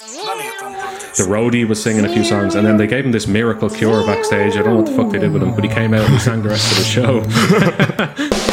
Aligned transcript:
The 0.00 1.26
roadie 1.28 1.66
was 1.66 1.82
singing 1.82 2.04
a 2.04 2.08
few 2.08 2.22
songs, 2.22 2.54
and 2.54 2.64
then 2.64 2.76
they 2.76 2.86
gave 2.86 3.04
him 3.04 3.10
this 3.10 3.26
miracle 3.26 3.68
cure 3.68 4.06
backstage. 4.06 4.52
I 4.52 4.62
don't 4.62 4.74
know 4.74 4.76
what 4.76 4.86
the 4.86 4.92
fuck 4.92 5.10
they 5.10 5.18
did 5.18 5.32
with 5.32 5.42
him, 5.42 5.56
but 5.56 5.64
he 5.64 5.70
came 5.70 5.92
out 5.92 6.08
and 6.08 6.20
sang 6.20 6.42
the 6.42 6.50
rest 6.50 6.70
of 6.70 6.78
the 6.78 6.84
show. 6.84 8.44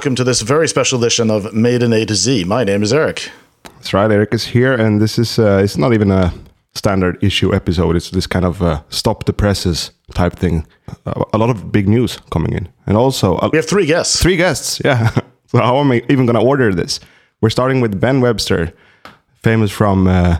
welcome 0.00 0.14
to 0.16 0.24
this 0.24 0.40
very 0.40 0.66
special 0.66 0.98
edition 0.98 1.30
of 1.30 1.52
Maiden 1.52 1.92
A 1.92 2.06
to 2.06 2.14
Z. 2.14 2.44
My 2.44 2.64
name 2.64 2.82
is 2.82 2.90
Eric. 2.90 3.30
That's 3.64 3.92
right. 3.92 4.10
Eric 4.10 4.32
is 4.32 4.44
here, 4.44 4.72
and 4.72 4.98
this 4.98 5.18
is 5.18 5.38
uh, 5.38 5.60
it's 5.62 5.76
not 5.76 5.92
even 5.92 6.10
a 6.10 6.32
standard 6.72 7.22
issue 7.22 7.54
episode. 7.54 7.96
It's 7.96 8.08
this 8.10 8.26
kind 8.26 8.46
of 8.46 8.62
uh, 8.62 8.80
stop 8.88 9.24
the 9.24 9.34
presses 9.34 9.90
type 10.14 10.32
thing. 10.36 10.66
Uh, 11.04 11.24
a 11.34 11.36
lot 11.36 11.50
of 11.50 11.70
big 11.70 11.86
news 11.86 12.16
coming 12.30 12.54
in, 12.54 12.66
and 12.86 12.96
also 12.96 13.36
uh, 13.36 13.50
We 13.52 13.58
have 13.58 13.66
three 13.68 13.84
guests. 13.84 14.22
three 14.22 14.36
guests. 14.36 14.80
Yeah. 14.86 15.10
so 15.48 15.58
how 15.58 15.76
am 15.80 15.92
I 15.92 16.02
even 16.08 16.24
gonna 16.24 16.42
order 16.42 16.72
this? 16.74 16.98
We're 17.42 17.50
starting 17.50 17.82
with 17.82 18.00
Ben 18.00 18.22
Webster, 18.22 18.72
famous 19.42 19.70
from 19.70 20.06
uh, 20.06 20.36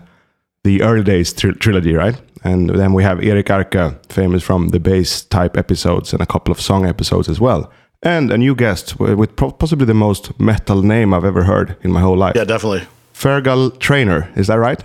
the 0.65 0.81
early 0.81 1.05
days 1.05 1.35
tr- 1.35 1.59
trilogy, 1.59 1.93
right? 1.93 2.19
And 2.45 2.71
then 2.71 2.95
we 2.95 3.03
have 3.03 3.23
Eric 3.23 3.49
Arka, 3.51 3.95
famous 4.11 4.43
from 4.43 4.69
the 4.69 4.81
bass 4.81 5.21
type 5.21 5.59
episodes 5.59 6.15
and 6.15 6.23
a 6.23 6.27
couple 6.27 6.51
of 6.51 6.59
song 6.63 6.87
episodes 6.87 7.29
as 7.29 7.39
well. 7.41 7.71
And 8.03 8.31
a 8.33 8.39
new 8.39 8.55
guest 8.55 8.99
with 8.99 9.37
possibly 9.37 9.85
the 9.87 9.95
most 9.95 10.39
metal 10.41 10.83
name 10.83 11.13
I've 11.13 11.25
ever 11.25 11.45
heard 11.45 11.77
in 11.83 11.93
my 11.93 12.01
whole 12.01 12.17
life. 12.17 12.33
Yeah, 12.35 12.45
definitely. 12.45 12.83
Fergal 13.15 13.79
Trainer, 13.79 14.31
is 14.37 14.47
that 14.47 14.59
right? 14.59 14.83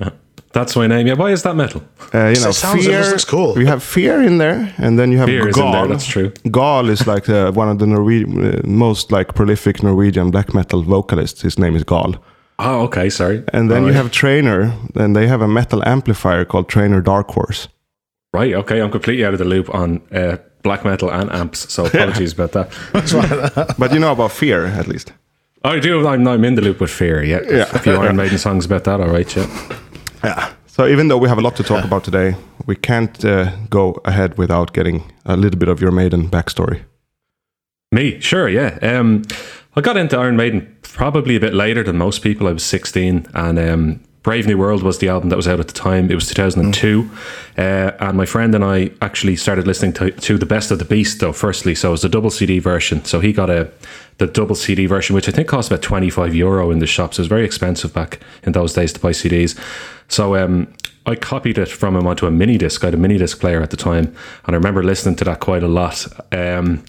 That's 0.52 0.76
my 0.76 0.88
name. 0.88 1.08
Yeah, 1.08 1.14
why 1.16 1.32
is 1.32 1.44
that 1.44 1.56
metal? 1.56 1.82
Uh, 2.14 2.28
you 2.36 2.42
know, 2.42 2.50
It 2.50 2.54
sounds- 2.56 2.86
fear. 2.86 3.02
looks 3.04 3.26
cool. 3.26 3.54
We 3.56 3.66
have 3.66 3.82
fear 3.84 4.22
in 4.22 4.38
there, 4.38 4.74
and 4.78 4.98
then 5.00 5.12
you 5.12 5.18
have 5.18 5.28
Fear 5.30 5.48
is 5.50 5.58
in 5.58 5.72
there, 5.72 5.88
that's 5.88 6.06
true. 6.06 6.32
Gaahl 6.46 6.90
is 6.90 7.08
like 7.08 7.30
uh, 7.30 7.52
one 7.54 7.70
of 7.70 7.78
the 7.80 7.86
Norwe- 7.86 8.26
uh, 8.26 8.62
most 8.68 9.12
like 9.12 9.34
prolific 9.34 9.82
Norwegian 9.84 10.32
black 10.32 10.54
metal 10.54 10.82
vocalists. 10.84 11.42
His 11.42 11.58
name 11.58 11.76
is 11.78 11.84
Gaahl. 11.86 12.16
Oh, 12.60 12.84
okay, 12.84 13.10
sorry. 13.10 13.44
And 13.54 13.70
then 13.70 13.78
All 13.84 13.88
you 13.90 13.94
right. 13.94 13.96
have 13.96 14.12
Trainer, 14.12 14.72
and 14.96 15.16
they 15.16 15.28
have 15.28 15.42
a 15.42 15.48
metal 15.48 15.82
amplifier 15.86 16.46
called 16.46 16.68
Traynor 16.70 17.02
Dark 17.02 17.32
Horse. 17.32 17.68
Right, 18.34 18.54
okay, 18.54 18.82
I'm 18.82 18.92
completely 18.92 19.26
out 19.26 19.34
of 19.34 19.40
the 19.40 19.46
loop 19.46 19.74
on 19.74 20.02
uh, 20.14 20.38
black 20.66 20.84
metal 20.84 21.10
and 21.10 21.32
amps, 21.32 21.72
so 21.72 21.86
apologies 21.86 22.34
about 22.34 22.52
that. 22.52 23.76
But 23.80 23.94
you 23.94 24.00
know 24.00 24.12
about 24.12 24.32
fear, 24.32 24.66
at 24.66 24.88
least. 24.88 25.14
I 25.64 25.80
do, 25.80 26.08
I'm, 26.08 26.28
I'm 26.28 26.44
in 26.46 26.56
the 26.56 26.62
loop 26.62 26.80
with 26.80 26.92
Fear, 26.92 27.24
yeah. 27.24 27.42
Yeah. 27.50 27.66
A 27.74 27.80
few 27.80 27.96
Iron 27.96 28.16
Maiden 28.16 28.38
songs 28.38 28.66
about 28.66 28.84
that, 28.84 29.00
all 29.00 29.10
right, 29.10 29.36
yeah. 29.36 29.48
Yeah. 30.24 30.54
So 30.68 30.86
even 30.88 31.08
though 31.08 31.18
we 31.18 31.30
have 31.30 31.40
a 31.40 31.42
lot 31.42 31.56
to 31.56 31.64
talk 31.64 31.86
about 31.86 32.04
today, 32.04 32.36
we 32.68 32.76
can't 32.76 33.24
uh, 33.26 33.56
go 33.70 34.02
ahead 34.06 34.38
without 34.38 34.74
getting 34.74 35.12
a 35.26 35.36
little 35.36 35.58
bit 35.58 35.70
of 35.70 35.80
your 35.80 35.92
maiden 35.92 36.30
backstory. 36.30 36.82
Me, 37.92 38.20
sure, 38.20 38.50
yeah. 38.50 38.78
Um, 38.82 39.24
I 39.76 39.82
got 39.82 39.98
into 39.98 40.18
Iron 40.18 40.36
Maiden 40.36 40.78
probably 40.82 41.36
a 41.36 41.40
bit 41.40 41.54
later 41.54 41.84
than 41.84 41.98
most 41.98 42.22
people. 42.22 42.48
I 42.48 42.52
was 42.52 42.64
16, 42.64 43.28
and 43.34 43.60
um, 43.60 44.00
Brave 44.26 44.48
New 44.48 44.58
World 44.58 44.82
was 44.82 44.98
the 44.98 45.08
album 45.08 45.30
that 45.30 45.36
was 45.36 45.48
out 45.48 45.60
at 45.60 45.68
the 45.68 45.74
time. 45.74 46.10
It 46.10 46.16
was 46.16 46.28
2002. 46.30 47.08
Uh, 47.60 47.62
and 48.00 48.18
my 48.18 48.26
friend 48.26 48.56
and 48.56 48.66
I 48.66 48.90
actually 49.00 49.36
started 49.36 49.68
listening 49.68 49.94
to, 49.94 50.10
to 50.10 50.40
The 50.40 50.48
Best 50.48 50.72
of 50.72 50.80
the 50.80 50.86
Beast, 50.86 51.20
though, 51.20 51.32
firstly. 51.32 51.76
So 51.76 51.90
it 51.90 51.92
was 51.92 52.06
a 52.06 52.10
double 52.10 52.32
CD 52.32 52.58
version. 52.58 53.06
So 53.06 53.20
he 53.20 53.32
got 53.32 53.52
a 53.52 53.70
the 54.18 54.26
double 54.26 54.56
CD 54.56 54.88
version, 54.88 55.14
which 55.14 55.30
I 55.30 55.32
think 55.32 55.48
cost 55.48 55.70
about 55.70 55.84
25 55.84 56.34
euro 56.34 56.72
in 56.72 56.80
the 56.80 56.88
shops. 56.88 57.20
It 57.20 57.22
was 57.22 57.28
very 57.28 57.46
expensive 57.46 57.94
back 57.94 58.20
in 58.42 58.54
those 58.54 58.74
days 58.74 58.92
to 58.94 59.00
buy 59.00 59.12
CDs. 59.12 59.56
So 60.08 60.36
um, 60.36 60.74
I 61.06 61.14
copied 61.14 61.60
it 61.60 61.70
from 61.70 61.96
him 61.96 62.08
onto 62.08 62.26
a 62.26 62.32
mini 62.32 62.58
disc. 62.58 62.84
I 62.84 62.88
had 62.88 62.94
a 62.96 62.98
mini 62.98 63.20
disc 63.20 63.40
player 63.40 63.62
at 63.62 63.70
the 63.70 63.78
time, 63.78 64.06
and 64.48 64.56
I 64.56 64.58
remember 64.58 64.82
listening 64.82 65.18
to 65.18 65.24
that 65.26 65.40
quite 65.40 65.62
a 65.62 65.68
lot. 65.68 66.08
Um, 66.32 66.84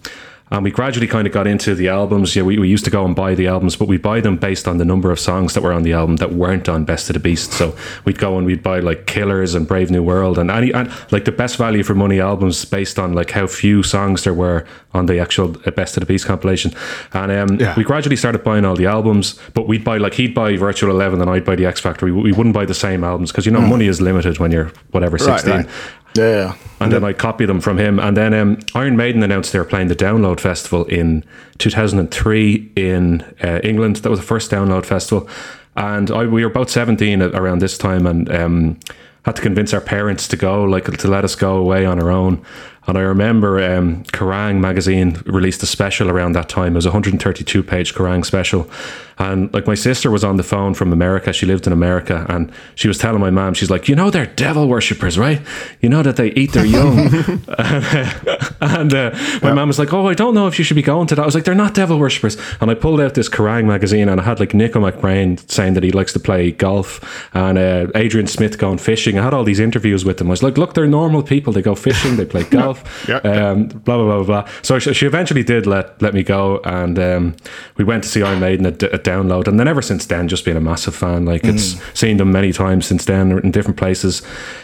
and 0.50 0.62
we 0.62 0.70
gradually 0.70 1.08
kind 1.08 1.26
of 1.26 1.32
got 1.32 1.46
into 1.46 1.74
the 1.74 1.88
albums. 1.88 2.36
Yeah, 2.36 2.42
we, 2.44 2.58
we 2.58 2.68
used 2.68 2.84
to 2.84 2.90
go 2.90 3.04
and 3.04 3.16
buy 3.16 3.34
the 3.34 3.48
albums, 3.48 3.74
but 3.74 3.88
we 3.88 3.96
buy 3.98 4.20
them 4.20 4.36
based 4.36 4.68
on 4.68 4.78
the 4.78 4.84
number 4.84 5.10
of 5.10 5.18
songs 5.18 5.54
that 5.54 5.62
were 5.62 5.72
on 5.72 5.82
the 5.82 5.92
album 5.92 6.16
that 6.16 6.32
weren't 6.32 6.68
on 6.68 6.84
Best 6.84 7.10
of 7.10 7.14
the 7.14 7.20
Beast. 7.20 7.52
So 7.52 7.76
we'd 8.04 8.18
go 8.18 8.36
and 8.38 8.46
we'd 8.46 8.62
buy 8.62 8.78
like 8.78 9.06
Killers 9.06 9.54
and 9.56 9.66
Brave 9.66 9.90
New 9.90 10.02
World 10.04 10.38
and 10.38 10.50
any 10.50 10.72
and 10.72 10.88
like 11.10 11.24
the 11.24 11.32
best 11.32 11.56
value 11.56 11.82
for 11.82 11.94
money 11.94 12.20
albums 12.20 12.64
based 12.64 12.98
on 12.98 13.12
like 13.12 13.30
how 13.32 13.46
few 13.48 13.82
songs 13.82 14.22
there 14.24 14.34
were 14.34 14.64
on 14.94 15.06
the 15.06 15.18
actual 15.18 15.56
uh, 15.66 15.70
Best 15.72 15.96
of 15.96 16.00
the 16.00 16.06
Beast 16.06 16.26
compilation. 16.26 16.72
And 17.12 17.32
um, 17.32 17.58
Yeah. 17.60 17.74
we 17.76 17.82
gradually 17.84 18.16
started 18.16 18.44
buying 18.44 18.64
all 18.64 18.76
the 18.76 18.86
albums, 18.86 19.38
but 19.52 19.66
we'd 19.66 19.84
buy 19.84 19.98
like 19.98 20.14
he'd 20.14 20.34
buy 20.34 20.56
Virtual 20.56 20.90
Eleven 20.90 21.20
and 21.20 21.28
I'd 21.28 21.44
buy 21.44 21.56
the 21.56 21.66
X 21.66 21.80
Factor. 21.80 22.06
We, 22.06 22.12
we 22.12 22.32
wouldn't 22.32 22.54
buy 22.54 22.64
the 22.66 22.74
same 22.74 23.02
albums 23.02 23.32
because 23.32 23.46
you 23.46 23.52
know 23.52 23.60
money 23.60 23.86
is 23.88 24.00
limited 24.00 24.38
when 24.38 24.52
you're 24.52 24.70
whatever 24.92 25.18
sixteen 25.18 25.52
right. 25.52 25.66
Yeah, 25.66 25.72
yeah. 26.16 26.56
and 26.80 26.92
then 26.92 27.04
I 27.04 27.12
copied 27.12 27.46
them 27.46 27.60
from 27.60 27.78
him. 27.78 27.98
And 27.98 28.16
then 28.16 28.34
um, 28.34 28.58
Iron 28.74 28.96
Maiden 28.96 29.22
announced 29.22 29.52
they 29.52 29.58
were 29.58 29.64
playing 29.64 29.88
the 29.88 29.96
Download 29.96 30.40
Festival 30.40 30.84
in 30.86 31.24
2003 31.58 32.72
in 32.76 33.22
uh, 33.42 33.60
England. 33.62 33.96
That 33.96 34.10
was 34.10 34.20
the 34.20 34.26
first 34.26 34.50
Download 34.50 34.84
Festival, 34.84 35.28
and 35.76 36.10
I, 36.10 36.26
we 36.26 36.44
were 36.44 36.50
about 36.50 36.70
17 36.70 37.22
at- 37.22 37.34
around 37.34 37.60
this 37.60 37.76
time, 37.78 38.06
and 38.06 38.30
um, 38.30 38.78
had 39.26 39.36
to 39.36 39.42
convince 39.42 39.74
our 39.74 39.80
parents 39.80 40.28
to 40.28 40.36
go, 40.36 40.62
like 40.62 40.84
to 40.84 41.08
let 41.08 41.24
us 41.24 41.34
go 41.34 41.56
away 41.56 41.84
on 41.84 42.00
our 42.00 42.10
own. 42.10 42.44
And 42.86 42.96
I 42.96 43.00
remember 43.00 43.60
um, 43.60 44.04
Kerrang 44.04 44.60
magazine 44.60 45.20
released 45.26 45.62
a 45.64 45.66
special 45.66 46.08
around 46.08 46.32
that 46.32 46.48
time. 46.48 46.74
It 46.74 46.76
was 46.76 46.86
a 46.86 46.90
132 46.90 47.62
page 47.64 47.94
Kerrang 47.94 48.24
special. 48.24 48.70
And 49.18 49.52
like 49.54 49.66
my 49.66 49.74
sister 49.74 50.10
was 50.10 50.24
on 50.24 50.36
the 50.36 50.42
phone 50.42 50.74
from 50.74 50.92
America. 50.92 51.32
She 51.32 51.46
lived 51.46 51.66
in 51.66 51.72
America 51.72 52.26
and 52.28 52.52
she 52.74 52.86
was 52.88 52.98
telling 52.98 53.20
my 53.20 53.30
mom, 53.30 53.54
she's 53.54 53.70
like, 53.70 53.88
you 53.88 53.94
know, 53.96 54.10
they're 54.10 54.26
devil 54.26 54.68
worshippers, 54.68 55.18
right? 55.18 55.40
You 55.80 55.88
know 55.88 56.02
that 56.02 56.16
they 56.16 56.28
eat 56.32 56.52
their 56.52 56.66
young. 56.66 56.98
and 58.60 58.94
uh, 58.94 59.10
my 59.42 59.52
mom 59.52 59.68
was 59.68 59.78
like, 59.78 59.92
oh, 59.92 60.06
I 60.08 60.14
don't 60.14 60.34
know 60.34 60.46
if 60.46 60.58
you 60.58 60.64
should 60.64 60.74
be 60.74 60.82
going 60.82 61.06
to 61.08 61.14
that. 61.14 61.22
I 61.22 61.24
was 61.24 61.34
like, 61.34 61.44
they're 61.44 61.54
not 61.54 61.74
devil 61.74 61.98
worshippers. 61.98 62.36
And 62.60 62.70
I 62.70 62.74
pulled 62.74 63.00
out 63.00 63.14
this 63.14 63.28
Kerrang 63.28 63.64
magazine 63.66 64.08
and 64.08 64.20
I 64.20 64.24
had 64.24 64.40
like 64.40 64.54
Nicko 64.54 64.80
McBrain 64.80 65.38
saying 65.50 65.74
that 65.74 65.82
he 65.82 65.90
likes 65.92 66.12
to 66.12 66.20
play 66.20 66.50
golf 66.50 67.26
and 67.34 67.58
uh, 67.58 67.86
Adrian 67.94 68.26
Smith 68.26 68.58
going 68.58 68.78
fishing. 68.78 69.18
I 69.18 69.24
had 69.24 69.34
all 69.34 69.44
these 69.44 69.60
interviews 69.60 70.04
with 70.04 70.18
them. 70.18 70.28
I 70.28 70.30
was 70.30 70.42
like, 70.42 70.58
look, 70.58 70.74
they're 70.74 70.86
normal 70.86 71.22
people. 71.22 71.52
They 71.52 71.62
go 71.62 71.74
fishing, 71.74 72.16
they 72.16 72.26
play 72.26 72.44
golf, 72.50 73.06
Yeah. 73.08 73.16
um, 73.18 73.68
blah, 73.68 73.96
blah, 73.96 74.04
blah, 74.04 74.16
blah, 74.22 74.42
blah. 74.42 74.50
So 74.62 74.78
she, 74.78 74.92
she 74.92 75.06
eventually 75.06 75.42
did 75.42 75.66
let, 75.66 76.00
let 76.02 76.14
me 76.14 76.22
go. 76.22 76.60
And 76.64 76.98
um, 76.98 77.36
we 77.76 77.84
went 77.84 78.02
to 78.04 78.08
see 78.08 78.22
Iron 78.22 78.40
Maiden 78.40 78.66
at, 78.66 78.82
at 78.82 79.05
Download. 79.06 79.46
And 79.46 79.58
then 79.58 79.68
ever 79.68 79.82
since 79.82 80.06
then, 80.06 80.26
just 80.26 80.44
been 80.44 80.56
a 80.56 80.60
massive 80.60 80.94
fan. 80.94 81.24
Like 81.24 81.44
it's 81.44 81.80
seen 81.94 82.16
them 82.16 82.32
many 82.32 82.52
times 82.52 82.86
since 82.86 83.04
then 83.04 83.38
in 83.38 83.50
different 83.52 83.76
places 83.76 84.22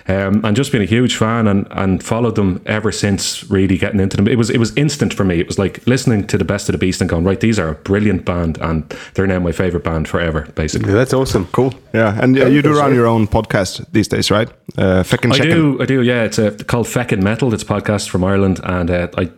um, 0.08 0.44
and 0.44 0.56
just 0.56 0.72
been 0.72 0.82
a 0.82 0.86
huge 0.97 1.16
fan 1.16 1.47
and, 1.47 1.66
and 1.70 2.03
followed 2.03 2.34
them 2.34 2.60
ever 2.66 2.91
since 2.91 3.48
really 3.50 3.78
getting 3.78 4.00
into 4.00 4.16
them. 4.16 4.26
It 4.26 4.36
was, 4.36 4.50
it 4.50 4.58
was 4.58 4.76
instant 4.76 5.14
for 5.14 5.25
me. 5.25 5.38
It 5.38 5.47
was 5.47 5.58
like 5.58 5.86
listening 5.86 6.26
to 6.26 6.36
the 6.36 6.44
best 6.44 6.69
of 6.69 6.72
the 6.72 6.78
beast 6.78 7.00
and 7.00 7.08
going, 7.08 7.25
right, 7.25 7.38
these 7.38 7.58
are 7.58 7.69
a 7.69 7.75
brilliant 7.75 8.25
band. 8.25 8.58
And 8.58 8.88
they're 9.14 9.26
now 9.26 9.38
my 9.38 9.53
favorite 9.53 9.84
band 9.84 10.08
forever, 10.08 10.48
basically. 10.54 10.92
that's 10.92 11.14
awesome. 11.14 11.47
Cool. 11.53 11.72
Yeah, 11.94 12.19
and 12.20 12.38
uh, 12.38 12.47
you 12.47 12.62
do 12.62 12.76
run 12.76 12.94
your 12.94 13.06
own 13.06 13.26
podcast 13.26 13.84
these 13.92 14.09
days, 14.09 14.30
right? 14.30 14.48
Uh, 14.76 15.03
Feckin' 15.03 15.32
I 15.32 15.38
do, 15.38 15.80
I 15.80 15.86
do. 15.86 16.03
Yeah, 16.03 16.24
it's 16.24 16.38
a, 16.38 16.50
called 16.53 16.86
Feckin' 16.86 17.22
Metal. 17.22 17.53
It's 17.53 17.62
a 17.62 17.66
podcast 17.66 18.09
from 18.09 18.24
Ireland, 18.24 18.60
and 18.64 18.91
uh, 18.91 19.09
I. 19.16 19.30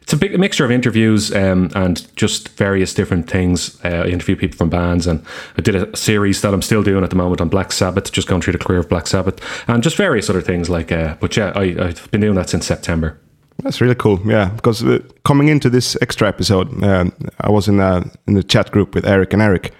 It's 0.00 0.12
a 0.12 0.16
big 0.16 0.38
mixture 0.38 0.64
of 0.64 0.70
interviews 0.70 1.34
um, 1.34 1.70
and 1.74 2.14
just 2.16 2.48
various 2.50 2.94
different 2.94 3.30
things. 3.30 3.82
Uh, 3.84 4.04
I 4.04 4.08
interview 4.08 4.36
people 4.36 4.56
from 4.56 4.70
bands, 4.70 5.06
and 5.06 5.24
I 5.56 5.62
did 5.62 5.74
a 5.74 5.96
series 5.96 6.42
that 6.42 6.52
I'm 6.52 6.62
still 6.62 6.82
doing 6.82 7.04
at 7.04 7.10
the 7.10 7.16
moment 7.16 7.40
on 7.40 7.48
Black 7.48 7.72
Sabbath, 7.72 8.12
just 8.12 8.28
going 8.28 8.42
through 8.42 8.54
the 8.54 8.58
career 8.58 8.80
of 8.80 8.88
Black 8.88 9.06
Sabbath, 9.06 9.40
and 9.68 9.82
just 9.82 9.96
various 9.96 10.28
other 10.30 10.42
things 10.42 10.68
like. 10.68 10.92
Uh, 10.92 11.16
but 11.20 11.36
yeah, 11.36 11.52
I, 11.54 11.62
I've 11.78 12.10
been 12.10 12.20
doing 12.20 12.34
that 12.36 12.48
since 12.48 12.66
September. 12.66 13.18
That's 13.62 13.80
really 13.80 13.94
cool. 13.94 14.20
Yeah, 14.24 14.50
because 14.50 14.82
uh, 14.84 14.98
coming 15.24 15.48
into 15.48 15.70
this 15.70 15.96
extra 16.02 16.28
episode, 16.28 16.82
um, 16.82 17.12
I 17.40 17.50
was 17.50 17.68
in 17.68 17.80
a, 17.80 18.04
in 18.26 18.34
the 18.34 18.42
chat 18.42 18.70
group 18.70 18.94
with 18.94 19.06
Eric 19.06 19.32
and 19.32 19.42
Eric, 19.42 19.72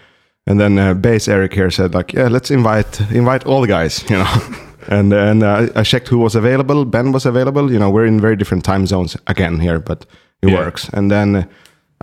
and 0.47 0.61
then 0.61 0.79
uh, 0.79 0.95
bass 0.95 1.29
Eric 1.29 1.55
here 1.55 1.71
said 1.71 1.95
like, 1.95 2.13
yeah, 2.13 2.29
let's 2.29 2.51
invite 2.51 3.01
invite 3.11 3.45
all 3.47 3.61
the 3.61 3.67
guys, 3.67 4.03
you 4.11 4.17
know. 4.17 4.69
And 4.89 5.13
and 5.13 5.43
uh, 5.43 5.69
I 5.81 5.83
checked 5.85 6.09
who 6.09 6.19
was 6.19 6.35
available. 6.35 6.85
Ben 6.85 7.13
was 7.13 7.27
available. 7.27 7.71
You 7.73 7.79
know, 7.79 7.91
we're 7.91 8.07
in 8.07 8.21
very 8.21 8.37
different 8.37 8.65
time 8.65 8.87
zones 8.87 9.17
again 9.27 9.61
here, 9.61 9.79
but 9.81 10.07
it 10.43 10.49
Yeah. 10.51 10.59
works. 10.59 10.89
And 10.93 11.11
then 11.11 11.37
uh, 11.37 11.43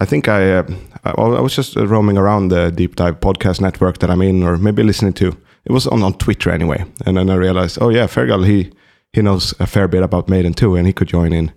I 0.02 0.06
think 0.06 0.28
I 0.28 0.60
uh, 0.60 0.64
I, 1.04 1.12
I 1.12 1.42
was 1.42 1.56
just 1.56 1.78
uh, 1.78 1.86
roaming 1.88 2.18
around 2.18 2.50
the 2.52 2.72
Deep 2.72 2.96
Dive 2.96 3.20
podcast 3.20 3.62
network 3.62 3.98
that 3.98 4.10
I'm 4.10 4.22
in, 4.22 4.44
or 4.44 4.58
maybe 4.58 4.84
listening 4.84 5.14
to. 5.14 5.28
It 5.66 5.72
was 5.74 5.88
on 5.88 6.04
on 6.04 6.14
Twitter 6.14 6.52
anyway, 6.54 6.84
and 7.06 7.16
then 7.18 7.30
I 7.30 7.36
realized, 7.36 7.78
oh 7.82 7.90
yeah, 7.92 8.08
Fergal 8.08 8.46
he 8.46 8.72
he 9.14 9.22
knows 9.22 9.54
a 9.60 9.66
fair 9.66 9.88
bit 9.88 10.04
about 10.04 10.30
Maiden 10.30 10.54
too, 10.54 10.78
and 10.78 10.88
he 10.88 10.94
could 10.94 11.10
join 11.14 11.34
in. 11.34 11.52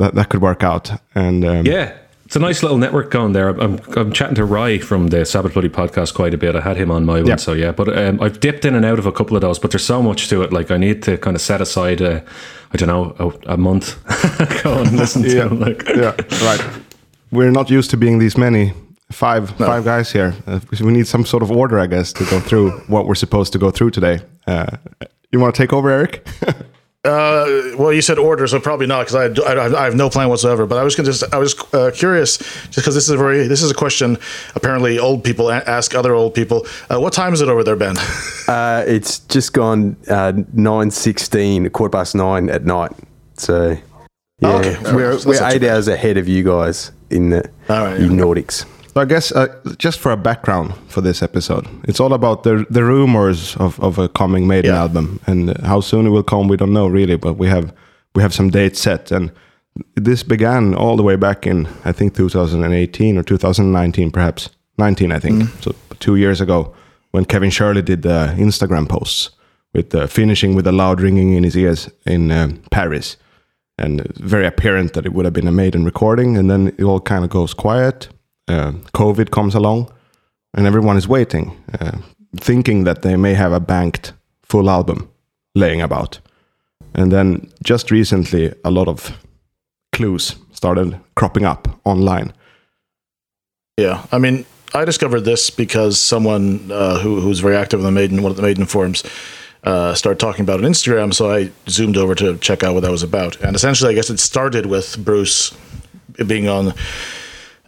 That 0.00 0.14
that 0.14 0.28
could 0.28 0.42
work 0.42 0.62
out. 0.62 0.90
And 1.14 1.44
um, 1.44 1.66
Yeah. 1.66 1.92
It's 2.26 2.34
a 2.34 2.40
nice 2.40 2.60
little 2.62 2.76
network 2.76 3.12
going 3.12 3.34
there. 3.34 3.50
I'm, 3.50 3.78
I'm 3.96 4.10
chatting 4.10 4.34
to 4.34 4.44
Rye 4.44 4.78
from 4.78 5.08
the 5.08 5.24
Sabbath 5.24 5.52
Bloody 5.52 5.68
podcast 5.68 6.12
quite 6.12 6.34
a 6.34 6.36
bit. 6.36 6.56
I 6.56 6.60
had 6.60 6.76
him 6.76 6.90
on 6.90 7.04
my 7.04 7.22
one, 7.22 7.38
so 7.38 7.52
yeah. 7.52 7.70
But 7.70 7.96
um, 7.96 8.20
I've 8.20 8.40
dipped 8.40 8.64
in 8.64 8.74
and 8.74 8.84
out 8.84 8.98
of 8.98 9.06
a 9.06 9.12
couple 9.12 9.36
of 9.36 9.42
those. 9.42 9.60
But 9.60 9.70
there's 9.70 9.84
so 9.84 10.02
much 10.02 10.28
to 10.30 10.42
it. 10.42 10.52
Like 10.52 10.72
I 10.72 10.76
need 10.76 11.04
to 11.04 11.18
kind 11.18 11.36
of 11.36 11.40
set 11.40 11.60
aside, 11.60 12.00
a, 12.00 12.24
I 12.72 12.76
don't 12.76 12.88
know, 12.88 13.14
a, 13.46 13.54
a 13.54 13.56
month, 13.56 13.96
go 14.64 14.82
and 14.82 14.96
listen 14.96 15.22
to. 15.22 15.28
Yeah. 15.28 15.44
them, 15.46 15.60
Like, 15.60 15.86
yeah, 15.88 16.16
right. 16.42 16.60
We're 17.30 17.52
not 17.52 17.70
used 17.70 17.90
to 17.90 17.96
being 17.96 18.18
these 18.18 18.36
many. 18.36 18.72
Five, 19.12 19.50
five 19.50 19.84
guys 19.84 20.10
here. 20.10 20.34
Uh, 20.48 20.58
we 20.80 20.90
need 20.90 21.06
some 21.06 21.24
sort 21.24 21.44
of 21.44 21.52
order, 21.52 21.78
I 21.78 21.86
guess, 21.86 22.12
to 22.14 22.24
go 22.24 22.40
through 22.40 22.72
what 22.88 23.06
we're 23.06 23.14
supposed 23.14 23.52
to 23.52 23.58
go 23.58 23.70
through 23.70 23.92
today. 23.92 24.18
Uh, 24.48 24.66
you 25.30 25.38
want 25.38 25.54
to 25.54 25.62
take 25.62 25.72
over, 25.72 25.88
Eric? 25.90 26.26
Uh, 27.06 27.76
well, 27.76 27.92
you 27.92 28.02
said 28.02 28.18
order, 28.18 28.46
so 28.46 28.58
probably 28.60 28.86
not 28.86 29.06
because 29.06 29.38
I, 29.38 29.42
I, 29.52 29.82
I 29.82 29.84
have 29.84 29.94
no 29.94 30.10
plan 30.10 30.28
whatsoever. 30.28 30.66
But 30.66 30.78
I 30.78 30.82
was 30.82 30.94
gonna 30.96 31.06
just 31.06 31.22
I 31.32 31.38
was 31.38 31.54
uh, 31.72 31.90
curious 31.94 32.38
just 32.38 32.76
because 32.76 32.94
this 32.94 33.04
is 33.04 33.10
a 33.10 33.16
very 33.16 33.46
this 33.46 33.62
is 33.62 33.70
a 33.70 33.74
question 33.74 34.18
apparently 34.54 34.98
old 34.98 35.22
people 35.24 35.50
ask 35.50 35.94
other 35.94 36.14
old 36.14 36.34
people. 36.34 36.66
Uh, 36.90 36.98
what 37.00 37.12
time 37.12 37.32
is 37.32 37.40
it 37.40 37.48
over 37.48 37.62
there, 37.64 37.76
Ben? 37.76 37.96
Uh, 38.48 38.84
it's 38.86 39.18
just 39.18 39.52
gone 39.52 39.96
uh, 40.08 40.32
nine 40.52 40.88
sixteen, 40.88 41.68
quarter 41.70 41.90
past 41.90 42.14
nine 42.14 42.48
at 42.48 42.64
night. 42.64 42.92
So 43.34 43.70
yeah, 43.70 43.78
Oh, 44.48 44.58
okay. 44.58 44.76
we're, 44.94 45.18
we're 45.26 45.42
eight 45.50 45.64
hours 45.64 45.88
ahead 45.88 46.16
of 46.16 46.28
you 46.28 46.44
guys 46.44 46.92
in 47.10 47.30
the 47.30 47.50
right, 47.68 47.98
you 47.98 48.06
yeah. 48.06 48.22
Nordics. 48.22 48.64
So 48.96 49.02
I 49.02 49.04
guess 49.04 49.30
uh, 49.30 49.48
just 49.78 49.98
for 49.98 50.10
a 50.10 50.16
background 50.16 50.72
for 50.88 51.02
this 51.02 51.22
episode, 51.22 51.66
it's 51.84 52.00
all 52.00 52.14
about 52.14 52.44
the 52.44 52.64
the 52.70 52.82
rumors 52.82 53.54
of, 53.56 53.78
of 53.80 53.98
a 53.98 54.08
coming 54.08 54.46
Maiden 54.46 54.70
Yeah. 54.70 54.80
album 54.80 55.18
and 55.26 55.54
how 55.66 55.82
soon 55.82 56.06
it 56.06 56.10
will 56.10 56.22
come. 56.24 56.48
We 56.48 56.56
don't 56.56 56.72
know 56.72 56.88
really, 56.88 57.16
but 57.18 57.34
we 57.34 57.46
have 57.48 57.74
we 58.14 58.22
have 58.22 58.32
some 58.32 58.48
dates 58.50 58.80
set, 58.80 59.12
and 59.12 59.30
this 60.02 60.22
began 60.22 60.74
all 60.74 60.96
the 60.96 61.02
way 61.02 61.16
back 61.16 61.46
in 61.46 61.66
I 61.84 61.92
think 61.92 62.14
2018 62.14 63.18
or 63.18 63.22
2019, 63.22 64.10
perhaps 64.10 64.48
19, 64.78 65.12
I 65.12 65.18
think. 65.20 65.44
So 65.60 65.74
two 66.00 66.16
years 66.16 66.40
ago, 66.40 66.72
when 67.12 67.26
Kevin 67.26 67.50
Shirley 67.50 67.82
did 67.82 68.00
the 68.00 68.34
Instagram 68.38 68.88
posts 68.88 69.30
with 69.74 69.94
uh, 69.94 70.06
finishing 70.06 70.56
with 70.56 70.66
a 70.66 70.72
loud 70.72 71.02
ringing 71.02 71.34
in 71.34 71.44
his 71.44 71.54
ears 71.56 71.90
in 72.06 72.30
um, 72.30 72.62
Paris 72.70 73.18
and 73.78 74.00
very 74.20 74.46
apparent 74.46 74.92
that 74.94 75.04
it 75.04 75.12
would 75.12 75.26
have 75.26 75.34
been 75.34 75.48
a 75.48 75.52
Maiden 75.52 75.84
recording, 75.84 76.38
and 76.38 76.48
then 76.48 76.68
it 76.78 76.82
all 76.82 77.00
kind 77.00 77.24
of 77.24 77.30
goes 77.30 77.54
quiet. 77.54 78.08
Uh, 78.48 78.72
COVID 78.94 79.30
comes 79.30 79.54
along, 79.54 79.92
and 80.54 80.66
everyone 80.66 80.96
is 80.96 81.08
waiting, 81.08 81.56
uh, 81.80 81.98
thinking 82.36 82.84
that 82.84 83.02
they 83.02 83.16
may 83.16 83.34
have 83.34 83.52
a 83.52 83.60
banked 83.60 84.12
full 84.42 84.70
album 84.70 85.08
laying 85.54 85.82
about. 85.82 86.20
And 86.94 87.10
then 87.10 87.52
just 87.62 87.90
recently, 87.90 88.54
a 88.64 88.70
lot 88.70 88.88
of 88.88 89.16
clues 89.92 90.36
started 90.52 90.98
cropping 91.14 91.44
up 91.44 91.68
online. 91.84 92.32
Yeah, 93.76 94.06
I 94.12 94.18
mean, 94.18 94.46
I 94.74 94.84
discovered 94.84 95.22
this 95.22 95.50
because 95.50 96.00
someone 96.00 96.70
uh, 96.70 96.98
who 96.98 97.20
who's 97.20 97.40
very 97.40 97.56
active 97.56 97.80
in 97.80 97.84
the 97.84 97.90
Maiden, 97.90 98.22
one 98.22 98.30
of 98.30 98.36
the 98.36 98.42
Maiden 98.42 98.66
forums, 98.66 99.04
uh, 99.64 99.94
started 99.94 100.18
talking 100.18 100.42
about 100.42 100.60
it 100.60 100.64
on 100.64 100.70
Instagram. 100.70 101.12
So 101.12 101.30
I 101.30 101.50
zoomed 101.68 101.96
over 101.96 102.14
to 102.14 102.38
check 102.38 102.62
out 102.62 102.74
what 102.74 102.82
that 102.82 102.90
was 102.90 103.02
about. 103.02 103.40
And 103.42 103.54
essentially, 103.56 103.90
I 103.90 103.94
guess 103.94 104.10
it 104.10 104.18
started 104.18 104.66
with 104.66 105.02
Bruce 105.04 105.54
being 106.26 106.48
on, 106.48 106.72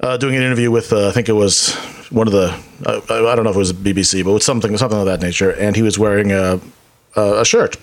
uh, 0.01 0.17
doing 0.17 0.37
an 0.37 0.43
interview 0.43 0.71
with, 0.71 0.93
uh, 0.93 1.09
I 1.09 1.13
think 1.13 1.29
it 1.29 1.33
was 1.33 1.75
one 2.11 2.27
of 2.27 2.33
the, 2.33 2.59
I 2.87 2.97
I 3.09 3.35
don't 3.35 3.45
know 3.45 3.51
if 3.51 3.57
it 3.57 3.59
was 3.59 3.73
BBC, 3.73 4.25
but 4.25 4.31
it 4.31 4.35
was 4.35 4.45
something 4.45 4.77
something 4.77 4.99
of 4.99 5.07
that 5.07 5.21
nature. 5.21 5.51
And 5.51 5.77
he 5.77 5.83
was 5.83 5.99
wearing 5.99 6.33
a 6.33 6.61
a, 7.17 7.45
shirt, 7.45 7.77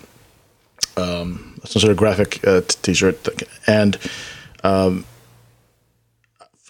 um, 0.95 1.59
some 1.65 1.81
sort 1.81 1.91
of 1.91 1.97
graphic 1.97 2.45
uh, 2.47 2.61
t-shirt, 2.67 3.23
thing. 3.23 3.47
and. 3.67 3.97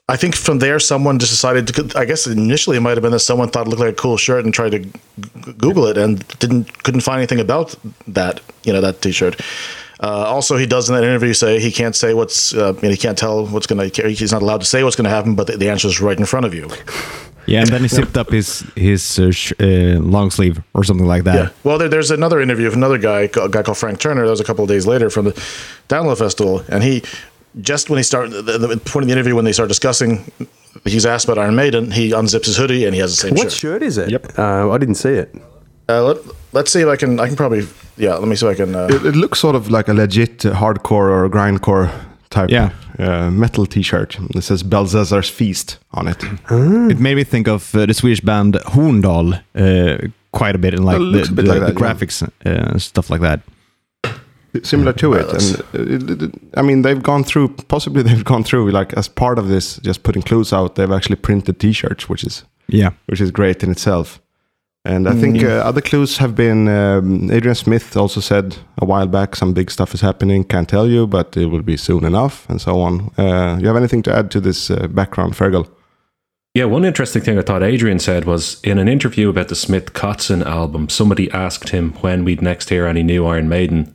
I 0.08 0.18
think 0.18 0.36
from 0.36 0.60
there, 0.60 0.78
someone 0.78 1.18
just 1.18 1.32
decided 1.32 1.68
to. 1.68 1.98
I 1.98 2.06
guess 2.06 2.28
initially 2.28 2.78
it 2.78 2.82
might 2.82 2.92
have 2.92 3.02
been 3.02 3.12
that 3.12 3.22
someone 3.22 3.50
thought 3.50 3.66
it 3.66 3.70
looked 3.70 3.80
like 3.80 3.94
a 3.94 3.96
cool 3.96 4.18
shirt 4.18 4.46
and 4.46 4.54
tried 4.54 4.74
to 4.74 4.80
Google 5.58 5.88
it 5.88 5.98
and 5.98 6.28
didn't 6.38 6.84
couldn't 6.84 7.02
find 7.02 7.18
anything 7.18 7.40
about 7.40 7.76
that. 8.08 8.40
You 8.64 8.74
know 8.74 8.82
that 8.82 9.02
T-shirt. 9.02 9.42
Uh, 10.02 10.08
also, 10.28 10.58
he 10.58 10.66
does 10.66 10.90
in 10.90 10.96
that 10.96 11.04
interview 11.04 11.34
say 11.34 11.60
he 11.60 11.72
can't 11.72 11.96
say 11.96 12.14
what's. 12.14 12.54
Uh, 12.54 12.74
I 12.78 12.82
mean, 12.82 12.92
he 12.92 12.98
can't 12.98 13.18
tell 13.18 13.46
what's 13.48 13.68
going 13.68 13.90
to. 13.90 14.10
He's 14.10 14.32
not 14.32 14.42
allowed 14.42 14.60
to 14.62 14.66
say 14.68 14.84
what's 14.84 14.96
going 14.96 15.06
to 15.06 15.10
happen, 15.16 15.36
but 15.36 15.48
the, 15.48 15.58
the 15.58 15.70
answer 15.70 15.88
is 15.88 16.02
right 16.02 16.18
in 16.20 16.26
front 16.26 16.46
of 16.46 16.54
you. 16.54 16.70
Yeah, 17.48 17.60
and 17.62 17.70
then 17.70 17.82
he 17.82 17.88
zipped 17.88 18.18
up 18.18 18.32
his 18.32 18.62
his 18.76 19.20
uh, 19.20 19.32
sh- 19.32 19.54
uh, 19.60 20.00
long 20.02 20.32
sleeve 20.32 20.62
or 20.74 20.84
something 20.84 21.06
like 21.06 21.24
that. 21.26 21.36
Yeah. 21.36 21.50
Well, 21.64 21.78
there, 21.78 21.88
there's 21.90 22.10
another 22.12 22.42
interview 22.42 22.68
of 22.68 22.74
another 22.74 22.98
guy, 22.98 23.22
a 23.22 23.50
guy 23.50 23.62
called 23.62 23.78
Frank 23.78 24.00
Turner. 24.00 24.24
That 24.26 24.32
was 24.32 24.40
a 24.40 24.44
couple 24.44 24.64
of 24.64 24.68
days 24.70 24.88
later 24.88 25.10
from 25.12 25.26
the 25.26 25.32
Download 25.88 26.18
Festival, 26.18 26.64
and 26.70 26.84
he 26.84 27.04
just 27.62 27.90
when 27.90 27.98
he 27.98 28.04
started 28.04 28.32
the, 28.32 28.58
the 28.58 28.68
point 28.78 29.04
of 29.04 29.08
the 29.08 29.12
interview 29.14 29.36
when 29.36 29.46
they 29.46 29.54
start 29.54 29.70
discussing, 29.70 30.30
he's 30.84 31.06
asked 31.06 31.26
about 31.26 31.38
Iron 31.38 31.56
Maiden. 31.56 31.92
He 31.92 32.10
unzips 32.12 32.46
his 32.48 32.58
hoodie 32.58 32.84
and 32.86 32.94
he 32.94 33.00
has 33.00 33.12
the 33.12 33.28
same 33.28 33.36
What 33.36 33.44
shirt. 33.52 33.54
shirt 33.54 33.84
is 33.84 33.98
it? 33.98 34.10
Yep. 34.10 34.38
Uh, 34.40 34.72
I 34.72 34.78
didn't 34.78 34.96
see 34.96 35.12
it. 35.14 35.34
Uh, 35.88 36.04
let, 36.04 36.18
let's 36.54 36.72
see 36.72 36.82
if 36.82 36.88
I 36.88 36.96
can. 36.96 37.20
I 37.20 37.28
can 37.28 37.36
probably. 37.36 37.68
Yeah. 37.98 38.16
Let 38.16 38.28
me 38.28 38.36
see 38.36 38.48
if 38.48 38.54
I 38.54 38.56
can. 38.56 38.76
Uh, 38.76 38.88
It, 38.90 39.06
it 39.06 39.16
looks 39.16 39.40
sort 39.40 39.56
of 39.56 39.70
like 39.70 39.88
a 39.88 39.94
legit 39.94 40.46
uh, 40.46 40.54
hardcore 40.54 41.10
or 41.10 41.30
grindcore 41.30 41.90
type 42.30 42.50
Yeah. 42.50 42.70
uh, 43.00 43.30
metal 43.32 43.66
T-shirt. 43.66 44.18
It 44.36 44.42
says 44.44 44.64
Belshazzar's 44.64 45.30
Feast 45.30 45.80
on 45.92 46.08
it. 46.08 46.24
It 46.92 47.00
made 47.00 47.16
me 47.16 47.24
think 47.24 47.48
of 47.48 47.74
uh, 47.76 47.86
the 47.86 47.94
Swedish 47.94 48.22
band 48.22 48.56
Horndal 48.66 49.34
uh, 49.56 50.08
quite 50.32 50.56
a 50.56 50.58
bit, 50.58 50.74
and 50.74 50.86
like 50.86 50.98
the, 50.98 51.04
looks 51.04 51.30
a 51.30 51.34
bit 51.34 51.46
the- 51.46 51.52
like 51.52 51.60
the 51.62 51.66
that, 51.74 51.80
yeah. 51.80 51.94
graphics 51.94 52.24
uh, 52.24 52.30
and 52.72 52.82
stuff 52.82 53.10
like 53.10 53.22
that. 53.22 53.42
similar 54.64 54.94
to 54.94 55.14
it. 55.14 55.28
And 55.30 55.92
it, 55.92 56.10
it, 56.10 56.22
it- 56.24 56.32
I 56.58 56.62
mean, 56.62 56.82
they've 56.82 57.02
gone 57.04 57.24
through. 57.24 57.50
Possibly 57.68 58.04
they've 58.08 58.24
gone 58.26 58.44
through 58.44 58.72
like 58.72 58.94
as 58.98 59.08
part 59.08 59.40
of 59.40 59.48
this, 59.48 59.78
just 59.86 60.04
putting 60.04 60.24
clues 60.24 60.52
out. 60.54 60.76
They've 60.76 60.92
actually 60.96 61.18
printed 61.18 61.60
T-shirts, 61.60 62.10
which 62.10 62.24
is 62.24 62.44
Yeah, 62.68 62.90
which 63.06 63.22
is 63.22 63.32
great 63.32 63.64
in 63.64 63.72
itself. 63.72 64.20
And 64.86 65.08
I 65.08 65.16
think 65.16 65.44
uh, 65.44 65.48
other 65.48 65.82
clues 65.82 66.18
have 66.18 66.36
been. 66.36 66.68
Um, 66.68 67.32
Adrian 67.32 67.56
Smith 67.56 67.98
also 67.98 68.22
said 68.22 68.58
a 68.78 68.86
while 68.86 69.08
back 69.08 69.36
some 69.36 69.52
big 69.52 69.72
stuff 69.72 69.96
is 69.96 70.02
happening. 70.02 70.44
Can't 70.44 70.70
tell 70.70 70.88
you, 70.88 71.08
but 71.08 71.36
it 71.36 71.48
will 71.48 71.64
be 71.64 71.76
soon 71.76 72.06
enough, 72.06 72.48
and 72.50 72.62
so 72.62 72.80
on. 72.80 73.12
Uh, 73.18 73.58
you 73.60 73.66
have 73.66 73.76
anything 73.76 74.04
to 74.04 74.16
add 74.16 74.30
to 74.30 74.40
this 74.40 74.70
uh, 74.70 74.88
background, 74.88 75.34
Fergal? 75.34 75.68
Yeah, 76.54 76.66
one 76.66 76.86
interesting 76.86 77.24
thing 77.24 77.38
I 77.40 77.42
thought 77.42 77.64
Adrian 77.64 78.00
said 78.00 78.26
was 78.26 78.62
in 78.64 78.78
an 78.78 78.88
interview 78.88 79.28
about 79.28 79.48
the 79.48 79.56
Smith 79.56 79.94
Kotzen 79.94 80.46
album, 80.46 80.88
somebody 80.88 81.32
asked 81.32 81.70
him 81.70 81.94
when 81.96 82.24
we'd 82.24 82.42
next 82.42 82.70
hear 82.70 82.86
any 82.86 83.04
new 83.04 83.26
Iron 83.26 83.50
Maiden 83.50 83.94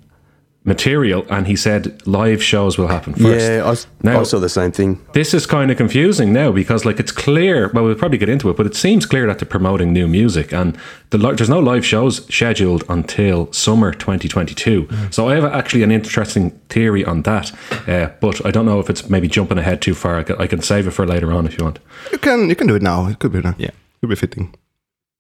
material, 0.65 1.25
and 1.31 1.47
he 1.47 1.57
said 1.57 2.07
live 2.07 2.43
shows 2.43 2.77
will 2.77 2.89
happen 2.89 3.15
first. 3.15 3.47
Yeah, 3.49 3.63
I, 3.65 3.71
s- 3.73 3.87
Now- 4.03 4.21
I 4.21 4.25
saw 4.25 4.39
the 4.39 4.49
same 4.49 4.73
thing. 4.73 5.01
This 5.15 5.33
is 5.33 5.47
kind 5.47 5.71
of 5.71 5.77
confusing 5.79 6.33
now 6.35 6.53
because, 6.53 6.85
like, 6.85 7.01
it's 7.01 7.13
clear. 7.13 7.71
Well, 7.73 7.85
we'll 7.85 7.95
probably 7.95 8.19
get 8.19 8.29
into 8.29 8.51
it, 8.51 8.57
but 8.57 8.67
it 8.67 8.77
seems 8.77 9.07
clear 9.07 9.27
that 9.27 9.39
they're 9.39 9.49
promoting 9.49 9.93
new 9.93 10.07
music, 10.07 10.53
and 10.53 10.77
the 11.11 11.19
there's 11.19 11.49
no 11.49 11.61
live 11.61 11.85
shows 11.87 12.25
scheduled 12.27 12.85
until 12.91 13.51
summer 13.53 13.93
2022. 13.93 14.87
So 15.11 15.29
I 15.31 15.35
have 15.35 15.45
actually 15.45 15.83
an 15.83 15.91
interesting 15.91 16.51
theory 16.69 17.05
on 17.07 17.23
that, 17.23 17.53
uh, 17.89 18.11
but 18.21 18.45
I 18.45 18.51
don't 18.51 18.67
know 18.67 18.81
if 18.81 18.91
it's 18.91 19.09
maybe 19.09 19.29
jumping 19.29 19.57
ahead 19.59 19.81
too 19.81 19.95
far. 19.95 20.19
I 20.19 20.23
can, 20.25 20.37
I 20.37 20.47
can 20.47 20.61
save 20.61 20.87
it 20.87 20.91
for 20.93 21.07
later 21.07 21.33
on 21.33 21.47
if 21.47 21.57
you 21.59 21.65
want. 21.65 21.79
You 22.13 22.19
can 22.19 22.49
you 22.51 22.55
can 22.55 22.67
do 22.67 22.75
it 22.75 22.83
now. 22.83 23.07
It 23.09 23.19
could 23.19 23.33
be 23.33 23.41
now. 23.41 23.55
Yeah. 23.59 23.69
It 23.69 24.01
could 24.03 24.11
be 24.11 24.17
fitting. 24.17 24.55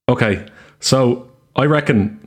Okay, 0.08 0.46
so 0.80 1.30
I 1.56 1.64
reckon 1.66 2.19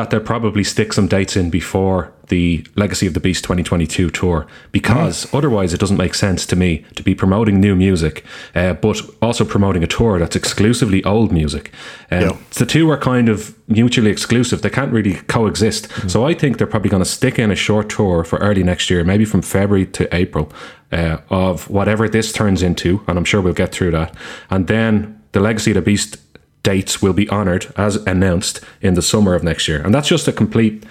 that 0.00 0.10
they'll 0.10 0.20
probably 0.20 0.64
stick 0.64 0.92
some 0.92 1.06
dates 1.06 1.36
in 1.36 1.50
before 1.50 2.12
the 2.28 2.64
Legacy 2.74 3.06
of 3.06 3.12
the 3.12 3.20
Beast 3.20 3.44
2022 3.44 4.08
tour 4.10 4.46
because 4.72 5.32
otherwise 5.34 5.74
it 5.74 5.80
doesn't 5.80 5.96
make 5.96 6.14
sense 6.14 6.46
to 6.46 6.56
me 6.56 6.84
to 6.94 7.02
be 7.02 7.14
promoting 7.14 7.60
new 7.60 7.76
music, 7.76 8.24
uh, 8.54 8.72
but 8.74 9.02
also 9.20 9.44
promoting 9.44 9.82
a 9.82 9.86
tour 9.86 10.18
that's 10.18 10.36
exclusively 10.36 11.04
old 11.04 11.32
music. 11.32 11.72
Um, 12.10 12.20
Yeah. 12.20 12.36
The 12.54 12.66
two 12.66 12.90
are 12.90 12.96
kind 12.98 13.28
of 13.28 13.54
mutually 13.68 14.10
exclusive; 14.10 14.62
they 14.62 14.70
can't 14.70 14.92
really 14.92 15.14
coexist. 15.28 15.88
So 16.08 16.26
I 16.26 16.34
think 16.34 16.56
they're 16.56 16.66
probably 16.66 16.90
going 16.90 17.02
to 17.02 17.08
stick 17.08 17.38
in 17.38 17.50
a 17.50 17.56
short 17.56 17.88
tour 17.90 18.24
for 18.24 18.38
early 18.38 18.62
next 18.62 18.90
year, 18.90 19.04
maybe 19.04 19.24
from 19.24 19.42
February 19.42 19.86
to 19.86 20.02
April, 20.14 20.52
uh, 20.92 21.18
of 21.28 21.68
whatever 21.68 22.08
this 22.08 22.32
turns 22.32 22.62
into, 22.62 23.02
and 23.06 23.18
I'm 23.18 23.24
sure 23.24 23.40
we'll 23.42 23.52
get 23.64 23.72
through 23.72 23.90
that. 23.92 24.14
And 24.48 24.66
then 24.66 25.20
the 25.32 25.40
Legacy 25.40 25.72
of 25.72 25.76
the 25.76 25.82
Beast 25.82 26.16
dates 26.62 27.00
will 27.00 27.12
be 27.12 27.28
honored 27.28 27.72
as 27.76 27.96
announced 28.06 28.60
in 28.80 28.94
the 28.94 29.02
summer 29.02 29.34
of 29.34 29.42
next 29.42 29.68
year. 29.68 29.82
And 29.82 29.94
that's 29.94 30.08
just 30.08 30.28
a 30.28 30.32
complete 30.32 30.84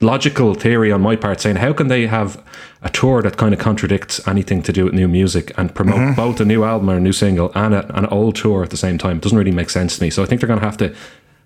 logical 0.00 0.54
theory 0.54 0.90
on 0.90 1.00
my 1.00 1.14
part 1.14 1.40
saying 1.40 1.56
how 1.56 1.72
can 1.72 1.88
they 1.88 2.06
have 2.06 2.42
a 2.82 2.88
tour 2.88 3.20
that 3.22 3.36
kind 3.36 3.52
of 3.52 3.60
contradicts 3.60 4.26
anything 4.26 4.62
to 4.62 4.72
do 4.72 4.84
with 4.84 4.94
new 4.94 5.08
music 5.08 5.52
and 5.58 5.74
promote 5.74 6.16
both 6.16 6.40
a 6.40 6.44
new 6.44 6.64
album 6.64 6.88
or 6.88 6.96
a 6.96 7.00
new 7.00 7.12
single 7.12 7.52
and 7.54 7.74
a, 7.74 7.96
an 7.96 8.06
old 8.06 8.34
tour 8.34 8.62
at 8.62 8.70
the 8.70 8.76
same 8.76 8.96
time? 8.98 9.18
It 9.18 9.22
doesn't 9.22 9.36
really 9.36 9.50
make 9.52 9.70
sense 9.70 9.98
to 9.98 10.04
me. 10.04 10.10
So 10.10 10.22
I 10.22 10.26
think 10.26 10.40
they're 10.40 10.48
going 10.48 10.60
to 10.60 10.66
have 10.66 10.78
to 10.78 10.94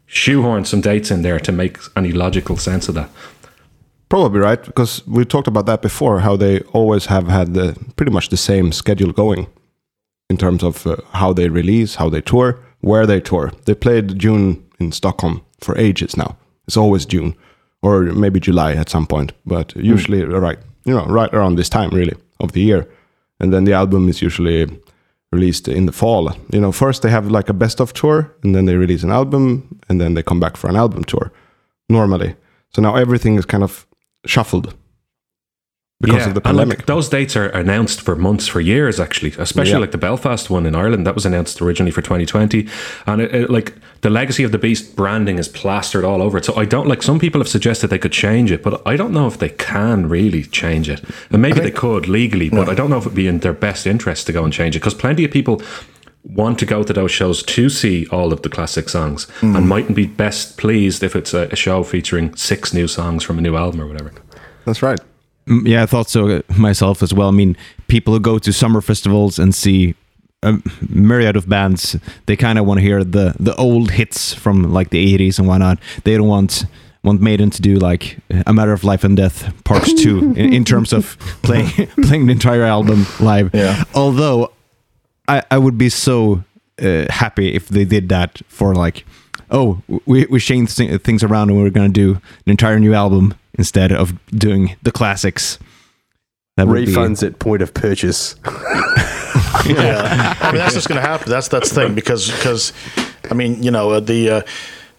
shoehorn 0.06 0.64
some 0.64 0.80
dates 0.80 1.10
in 1.10 1.22
there 1.22 1.40
to 1.40 1.52
make 1.52 1.78
any 1.96 2.12
logical 2.12 2.56
sense 2.56 2.88
of 2.88 2.94
that. 2.94 3.10
Probably 4.08 4.38
right 4.38 4.62
because 4.62 5.04
we 5.06 5.24
talked 5.24 5.48
about 5.48 5.66
that 5.66 5.82
before. 5.82 6.20
How 6.20 6.36
they 6.36 6.60
always 6.72 7.06
have 7.06 7.26
had 7.26 7.54
the 7.54 7.76
pretty 7.96 8.12
much 8.12 8.28
the 8.28 8.36
same 8.36 8.70
schedule 8.70 9.12
going 9.12 9.48
in 10.30 10.36
terms 10.36 10.62
of 10.62 10.86
uh, 10.86 10.96
how 11.12 11.32
they 11.32 11.48
release, 11.48 11.96
how 11.96 12.08
they 12.08 12.20
tour, 12.20 12.60
where 12.84 13.06
they 13.06 13.20
tour. 13.20 13.50
They 13.64 13.74
played 13.74 14.18
June 14.18 14.62
in 14.78 14.92
Stockholm 14.92 15.40
for 15.60 15.76
ages 15.78 16.16
now. 16.16 16.36
It's 16.66 16.76
always 16.76 17.06
June 17.06 17.34
or 17.82 18.02
maybe 18.02 18.40
July 18.40 18.72
at 18.72 18.88
some 18.88 19.06
point, 19.06 19.32
but 19.44 19.72
hmm. 19.72 19.80
usually 19.80 20.22
right, 20.24 20.58
you 20.84 20.94
know, 20.94 21.06
right 21.06 21.32
around 21.34 21.56
this 21.56 21.68
time 21.68 21.90
really 21.90 22.16
of 22.40 22.52
the 22.52 22.60
year. 22.60 22.86
and 23.40 23.52
then 23.52 23.64
the 23.64 23.72
album 23.72 24.08
is 24.08 24.22
usually 24.22 24.66
released 25.32 25.68
in 25.68 25.86
the 25.86 25.92
fall. 25.92 26.32
You 26.52 26.60
know, 26.60 26.72
first 26.72 27.02
they 27.02 27.10
have 27.10 27.30
like 27.30 27.50
a 27.50 27.58
best 27.64 27.80
of 27.80 27.92
tour, 27.92 28.30
and 28.42 28.54
then 28.54 28.66
they 28.66 28.76
release 28.76 29.04
an 29.04 29.10
album, 29.10 29.80
and 29.88 30.00
then 30.00 30.14
they 30.14 30.22
come 30.22 30.40
back 30.40 30.56
for 30.56 30.70
an 30.70 30.76
album 30.76 31.04
tour. 31.04 31.32
Normally, 31.88 32.36
so 32.72 32.82
now 32.82 32.94
everything 32.96 33.38
is 33.38 33.46
kind 33.46 33.62
of 33.62 33.86
shuffled 34.26 34.74
because 36.06 36.26
of 36.26 36.34
the 36.34 36.40
and, 36.48 36.56
like, 36.56 36.66
pandemic. 36.68 36.86
those 36.86 37.08
dates 37.08 37.36
are 37.36 37.48
announced 37.48 38.00
for 38.00 38.16
months, 38.16 38.46
for 38.48 38.60
years, 38.60 38.98
actually. 39.00 39.32
Especially 39.38 39.72
Yeah. 39.72 39.78
like 39.78 39.90
the 39.92 39.98
Belfast 39.98 40.50
one 40.50 40.66
in 40.66 40.74
Ireland, 40.74 41.06
that 41.06 41.14
was 41.14 41.26
announced 41.26 41.60
originally 41.62 41.90
for 41.90 42.02
2020, 42.02 42.66
and 43.06 43.20
it, 43.22 43.34
it, 43.34 43.50
like 43.50 43.74
the 44.02 44.10
Legacy 44.10 44.44
of 44.44 44.52
the 44.52 44.58
Beast 44.58 44.96
branding 44.96 45.38
is 45.38 45.48
plastered 45.48 46.04
all 46.04 46.20
over 46.22 46.38
it. 46.38 46.44
So 46.44 46.54
I 46.56 46.64
don't 46.66 46.86
like. 46.86 47.02
Some 47.02 47.18
people 47.18 47.40
have 47.40 47.48
suggested 47.48 47.88
they 47.88 47.98
could 47.98 48.12
change 48.12 48.50
it, 48.52 48.62
but 48.62 48.82
I 48.86 48.96
don't 48.96 49.12
know 49.12 49.26
if 49.26 49.38
they 49.38 49.48
can 49.48 50.08
really 50.08 50.42
change 50.44 50.88
it. 50.90 51.02
And 51.30 51.40
maybe 51.40 51.60
they 51.60 51.70
could 51.70 52.08
legally, 52.08 52.50
but 52.50 52.68
I 52.68 52.74
don't 52.74 52.90
know 52.90 52.98
if 52.98 53.04
it'd 53.06 53.14
be 53.16 53.26
in 53.28 53.38
their 53.40 53.52
best 53.54 53.86
interest 53.86 54.26
to 54.26 54.32
go 54.32 54.44
and 54.44 54.52
change 54.52 54.76
it 54.76 54.80
because 54.80 54.94
plenty 54.94 55.24
of 55.24 55.30
people 55.30 55.62
want 56.22 56.58
to 56.58 56.64
go 56.66 56.82
to 56.82 56.92
those 56.94 57.10
shows 57.10 57.42
to 57.42 57.68
see 57.68 58.06
all 58.06 58.32
of 58.32 58.40
the 58.40 58.48
classic 58.48 58.88
songs 58.88 59.26
Mm. 59.40 59.56
and 59.58 59.68
mightn't 59.68 59.94
be 59.94 60.06
best 60.06 60.56
pleased 60.56 61.02
if 61.02 61.14
it's 61.14 61.34
a, 61.34 61.48
a 61.50 61.56
show 61.56 61.82
featuring 61.82 62.34
six 62.34 62.72
new 62.72 62.88
songs 62.88 63.22
from 63.22 63.36
a 63.38 63.42
new 63.42 63.56
album 63.56 63.80
or 63.82 63.86
whatever. 63.86 64.10
That's 64.64 64.82
right. 64.82 64.98
Yeah, 65.46 65.82
I 65.82 65.86
thought 65.86 66.08
so 66.08 66.28
uh, 66.28 66.42
myself 66.56 67.02
as 67.02 67.12
well. 67.12 67.28
I 67.28 67.32
mean, 67.32 67.56
people 67.88 68.14
who 68.14 68.20
go 68.20 68.38
to 68.38 68.52
summer 68.52 68.80
festivals 68.80 69.38
and 69.38 69.54
see 69.54 69.94
a 70.42 70.58
myriad 70.88 71.36
of 71.36 71.48
bands, 71.48 71.96
they 72.26 72.36
kind 72.36 72.58
of 72.58 72.66
want 72.66 72.78
to 72.78 72.82
hear 72.82 73.04
the 73.04 73.34
the 73.38 73.54
old 73.56 73.90
hits 73.90 74.32
from 74.34 74.72
like 74.72 74.90
the 74.90 75.18
80s 75.18 75.38
and 75.38 75.48
whatnot. 75.48 75.78
They 76.04 76.16
don't 76.16 76.28
want 76.28 76.66
want 77.02 77.20
Maiden 77.20 77.50
to 77.50 77.60
do 77.60 77.76
like 77.76 78.18
a 78.46 78.52
matter 78.52 78.72
of 78.72 78.84
life 78.84 79.04
and 79.04 79.16
death 79.16 79.52
parts 79.64 79.92
two 79.92 80.18
in, 80.36 80.54
in 80.54 80.64
terms 80.64 80.92
of 80.92 81.18
playing 81.42 81.68
playing 82.02 82.26
the 82.26 82.32
entire 82.32 82.64
album 82.64 83.06
live. 83.20 83.50
Yeah. 83.54 83.84
Although 83.94 84.52
I 85.28 85.42
I 85.50 85.58
would 85.58 85.76
be 85.76 85.88
so 85.90 86.44
uh, 86.82 87.06
happy 87.10 87.54
if 87.54 87.68
they 87.68 87.84
did 87.84 88.08
that 88.08 88.40
for 88.48 88.74
like. 88.74 89.04
Oh, 89.50 89.82
we 90.06 90.24
we 90.24 90.40
changed 90.40 90.76
things 91.04 91.22
around 91.22 91.50
and 91.50 91.58
we're 91.60 91.70
gonna 91.70 91.90
do 91.90 92.12
an 92.14 92.50
entire 92.50 92.80
new 92.80 92.94
album 92.94 93.34
instead 93.54 93.92
of 93.92 94.12
doing 94.30 94.76
the 94.82 94.92
classics. 94.92 95.58
That 96.56 96.68
would 96.68 96.86
be- 96.86 96.92
Refunds 96.92 97.26
at 97.26 97.38
point 97.38 97.62
of 97.62 97.74
purchase. 97.74 98.36
yeah, 99.66 100.36
I 100.40 100.52
mean 100.52 100.60
that's 100.60 100.74
just 100.74 100.88
going 100.88 101.00
to 101.00 101.06
happen. 101.06 101.28
That's 101.30 101.48
that's 101.48 101.70
the 101.70 101.74
thing 101.86 101.94
because 101.94 102.30
because 102.30 102.72
I 103.30 103.34
mean 103.34 103.62
you 103.62 103.70
know 103.70 103.90
uh, 103.90 104.00
the. 104.00 104.30
Uh, 104.30 104.42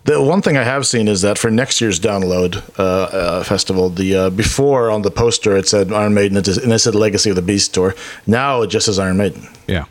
the 0.05 0.21
one 0.21 0.43
thing 0.43 0.55
I 0.55 0.62
have 0.62 0.85
seen 0.85 1.07
is 1.07 1.24
that 1.24 1.39
for 1.39 1.50
next 1.50 1.81
year's 1.81 2.00
download 2.00 2.62
uh, 2.77 2.83
uh, 2.83 3.43
festival, 3.43 3.89
the 3.89 4.15
uh, 4.15 4.29
before 4.29 4.91
on 4.91 5.01
the 5.01 5.09
poster 5.09 5.57
it 5.57 5.67
said 5.67 5.91
Iron 5.91 6.13
Maiden 6.13 6.38
and 6.38 6.47
it 6.47 6.79
said 6.79 6.93
Legacy 6.93 7.31
of 7.31 7.35
the 7.35 7.41
Beast 7.41 7.74
tour. 7.74 7.95
Now 8.27 8.62
it 8.62 8.67
just 8.67 8.85
says 8.85 9.00
Iron 9.00 9.17
Maiden. 9.17 9.47
yeah. 9.67 9.85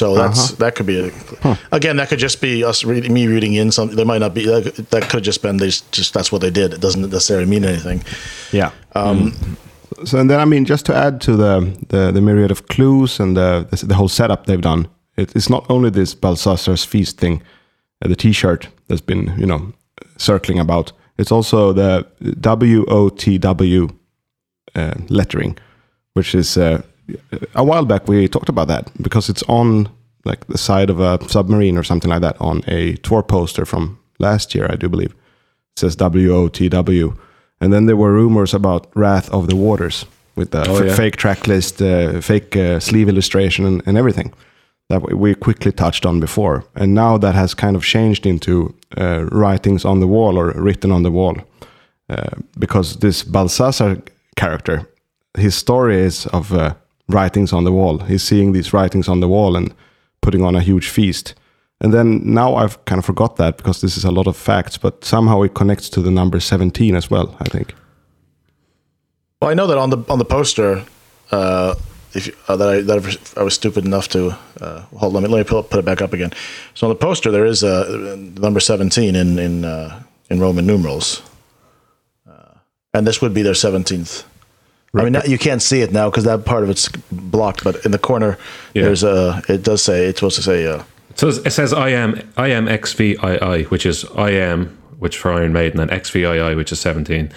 So 0.00 0.14
that's 0.14 0.52
that 0.52 0.76
could 0.76 0.86
be 0.86 0.98
a, 0.98 1.58
again 1.72 1.96
that 1.98 2.08
could 2.08 2.18
just 2.18 2.40
be 2.40 2.64
us 2.64 2.84
reading 2.84 3.12
me 3.12 3.26
reading 3.26 3.52
in 3.52 3.70
something. 3.70 3.96
There 3.96 4.06
might 4.06 4.22
not 4.22 4.32
be 4.32 4.46
that, 4.46 4.88
that 4.92 5.02
could 5.02 5.18
have 5.18 5.22
just 5.22 5.42
been 5.42 5.58
they 5.58 5.66
just, 5.66 5.92
just 5.92 6.14
that's 6.14 6.32
what 6.32 6.40
they 6.40 6.48
did. 6.50 6.72
It 6.72 6.80
doesn't 6.80 7.02
necessarily 7.02 7.44
mean 7.44 7.64
anything. 7.66 8.02
Yeah. 8.50 8.70
so 10.04 10.18
and 10.18 10.30
then 10.30 10.40
I 10.40 10.46
mean, 10.46 10.64
just 10.64 10.86
to 10.86 10.94
add 10.94 11.20
to 11.20 11.36
the 11.36 11.76
the, 11.88 12.12
the 12.12 12.22
myriad 12.22 12.50
of 12.50 12.66
clues 12.68 13.20
and 13.20 13.36
the, 13.36 13.68
the 13.70 13.86
the 13.88 13.94
whole 13.94 14.08
setup 14.08 14.46
they've 14.46 14.62
done, 14.62 14.88
it, 15.18 15.36
it's 15.36 15.50
not 15.50 15.66
only 15.68 15.90
this 15.90 16.14
Belshazzar's 16.14 16.86
feast 16.86 17.18
thing, 17.18 17.42
uh, 18.02 18.08
the 18.08 18.16
T-shirt 18.16 18.68
that's 18.88 19.02
been 19.02 19.34
you 19.38 19.44
know 19.44 19.70
circling 20.16 20.58
about. 20.58 20.92
It's 21.18 21.30
also 21.30 21.74
the 21.74 22.06
W 22.40 22.86
O 22.88 23.10
T 23.10 23.36
W 23.36 23.88
uh, 24.74 24.94
lettering, 25.10 25.58
which 26.14 26.34
is 26.34 26.56
uh, 26.56 26.80
a 27.54 27.64
while 27.64 27.84
back 27.84 28.08
we 28.08 28.28
talked 28.28 28.48
about 28.48 28.68
that 28.68 28.90
because 29.02 29.28
it's 29.32 29.42
on 29.48 29.88
like 30.24 30.46
the 30.46 30.58
side 30.58 30.90
of 30.90 31.00
a 31.00 31.18
submarine 31.28 31.78
or 31.78 31.84
something 31.84 32.10
like 32.12 32.20
that 32.22 32.36
on 32.40 32.62
a 32.66 32.96
tour 32.96 33.22
poster 33.22 33.64
from 33.66 33.98
last 34.18 34.54
year, 34.54 34.66
I 34.72 34.76
do 34.76 34.88
believe. 34.88 35.12
It 35.74 35.80
says 35.80 35.96
W 35.96 36.34
O 36.34 36.48
T 36.48 36.68
W, 36.68 37.14
and 37.60 37.72
then 37.72 37.86
there 37.86 37.96
were 37.96 38.12
rumors 38.12 38.54
about 38.54 38.86
Wrath 38.94 39.30
of 39.32 39.46
the 39.48 39.56
Waters 39.56 40.04
with 40.36 40.50
the 40.50 40.60
f- 40.60 40.84
yeah. 40.84 40.94
fake 40.94 41.16
track 41.16 41.46
list, 41.46 41.80
uh, 41.82 42.20
fake 42.20 42.56
uh, 42.56 42.80
sleeve 42.80 43.08
illustration, 43.08 43.64
and, 43.66 43.82
and 43.86 43.96
everything 43.96 44.32
that 44.88 45.02
we- 45.02 45.14
we 45.14 45.34
quickly 45.34 45.72
touched 45.72 46.04
on 46.06 46.20
before. 46.20 46.64
And 46.74 46.94
now 46.94 47.18
that 47.18 47.34
has 47.34 47.54
kind 47.54 47.76
of 47.76 47.82
changed 47.84 48.26
into 48.26 48.74
uh, 48.98 49.24
writings 49.32 49.84
on 49.84 50.00
the 50.00 50.06
wall 50.06 50.36
or 50.38 50.52
written 50.52 50.92
on 50.92 51.02
the 51.02 51.10
wall, 51.10 51.36
uh, 52.10 52.36
because 52.58 52.96
this 52.98 53.22
Belshazzar 53.24 53.96
character, 54.36 54.86
his 55.38 55.54
story 55.54 55.96
is 56.06 56.26
of 56.26 56.52
uh, 56.52 56.74
writings 57.10 57.52
on 57.52 57.64
the 57.64 57.72
wall. 57.72 57.98
He's 57.98 58.22
seeing 58.22 58.52
these 58.52 58.72
writings 58.72 59.08
on 59.08 59.20
the 59.20 59.28
wall 59.28 59.56
and 59.56 59.74
putting 60.20 60.42
on 60.42 60.54
a 60.54 60.60
huge 60.60 60.88
feast. 60.88 61.34
And 61.80 61.92
then 61.94 62.20
now 62.24 62.56
I've 62.56 62.84
kind 62.84 62.98
of 62.98 63.04
forgot 63.04 63.36
that 63.36 63.56
because 63.56 63.80
this 63.80 63.96
is 63.96 64.04
a 64.04 64.10
lot 64.10 64.26
of 64.26 64.36
facts, 64.36 64.78
but 64.78 65.04
somehow 65.04 65.42
it 65.42 65.54
connects 65.54 65.88
to 65.90 66.02
the 66.02 66.10
number 66.10 66.40
17 66.40 66.94
as 66.94 67.10
well, 67.10 67.34
I 67.40 67.44
think. 67.44 67.74
Well, 69.40 69.50
I 69.50 69.54
know 69.54 69.66
that 69.66 69.78
on 69.78 69.90
the 69.90 70.04
on 70.08 70.18
the 70.18 70.24
poster, 70.26 70.84
uh, 71.30 71.74
if 72.12 72.28
uh, 72.50 72.56
that 72.56 72.68
I 72.68 72.80
that 72.82 73.34
I 73.36 73.42
was- 73.42 73.54
stupid 73.54 73.84
enough 73.84 74.08
to 74.08 74.36
uh, 74.60 74.80
hold. 74.96 75.14
Let 75.14 75.22
me 75.22 75.28
let 75.28 75.38
me 75.50 75.62
put 75.62 75.78
it 75.78 75.84
back 75.84 76.02
up 76.02 76.12
again. 76.12 76.32
So 76.74 76.86
on 76.86 76.92
the 76.92 77.06
poster 77.06 77.30
there 77.30 77.46
is 77.46 77.62
a 77.62 78.12
uh, 78.12 78.16
number 78.40 78.60
seventeen 78.60 79.16
in 79.16 79.38
in 79.38 79.64
uh, 79.64 80.02
in 80.28 80.40
Roman 80.40 80.66
numerals, 80.66 81.22
uh, 82.28 82.54
and 82.92 83.06
this 83.06 83.20
would 83.22 83.32
be 83.32 83.42
their 83.42 83.54
seventeenth. 84.92 85.16
I 85.16 85.26
mean, 85.26 85.30
you 85.30 85.38
can't 85.38 85.62
see 85.62 85.80
it 85.82 85.92
now 85.92 86.10
because 86.10 86.24
that 86.24 86.44
part 86.44 86.62
of 86.62 86.70
it's 86.70 86.88
blocked. 87.12 87.64
But 87.64 87.84
in 87.84 87.92
the 87.92 87.98
corner, 87.98 88.38
Yeah. 88.74 88.84
there's 88.84 89.02
a. 89.04 89.42
It 89.48 89.62
does 89.62 89.82
say 89.82 90.06
it's 90.06 90.18
supposed 90.20 90.36
to 90.36 90.42
say. 90.42 90.66
Uh, 90.66 90.82
So 91.14 91.28
it 91.28 91.50
says 91.52 91.72
I 91.72 91.90
am 91.90 92.20
I 92.36 92.48
am 92.48 92.66
XVII, 92.68 93.64
which 93.70 93.84
is 93.86 94.04
I 94.16 94.30
am, 94.30 94.76
which 94.98 95.16
for 95.18 95.32
Iron 95.32 95.52
Maiden, 95.52 95.80
and 95.80 95.90
XVII, 95.90 96.54
which 96.54 96.72
is 96.72 96.80
17. 96.80 97.30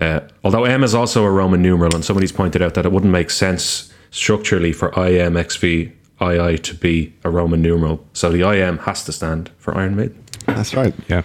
Uh, 0.00 0.20
although 0.44 0.64
M 0.64 0.84
is 0.84 0.94
also 0.94 1.24
a 1.24 1.30
Roman 1.30 1.60
numeral, 1.60 1.94
and 1.94 2.04
somebody's 2.04 2.32
pointed 2.32 2.62
out 2.62 2.74
that 2.74 2.86
it 2.86 2.92
wouldn't 2.92 3.12
make 3.12 3.30
sense 3.30 3.92
structurally 4.10 4.72
for 4.72 4.96
I 4.98 5.08
am 5.10 5.36
XVII 5.36 6.58
to 6.62 6.74
be 6.74 7.12
a 7.24 7.30
Roman 7.30 7.60
numeral. 7.62 7.98
So 8.12 8.30
the 8.30 8.44
I 8.44 8.56
am 8.56 8.78
has 8.78 9.04
to 9.04 9.12
stand 9.12 9.50
for 9.58 9.76
Iron 9.76 9.96
Maiden. 9.96 10.22
That's 10.46 10.74
right. 10.74 10.94
Yeah. 11.08 11.22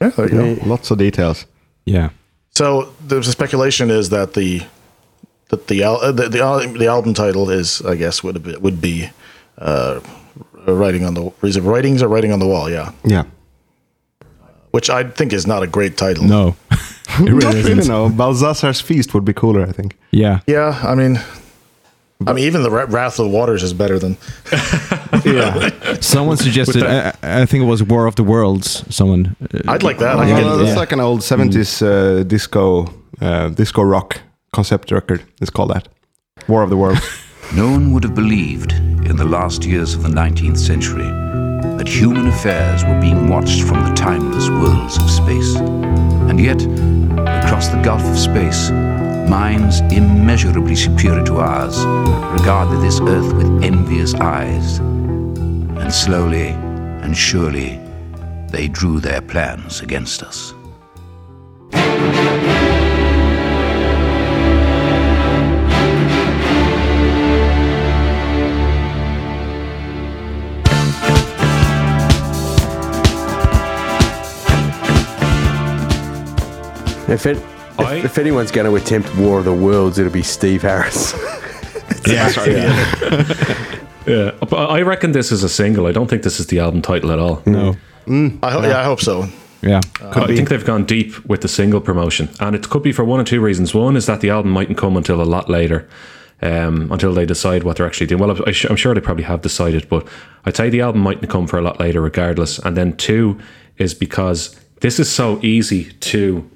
yeah, 0.00 0.10
there 0.10 0.28
you 0.28 0.56
go. 0.56 0.66
Lots 0.66 0.90
of 0.90 0.98
details. 0.98 1.46
Yeah. 1.86 2.10
So 2.54 2.92
there's 3.08 3.26
a 3.28 3.32
speculation 3.32 3.90
is 3.90 4.10
that 4.10 4.34
the 4.34 4.62
that 5.50 5.66
the 5.68 5.82
al- 5.84 6.00
uh, 6.00 6.12
the, 6.12 6.28
the, 6.28 6.74
the 6.78 6.86
album 6.86 7.14
title 7.14 7.50
is 7.50 7.82
I 7.82 7.94
guess 7.96 8.22
would 8.24 8.42
be, 8.42 8.56
would 8.56 8.80
be 8.80 9.10
uh, 9.58 10.00
writing 10.66 11.04
on 11.04 11.14
the 11.14 11.32
is 11.42 11.56
it 11.56 11.62
writings 11.62 12.02
or 12.02 12.08
writing 12.08 12.32
on 12.32 12.38
the 12.38 12.46
wall? 12.46 12.70
Yeah, 12.70 12.92
Yeah. 13.04 13.24
which 14.70 14.88
I 14.90 15.04
think 15.04 15.32
is 15.32 15.46
not 15.46 15.62
a 15.62 15.66
great 15.66 15.96
title. 15.96 16.24
No. 16.24 16.56
it 16.70 17.20
really 17.20 17.46
really, 17.62 17.72
isn't. 17.80 17.88
no. 17.88 18.08
Belshazzar's 18.08 18.80
feast 18.80 19.12
would 19.14 19.24
be 19.24 19.32
cooler, 19.32 19.62
I 19.68 19.72
think. 19.72 19.96
Yeah. 20.12 20.40
Yeah, 20.46 20.78
I 20.82 20.94
mean, 20.94 21.18
I 22.26 22.32
mean 22.32 22.44
even 22.44 22.62
the 22.62 22.70
Wrath 22.70 23.18
of 23.18 23.24
the 23.30 23.36
Waters 23.36 23.62
is 23.62 23.72
better 23.74 23.98
than 23.98 24.16
Yeah. 25.24 25.70
Someone 26.00 26.36
suggested, 26.36 26.82
I, 26.84 27.12
I 27.22 27.46
think 27.46 27.62
it 27.64 27.66
was 27.66 27.82
War 27.82 28.06
of 28.06 28.14
the 28.14 28.22
Worlds. 28.24 28.84
Someone. 28.94 29.34
uh, 29.42 29.72
I'd 29.72 29.82
like 29.82 29.98
that. 29.98 30.16
I 30.16 30.22
Oh, 30.22 30.26
can 30.34 30.42
no, 30.42 30.50
get, 30.50 30.56
that's 30.58 30.68
yeah. 30.74 30.76
like 30.78 30.92
an 30.92 31.00
old 31.00 31.20
70s 31.20 31.82
uh, 31.82 32.22
disco 32.22 32.86
uh, 33.20 33.48
disco 33.50 33.82
rock 33.82 34.20
concept 34.52 34.90
record. 34.90 35.22
It's 35.40 35.50
called 35.50 35.70
that. 35.70 35.88
War 36.48 36.62
of 36.62 36.70
the 36.70 36.76
Worlds. 36.76 37.00
No 37.52 37.68
one 37.68 37.92
would 37.92 38.04
have 38.04 38.14
believed 38.14 38.70
in 38.70 39.16
the 39.16 39.24
last 39.24 39.64
years 39.64 39.94
of 39.94 40.04
the 40.04 40.08
19th 40.08 40.56
century 40.56 41.10
that 41.78 41.88
human 41.88 42.28
affairs 42.28 42.84
were 42.84 43.00
being 43.00 43.28
watched 43.28 43.62
from 43.62 43.82
the 43.82 43.92
timeless 43.94 44.48
worlds 44.48 44.96
of 44.98 45.10
space. 45.10 45.56
And 45.56 46.38
yet, 46.38 46.62
across 47.42 47.66
the 47.66 47.82
gulf 47.82 48.04
of 48.04 48.16
space, 48.16 48.70
minds 49.28 49.80
immeasurably 49.80 50.76
superior 50.76 51.24
to 51.24 51.38
ours 51.38 51.84
regarded 52.38 52.80
this 52.82 53.00
earth 53.00 53.32
with 53.32 53.64
envious 53.64 54.14
eyes. 54.14 54.78
And 54.78 55.92
slowly 55.92 56.50
and 57.02 57.16
surely, 57.16 57.80
they 58.50 58.68
drew 58.68 59.00
their 59.00 59.22
plans 59.22 59.80
against 59.80 60.22
us. 60.22 60.54
If, 77.10 77.26
it, 77.26 77.36
I- 77.78 77.96
if, 77.96 78.04
if 78.04 78.18
anyone's 78.18 78.50
going 78.50 78.66
to 78.66 78.76
attempt 78.76 79.14
War 79.16 79.38
of 79.40 79.44
the 79.44 79.52
Worlds, 79.54 79.98
it'll 79.98 80.12
be 80.12 80.22
Steve 80.22 80.62
Harris. 80.62 81.14
Yeah. 82.06 82.28
Yeah, 84.06 84.30
but 84.40 84.70
I 84.70 84.80
reckon 84.82 85.12
this 85.12 85.30
is 85.30 85.42
a 85.44 85.48
single. 85.48 85.86
I 85.86 85.92
don't 85.92 86.08
think 86.08 86.22
this 86.22 86.40
is 86.40 86.46
the 86.46 86.58
album 86.58 86.80
title 86.80 87.12
at 87.12 87.18
all. 87.18 87.42
No. 87.44 87.76
Mm. 88.06 88.38
Mm. 88.38 88.38
I 88.42 88.50
ho- 88.50 88.62
yeah, 88.62 88.80
I 88.80 88.84
hope 88.84 89.00
so. 89.00 89.26
Yeah. 89.60 89.80
Uh, 90.00 90.22
I 90.22 90.26
think 90.28 90.48
they've 90.48 90.64
gone 90.64 90.84
deep 90.84 91.22
with 91.26 91.42
the 91.42 91.48
single 91.48 91.80
promotion, 91.82 92.30
and 92.40 92.56
it 92.56 92.70
could 92.70 92.82
be 92.82 92.92
for 92.92 93.04
one 93.04 93.20
or 93.20 93.24
two 93.24 93.40
reasons. 93.42 93.74
One 93.74 93.96
is 93.96 94.06
that 94.06 94.20
the 94.22 94.30
album 94.30 94.52
mightn't 94.52 94.78
come 94.78 94.96
until 94.96 95.20
a 95.20 95.24
lot 95.24 95.50
later, 95.50 95.86
um, 96.40 96.90
until 96.90 97.12
they 97.12 97.26
decide 97.26 97.62
what 97.62 97.76
they're 97.76 97.86
actually 97.86 98.06
doing. 98.06 98.20
Well, 98.22 98.30
I 98.46 98.54
am 98.70 98.76
sure 98.76 98.94
they 98.94 99.00
probably 99.02 99.24
have 99.24 99.42
decided, 99.42 99.86
but 99.90 100.08
I'd 100.46 100.56
say 100.56 100.70
the 100.70 100.80
album 100.80 101.02
mightn't 101.02 101.28
come 101.30 101.46
for 101.46 101.58
a 101.58 101.62
lot 101.62 101.78
later, 101.78 102.00
regardless. 102.00 102.58
And 102.60 102.76
then 102.76 102.96
two 102.96 103.38
is 103.76 103.92
because 103.92 104.58
this 104.80 104.98
is 104.98 105.10
so 105.12 105.38
easy 105.42 105.92
to 105.92 106.48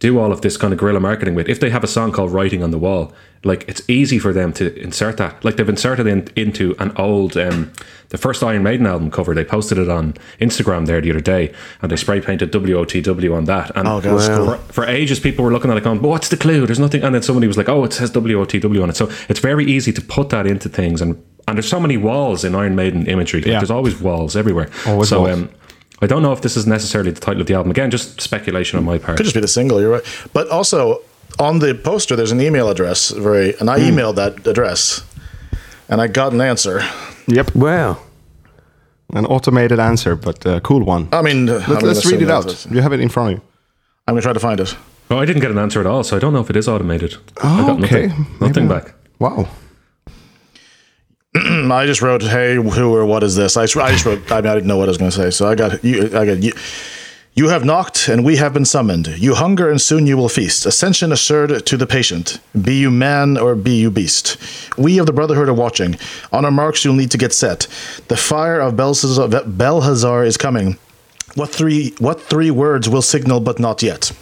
do 0.00 0.18
all 0.18 0.32
of 0.32 0.40
this 0.40 0.56
kind 0.56 0.72
of 0.72 0.78
guerrilla 0.78 0.98
marketing 1.00 1.34
with. 1.34 1.48
If 1.48 1.60
they 1.60 1.70
have 1.70 1.84
a 1.84 1.86
song 1.86 2.10
called 2.12 2.32
"Writing 2.32 2.62
on 2.62 2.70
the 2.72 2.78
Wall," 2.78 3.12
like 3.44 3.64
it's 3.68 3.82
easy 3.88 4.18
for 4.18 4.32
them 4.32 4.52
to 4.54 4.74
insert 4.80 5.16
that. 5.18 5.44
Like 5.44 5.56
they've 5.56 5.68
inserted 5.68 6.06
in, 6.06 6.26
into 6.36 6.74
an 6.78 6.92
old, 6.96 7.36
um, 7.36 7.70
the 8.08 8.18
first 8.18 8.42
Iron 8.42 8.62
Maiden 8.62 8.86
album 8.86 9.10
cover. 9.10 9.34
They 9.34 9.44
posted 9.44 9.78
it 9.78 9.88
on 9.88 10.14
Instagram 10.40 10.86
there 10.86 11.00
the 11.00 11.10
other 11.10 11.20
day, 11.20 11.52
and 11.82 11.92
they 11.92 11.96
spray 11.96 12.20
painted 12.20 12.50
WOTW 12.50 13.34
on 13.36 13.44
that. 13.44 13.70
And 13.76 13.86
Oh, 13.86 14.00
that's 14.00 14.26
for, 14.26 14.56
for 14.72 14.84
ages, 14.86 15.20
people 15.20 15.44
were 15.44 15.52
looking 15.52 15.70
at 15.70 15.76
it 15.76 15.84
going, 15.84 16.00
"But 16.00 16.08
"What's 16.08 16.28
the 16.28 16.36
clue? 16.36 16.66
There's 16.66 16.78
nothing." 16.80 17.02
And 17.02 17.14
then 17.14 17.22
somebody 17.22 17.46
was 17.46 17.56
like, 17.56 17.68
"Oh, 17.68 17.84
it 17.84 17.92
says 17.92 18.10
WOTW 18.10 18.82
on 18.82 18.90
it." 18.90 18.96
So 18.96 19.10
it's 19.28 19.40
very 19.40 19.64
easy 19.64 19.92
to 19.92 20.00
put 20.02 20.30
that 20.30 20.46
into 20.46 20.68
things, 20.68 21.00
and 21.02 21.22
and 21.48 21.56
there's 21.56 21.68
so 21.68 21.80
many 21.80 21.96
walls 21.96 22.44
in 22.44 22.54
Iron 22.54 22.76
Maiden 22.76 23.06
imagery. 23.06 23.40
Like, 23.40 23.48
Yeah. 23.48 23.58
There's 23.58 23.70
always 23.70 24.00
walls 24.00 24.36
everywhere. 24.36 24.68
Always 24.86 25.08
so 25.08 25.22
walls. 25.22 25.30
um, 25.32 25.50
I 26.02 26.06
don't 26.06 26.22
know 26.22 26.32
if 26.32 26.40
this 26.40 26.56
is 26.56 26.66
necessarily 26.66 27.10
the 27.10 27.20
title 27.20 27.40
of 27.42 27.46
the 27.46 27.54
album. 27.54 27.70
Again, 27.70 27.90
just 27.90 28.20
speculation 28.20 28.78
on 28.78 28.84
my 28.84 28.98
part. 28.98 29.16
Could 29.16 29.24
just 29.24 29.34
be 29.34 29.40
the 29.40 29.48
single. 29.48 29.80
You're 29.80 29.90
right. 29.92 30.04
But 30.32 30.48
also 30.48 31.02
on 31.38 31.58
the 31.58 31.74
poster, 31.74 32.16
there's 32.16 32.32
an 32.32 32.40
email 32.40 32.68
address. 32.70 33.10
Very, 33.10 33.54
and 33.60 33.68
I 33.68 33.78
Hmm. 33.78 33.90
emailed 33.98 34.14
that 34.16 34.46
address, 34.46 35.02
and 35.88 36.00
I 36.00 36.06
got 36.06 36.32
an 36.32 36.40
answer. 36.40 36.82
Yep, 37.26 37.54
Wow. 37.54 37.98
an 39.12 39.26
automated 39.26 39.78
answer, 39.78 40.16
but 40.16 40.44
a 40.46 40.60
cool 40.60 40.84
one. 40.84 41.08
I 41.12 41.22
mean, 41.22 41.46
Let, 41.46 41.68
I'm 41.68 41.78
let's 41.80 42.06
read 42.10 42.22
it 42.22 42.30
out. 42.30 42.44
that's- 42.46 42.66
You 42.70 42.80
have 42.80 42.92
it 42.92 43.00
in 43.00 43.08
front 43.08 43.32
of 43.32 43.38
you. 43.38 43.42
I'm 44.08 44.14
gonna 44.14 44.22
try 44.22 44.32
to 44.32 44.40
find 44.40 44.58
it. 44.60 44.74
Oh, 45.10 45.18
I 45.18 45.24
didn't 45.24 45.42
get 45.42 45.50
an 45.50 45.58
answer 45.58 45.80
at 45.80 45.86
all, 45.86 46.02
so 46.04 46.16
I 46.16 46.20
don't 46.20 46.32
know 46.32 46.40
if 46.40 46.50
it 46.50 46.56
is 46.56 46.68
automated. 46.68 47.16
I 47.42 47.60
got 47.66 47.82
okay. 47.82 48.06
nothing, 48.06 48.26
nothing 48.40 48.68
back. 48.68 48.94
Wow. 49.18 49.48
I 51.72 51.86
just 51.86 52.02
wrote, 52.02 52.22
"Hey, 52.22 52.54
who 52.54 52.94
or 52.94 53.04
what 53.06 53.22
is 53.22 53.36
this?" 53.36 53.56
I 53.56 53.64
just, 53.64 53.76
I 53.76 53.90
just 53.92 54.04
wrote. 54.04 54.30
I 54.30 54.40
mean, 54.40 54.50
I 54.50 54.54
didn't 54.54 54.68
know 54.68 54.76
what 54.76 54.88
I 54.88 54.92
was 54.92 54.98
going 54.98 55.10
to 55.10 55.16
say, 55.16 55.30
so 55.30 55.48
I 55.48 55.54
got 55.54 55.82
you. 55.84 56.06
I 56.06 56.24
got 56.24 56.42
you. 56.42 56.52
You 57.34 57.48
have 57.48 57.64
knocked, 57.64 58.08
and 58.08 58.24
we 58.24 58.36
have 58.36 58.52
been 58.52 58.64
summoned. 58.64 59.06
You 59.06 59.34
hunger, 59.34 59.70
and 59.70 59.80
soon 59.80 60.06
you 60.06 60.16
will 60.16 60.28
feast. 60.28 60.66
Ascension 60.66 61.12
assured 61.12 61.64
to 61.64 61.76
the 61.76 61.86
patient. 61.86 62.40
Be 62.60 62.80
you 62.80 62.90
man 62.90 63.38
or 63.38 63.54
be 63.54 63.80
you 63.80 63.90
beast. 63.90 64.36
We 64.76 64.98
of 64.98 65.06
the 65.06 65.12
Brotherhood 65.12 65.48
are 65.48 65.54
watching. 65.54 65.96
On 66.32 66.44
our 66.44 66.50
marks, 66.50 66.84
you'll 66.84 66.94
need 66.94 67.12
to 67.12 67.18
get 67.18 67.32
set. 67.32 67.68
The 68.08 68.16
fire 68.16 68.60
of 68.60 68.76
Belshazzar 68.76 70.24
is 70.24 70.36
coming. 70.36 70.76
What 71.36 71.50
three? 71.50 71.94
What 71.98 72.20
three 72.20 72.50
words 72.50 72.88
will 72.88 73.02
signal, 73.02 73.40
but 73.40 73.60
not 73.60 73.82
yet? 73.82 74.12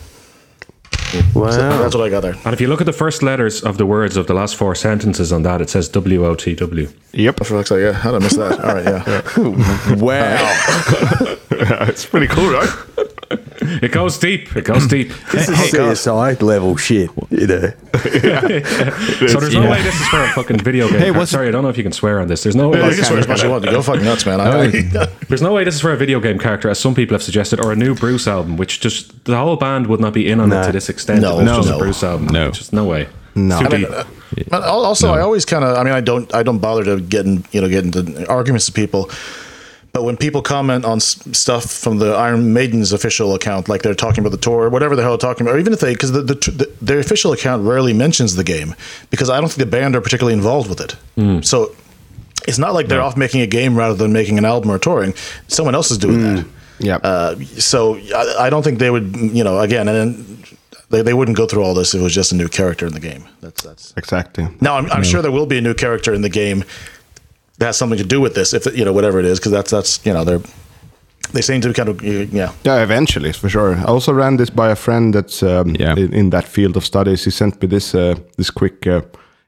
Wow. 1.35 1.50
That's 1.50 1.95
what 1.95 2.07
I 2.07 2.11
got 2.11 2.21
there. 2.21 2.37
And 2.45 2.53
if 2.53 2.61
you 2.61 2.69
look 2.69 2.81
at 2.81 2.87
the 2.87 2.93
first 2.93 3.23
letters 3.23 3.62
of 3.62 3.79
the 3.79 3.87
words 3.87 4.17
of 4.17 4.27
the 4.27 4.35
last 4.35 4.57
four 4.57 4.75
sentences 4.75 5.33
on 5.33 5.43
that, 5.43 5.61
it 5.61 5.71
says 5.71 5.88
W 5.88 6.27
O 6.27 6.35
T 6.35 6.55
W. 6.55 6.88
Yep. 7.12 7.38
For 7.38 7.45
fuck's 7.45 7.69
sake, 7.71 7.81
yeah. 7.81 7.93
How 7.93 8.12
did 8.12 8.23
I 8.23 8.25
miss 8.25 8.37
that? 8.37 8.61
All 8.61 8.75
right, 8.75 8.85
yeah. 8.85 9.95
wow. 9.97 11.37
it's 11.88 12.07
pretty 12.07 12.27
cool, 12.27 12.50
right? 12.50 13.15
It 13.61 13.92
goes 13.92 14.18
deep. 14.18 14.56
It 14.56 14.64
goes 14.64 14.87
deep. 14.97 15.08
This 15.32 15.49
is 15.49 15.75
oh, 15.75 15.92
CSI 15.92 16.40
level 16.42 16.76
shit. 16.76 17.11
You 17.30 17.47
know. 17.47 17.61
so 17.92 19.40
there's 19.40 19.54
no 19.54 19.62
Yeah. 19.64 19.70
way 19.70 19.82
this 19.82 20.00
is 20.00 20.08
for 20.08 20.23
a 20.23 20.28
fucking 20.32 20.58
video 20.61 20.88
game. 20.88 20.99
Hey, 20.99 21.11
what's- 21.11 21.30
Sorry, 21.30 21.49
I 21.49 21.50
don't 21.50 21.62
know 21.62 21.68
if 21.68 21.76
you 21.76 21.82
can 21.82 21.92
swear 21.92 22.20
on 22.20 22.28
this. 22.28 22.42
There's 22.42 22.56
no 22.56 22.68
way. 22.70 22.78
You 22.88 22.94
can 22.94 23.04
swear 23.04 23.18
as 23.18 23.28
much 23.28 23.38
as 23.38 23.44
you 23.44 23.50
want. 23.50 23.64
Go 23.64 23.82
fucking 23.82 24.04
nuts, 24.04 24.25
man. 24.25 24.40
I, 24.40 24.64
I, 24.64 24.68
There's 25.28 25.42
no 25.42 25.52
way 25.52 25.64
this 25.64 25.75
is 25.75 25.80
for 25.80 25.92
a 25.92 25.97
video 25.97 26.20
game 26.20 26.38
character, 26.38 26.70
as 26.70 26.78
some 26.78 26.94
people 26.94 27.14
have 27.14 27.23
suggested, 27.23 27.61
or 27.61 27.73
a 27.73 27.76
new 27.76 27.94
Bruce 27.94 28.26
album, 28.26 28.56
which 28.56 28.80
just 28.80 29.25
the 29.25 29.37
whole 29.37 29.56
band 29.56 29.87
would 29.88 30.00
not 30.00 30.14
be 30.14 30.28
in 30.30 30.40
on 30.40 30.49
No. 30.49 30.62
it 30.62 30.66
to 30.66 30.73
this 30.73 30.88
extent. 30.88 31.20
No, 31.20 31.40
if 31.40 31.47
it's 31.47 31.56
just 31.56 31.68
no. 31.68 31.76
a 31.76 31.78
Bruce 31.78 32.02
album. 32.02 32.26
No. 32.28 32.50
just 32.50 32.73
no 32.73 32.85
way. 32.85 33.08
No. 33.35 33.58
It's 33.61 33.68
too 33.68 33.75
I 33.75 33.78
deep. 33.80 33.90
Uh, 33.90 34.04
but 34.50 34.62
al- 34.62 34.85
also, 34.85 35.12
I 35.12 35.20
always 35.20 35.44
kind 35.44 35.64
of, 35.64 35.76
I 35.76 35.85
mean, 35.85 35.92
I 35.92 36.00
don't, 36.00 36.32
I 36.35 36.42
don't 36.42 36.58
bother 36.58 36.85
to 36.85 37.00
get 37.00 37.26
in, 37.26 37.44
you 37.52 37.61
know, 37.61 37.68
get 37.68 37.85
into 37.85 38.26
arguments 38.28 38.66
with 38.68 38.75
people. 38.76 39.11
But 39.99 40.05
when 40.05 40.17
people 40.17 40.43
comment 40.43 40.85
on 40.85 40.99
s- 40.99 41.19
stuff 41.33 41.64
from 41.69 41.99
the 41.99 42.12
Iron 42.14 42.52
Maiden's 42.52 42.93
official 42.93 43.35
account, 43.35 43.69
like 43.69 43.83
they're 43.83 43.95
talking 43.97 44.21
about 44.21 44.31
the 44.31 44.37
tour, 44.38 44.67
or 44.67 44.71
whatever 44.71 44.95
the 44.95 45.02
hell 45.02 45.11
they're 45.11 45.28
talking 45.28 45.45
about, 45.45 45.57
or 45.57 45.59
even 45.59 45.73
if 45.73 45.81
they, 45.81 45.93
because 45.93 46.12
the, 46.12 46.23
the, 46.23 46.35
the 46.35 46.73
their 46.81 47.00
official 47.00 47.33
account 47.33 47.65
rarely 47.65 47.93
mentions 47.93 48.37
the 48.37 48.45
game, 48.45 48.76
because 49.11 49.28
I 49.28 49.41
don't 49.41 49.49
think 49.49 49.58
the 49.58 49.67
band 49.67 49.97
are 49.97 50.00
particularly 50.00 50.34
involved 50.34 50.69
with 50.69 50.80
it. 50.80 51.45
So 51.45 51.75
it's 52.47 52.58
not 52.58 52.75
like 52.75 52.87
they're 52.87 53.02
off 53.02 53.17
making 53.17 53.41
a 53.41 53.47
game 53.49 53.75
rather 53.76 53.97
than 53.97 54.13
making 54.13 54.39
an 54.39 54.45
album 54.45 54.71
or 54.71 54.78
touring. 54.78 55.15
Someone 55.49 55.75
else 55.75 55.91
is 55.91 55.99
doing 55.99 56.23
that. 56.23 56.47
Yeah. 56.78 56.97
Uh, 57.02 57.34
so 57.58 57.97
I, 58.15 58.47
I 58.47 58.50
don't 58.50 58.63
think 58.63 58.78
they 58.78 58.91
would, 58.91 59.17
you 59.17 59.43
know, 59.43 59.58
again, 59.58 59.89
and 59.89 59.97
then 59.97 60.45
they, 60.91 61.02
they 61.02 61.13
wouldn't 61.13 61.37
go 61.37 61.47
through 61.49 61.65
all 61.65 61.75
this 61.75 61.93
if 61.93 62.00
it 62.00 62.04
was 62.04 62.15
just 62.15 62.30
a 62.30 62.37
new 62.37 62.47
character 62.47 62.87
in 62.87 62.93
the 62.93 63.00
game. 63.00 63.25
That's 63.41 63.65
that's. 63.65 63.93
exactly. 63.97 64.47
Now 64.61 64.76
I'm, 64.76 64.89
I'm 64.93 65.02
sure 65.02 65.23
there 65.23 65.32
will 65.32 65.47
be 65.47 65.58
a 65.58 65.61
new 65.61 65.75
character 65.75 66.15
in 66.15 66.23
the 66.23 66.28
game 66.30 66.63
that 67.58 67.66
has 67.66 67.76
something 67.76 67.99
to 67.99 68.04
do 68.06 68.21
with 68.21 68.34
this, 68.34 68.52
if 68.54 68.66
you 68.76 68.84
know 68.84 68.92
whatever 68.92 69.18
it 69.18 69.25
is, 69.26 69.38
because 69.38 69.52
that's 69.52 69.71
that's 69.71 70.00
you 70.06 70.12
know 70.12 70.25
they're 70.25 70.42
they 71.32 71.42
seem 71.42 71.60
to 71.60 71.73
kind 71.73 71.88
of 71.88 72.02
yeah. 72.02 72.52
Yeah, 72.64 72.82
eventually, 72.82 73.32
for 73.32 73.49
sure. 73.50 73.75
I 73.76 73.84
also 73.84 74.12
ran 74.12 74.36
this 74.36 74.50
by 74.50 74.71
a 74.71 74.76
friend 74.76 75.14
that's 75.14 75.42
um, 75.42 75.76
Yeah. 75.78 75.97
in, 75.97 76.12
in 76.14 76.30
that 76.30 76.44
field 76.44 76.76
of 76.76 76.84
studies. 76.84 77.25
He 77.25 77.30
sent 77.30 77.60
me 77.60 77.68
this 77.68 77.94
uh, 77.94 78.14
this 78.36 78.50
quick 78.50 78.86
uh, 78.86 79.00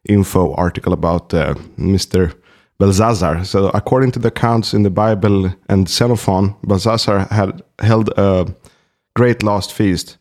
info 0.08 0.54
article 0.54 0.92
about 0.92 1.32
uh, 1.34 1.54
Mr. 1.78 2.32
Belshazzar. 2.78 3.44
So, 3.44 3.70
according 3.74 4.12
to 4.12 4.18
the 4.18 4.28
accounts 4.28 4.74
in 4.74 4.82
the 4.82 4.90
Bible 4.90 5.52
and 5.68 5.88
Xenophon, 5.88 6.54
Belshazzar 6.64 7.26
had 7.30 7.62
held 7.78 8.08
a 8.16 8.46
great 9.14 9.42
last 9.42 9.72
feast 9.72 10.18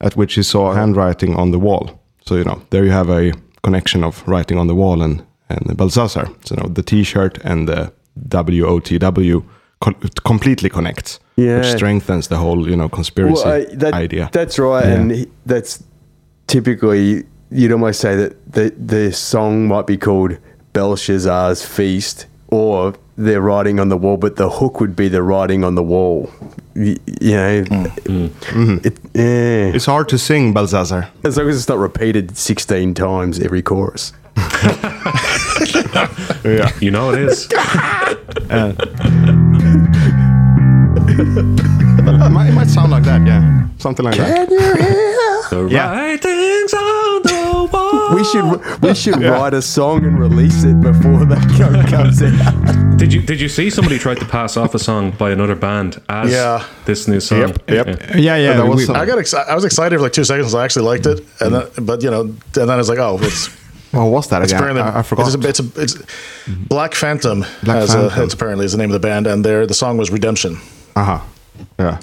at 0.00 0.16
which 0.16 0.34
he 0.34 0.42
saw 0.42 0.72
handwriting 0.74 1.34
on 1.36 1.50
the 1.50 1.58
wall. 1.58 1.90
So, 2.26 2.36
you 2.36 2.44
know, 2.44 2.60
there 2.70 2.84
you 2.84 2.90
have 2.92 3.10
a 3.10 3.32
connection 3.62 4.04
of 4.04 4.22
writing 4.28 4.58
on 4.58 4.66
the 4.66 4.74
wall 4.74 5.02
and, 5.02 5.22
and 5.48 5.76
Belshazzar. 5.76 6.26
So, 6.44 6.54
you 6.54 6.62
know, 6.62 6.68
the 6.68 6.82
t 6.82 7.02
shirt 7.04 7.38
and 7.44 7.68
the 7.68 7.92
WOTW 8.28 9.42
co- 9.80 9.94
completely 10.24 10.68
connects, 10.70 11.20
Yeah. 11.36 11.58
which 11.58 11.76
strengthens 11.76 12.28
the 12.28 12.36
whole, 12.36 12.68
you 12.68 12.76
know, 12.76 12.88
conspiracy 12.88 13.42
Well, 13.44 13.54
I- 13.70 13.74
that- 13.76 13.94
idea. 13.94 14.28
That's 14.32 14.58
right, 14.58 14.84
Yeah. 14.86 14.94
and 14.94 15.10
he- 15.12 15.28
that's 15.46 15.82
typically 16.46 17.24
you'd 17.50 17.72
almost 17.72 18.00
say 18.00 18.16
that 18.16 18.32
the 18.52 18.72
the 18.86 19.12
song 19.12 19.68
might 19.68 19.86
be 19.86 19.96
called 19.96 20.36
Belshazzar's 20.72 21.62
Feast, 21.64 22.26
or 22.48 22.94
they're 23.16 23.40
writing 23.40 23.80
on 23.80 23.88
the 23.88 23.96
wall, 23.96 24.16
but 24.18 24.36
the 24.36 24.48
hook 24.50 24.80
would 24.80 24.94
be 24.94 25.08
the 25.08 25.22
writing 25.22 25.64
on 25.64 25.74
the 25.74 25.82
wall. 25.82 26.30
You, 26.74 26.96
you 27.20 27.32
know, 27.36 27.62
mm. 27.64 27.86
Mm. 28.04 28.28
Mm-hmm. 28.28 28.86
it, 28.86 28.98
yeah. 29.14 29.74
It's 29.76 29.86
hard 29.86 30.08
to 30.10 30.18
sing 30.18 30.52
Belshazzar. 30.52 31.08
as 31.24 31.36
long 31.38 31.48
as 31.48 31.56
it's 31.56 31.68
not 31.68 31.78
repeated 31.78 32.36
sixteen 32.36 32.94
times 32.94 33.38
every 33.40 33.62
chorus. 33.62 34.12
Yeah. 36.44 36.70
You 36.80 36.90
know 36.90 37.10
it 37.12 37.20
is. 37.20 37.48
it, 37.50 37.56
might, 42.30 42.48
it 42.48 42.52
might 42.54 42.68
sound 42.68 42.90
like 42.92 43.04
that, 43.04 43.26
yeah. 43.26 43.68
Something 43.78 44.04
like 44.04 44.16
that. 44.16 44.48
the 44.48 45.68
Yeah. 45.70 45.90
writings 45.92 46.74
on 46.74 47.22
the 47.22 47.68
wall. 47.72 48.14
We 48.14 48.24
should 48.24 48.80
we 48.82 48.94
should 48.94 49.20
write 49.22 49.54
a 49.54 49.62
song 49.62 50.04
and 50.04 50.18
release 50.18 50.64
it 50.64 50.80
before 50.80 51.24
that 51.26 51.42
co- 51.58 51.82
comes 51.96 52.22
out. 52.22 52.96
Did 52.98 53.12
you 53.12 53.20
did 53.22 53.40
you 53.40 53.48
see 53.48 53.70
somebody 53.70 53.98
tried 53.98 54.18
to 54.20 54.24
pass 54.24 54.56
off 54.56 54.74
a 54.74 54.78
song 54.78 55.10
by 55.12 55.30
another 55.30 55.54
band 55.54 56.00
as 56.08 56.30
Yeah. 56.32 56.64
this 56.84 57.06
new 57.08 57.20
song? 57.20 57.40
Yep, 57.40 57.70
yep. 57.70 57.86
Yeah. 57.86 58.16
Yeah, 58.16 58.36
yeah. 58.36 58.52
that 58.56 58.66
was 58.66 58.88
we- 58.88 58.94
I 58.94 59.04
got 59.06 59.18
exci- 59.18 59.46
I 59.48 59.54
was 59.54 59.64
excited 59.64 59.96
for 59.96 60.02
like 60.02 60.12
two 60.12 60.24
seconds. 60.24 60.54
I 60.54 60.64
actually 60.64 60.86
liked 60.86 61.06
it, 61.06 61.20
and 61.40 61.54
then, 61.54 61.66
but 61.84 62.02
you 62.02 62.10
know, 62.10 62.22
and 62.22 62.36
then 62.54 62.70
I 62.70 62.76
was 62.76 62.88
like, 62.88 62.98
oh, 62.98 63.18
it's 63.20 63.48
What 63.96 64.10
was 64.10 64.28
that 64.28 64.42
it's 64.42 64.52
again? 64.52 64.62
apparently 64.62 64.82
I, 64.82 64.98
I 65.00 65.02
forgot. 65.02 65.26
It's, 65.34 65.44
a, 65.44 65.48
it's, 65.48 65.60
a, 65.60 65.82
it's 65.82 65.94
Black 66.68 66.94
Phantom. 66.94 67.44
Black 67.62 67.76
has 67.78 67.94
A, 67.94 67.98
Phantom. 68.08 68.24
it's 68.24 68.34
apparently 68.34 68.64
is 68.64 68.72
the 68.72 68.78
name 68.78 68.90
of 68.94 69.00
the 69.00 69.08
band, 69.08 69.26
and 69.26 69.44
their 69.44 69.66
the 69.66 69.74
song 69.74 69.98
was 69.98 70.10
Redemption. 70.10 70.56
uh-huh. 70.96 71.20
Yeah. 71.78 71.98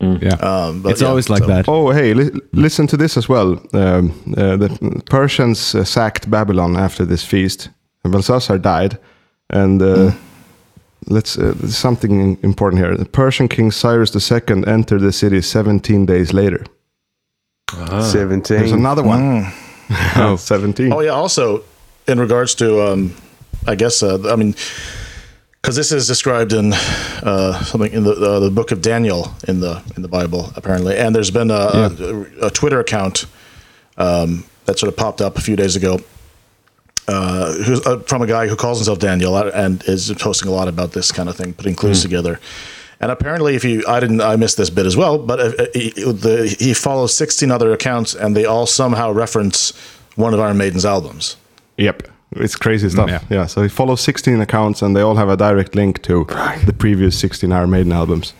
yeah. 0.00 0.34
Um, 0.40 0.82
but 0.82 0.92
it's 0.92 1.00
yeah, 1.02 1.08
always 1.08 1.28
like 1.28 1.42
so- 1.42 1.48
that. 1.48 1.68
Oh, 1.68 1.90
hey, 1.90 2.14
li- 2.14 2.40
listen 2.52 2.86
to 2.86 2.96
this 2.96 3.16
as 3.16 3.28
well. 3.28 3.58
Um, 3.72 4.12
uh, 4.36 4.56
the 4.56 5.02
Persians 5.10 5.74
uh, 5.74 5.84
sacked 5.84 6.30
Babylon 6.30 6.76
after 6.76 7.04
this 7.06 7.24
feast. 7.24 7.68
Belshazzar 8.04 8.58
died, 8.58 8.98
and 9.50 9.82
uh, 9.82 10.12
let's 11.08 11.36
uh, 11.38 11.54
something 11.68 12.38
important 12.42 12.82
here. 12.82 12.96
The 12.96 13.04
Persian 13.04 13.48
king 13.48 13.70
Cyrus 13.72 14.14
II 14.14 14.64
entered 14.66 15.00
the 15.00 15.12
city 15.12 15.40
17 15.42 16.06
days 16.06 16.32
later. 16.32 16.64
Seventeen. 18.00 18.58
There's 18.58 18.72
another 18.72 19.02
one. 19.02 19.52
Oh. 20.16 20.36
17. 20.36 20.92
Oh 20.92 21.00
yeah. 21.00 21.10
Also, 21.10 21.62
in 22.08 22.18
regards 22.20 22.54
to, 22.56 22.82
um, 22.82 23.14
I 23.66 23.74
guess, 23.74 24.02
uh, 24.02 24.18
I 24.32 24.36
mean, 24.36 24.54
because 25.60 25.76
this 25.76 25.90
is 25.92 26.06
described 26.06 26.52
in 26.52 26.72
uh, 26.72 27.62
something 27.64 27.92
in 27.92 28.04
the 28.04 28.12
uh, 28.12 28.38
the 28.40 28.50
book 28.50 28.70
of 28.70 28.80
Daniel 28.80 29.34
in 29.48 29.58
the 29.60 29.82
in 29.96 30.02
the 30.02 30.08
Bible 30.08 30.52
apparently, 30.54 30.96
and 30.96 31.14
there's 31.14 31.30
been 31.32 31.50
a, 31.50 31.54
a, 32.40 32.46
a 32.46 32.50
Twitter 32.50 32.78
account 32.78 33.26
um, 33.98 34.44
that 34.66 34.78
sort 34.78 34.88
of 34.92 34.96
popped 34.96 35.20
up 35.20 35.36
a 35.36 35.40
few 35.40 35.56
days 35.56 35.74
ago. 35.76 35.98
Uh, 37.08 37.52
who's 37.62 37.84
uh, 37.86 37.98
from 38.00 38.22
a 38.22 38.26
guy 38.26 38.48
who 38.48 38.56
calls 38.56 38.78
himself 38.78 38.98
Daniel 38.98 39.34
uh, 39.36 39.50
and 39.54 39.82
is 39.88 40.12
posting 40.18 40.48
a 40.48 40.52
lot 40.52 40.66
about 40.68 40.92
this 40.92 41.12
kind 41.12 41.28
of 41.28 41.36
thing, 41.36 41.52
putting 41.54 41.74
clues 41.76 42.02
together. 42.02 42.40
And 43.00 43.10
apparently, 43.10 43.54
if 43.56 43.64
you, 43.64 43.84
I 43.86 44.00
didn't, 44.00 44.20
I 44.22 44.36
missed 44.36 44.56
this 44.56 44.70
bit 44.70 44.86
as 44.86 44.96
well. 44.96 45.18
But 45.18 45.40
uh, 45.40 45.66
he, 45.74 45.90
the, 45.90 46.56
he 46.58 46.72
follows 46.74 47.14
16 47.14 47.50
other 47.50 47.72
accounts, 47.72 48.14
and 48.14 48.34
they 48.36 48.44
all 48.46 48.66
somehow 48.66 49.12
reference 49.12 49.72
one 50.14 50.32
of 50.32 50.40
Iron 50.40 50.56
Maiden's 50.56 50.86
albums. 50.86 51.36
Yep. 51.76 52.08
It's 52.36 52.56
crazy 52.56 52.88
stuff. 52.88 53.08
yeah. 53.10 53.20
Yeah. 53.30 53.46
So 53.46 53.62
he 53.62 53.68
follows 53.68 54.00
16 54.00 54.40
accounts 54.40 54.82
and 54.82 54.96
they 54.96 55.00
all 55.00 55.14
have 55.14 55.28
a 55.28 55.36
direct 55.36 55.74
link 55.76 56.02
to 56.02 56.24
the 56.64 56.74
previous 56.76 57.16
16 57.18 57.52
Iron 57.52 57.70
Maiden 57.70 57.92
albums. 57.92 58.32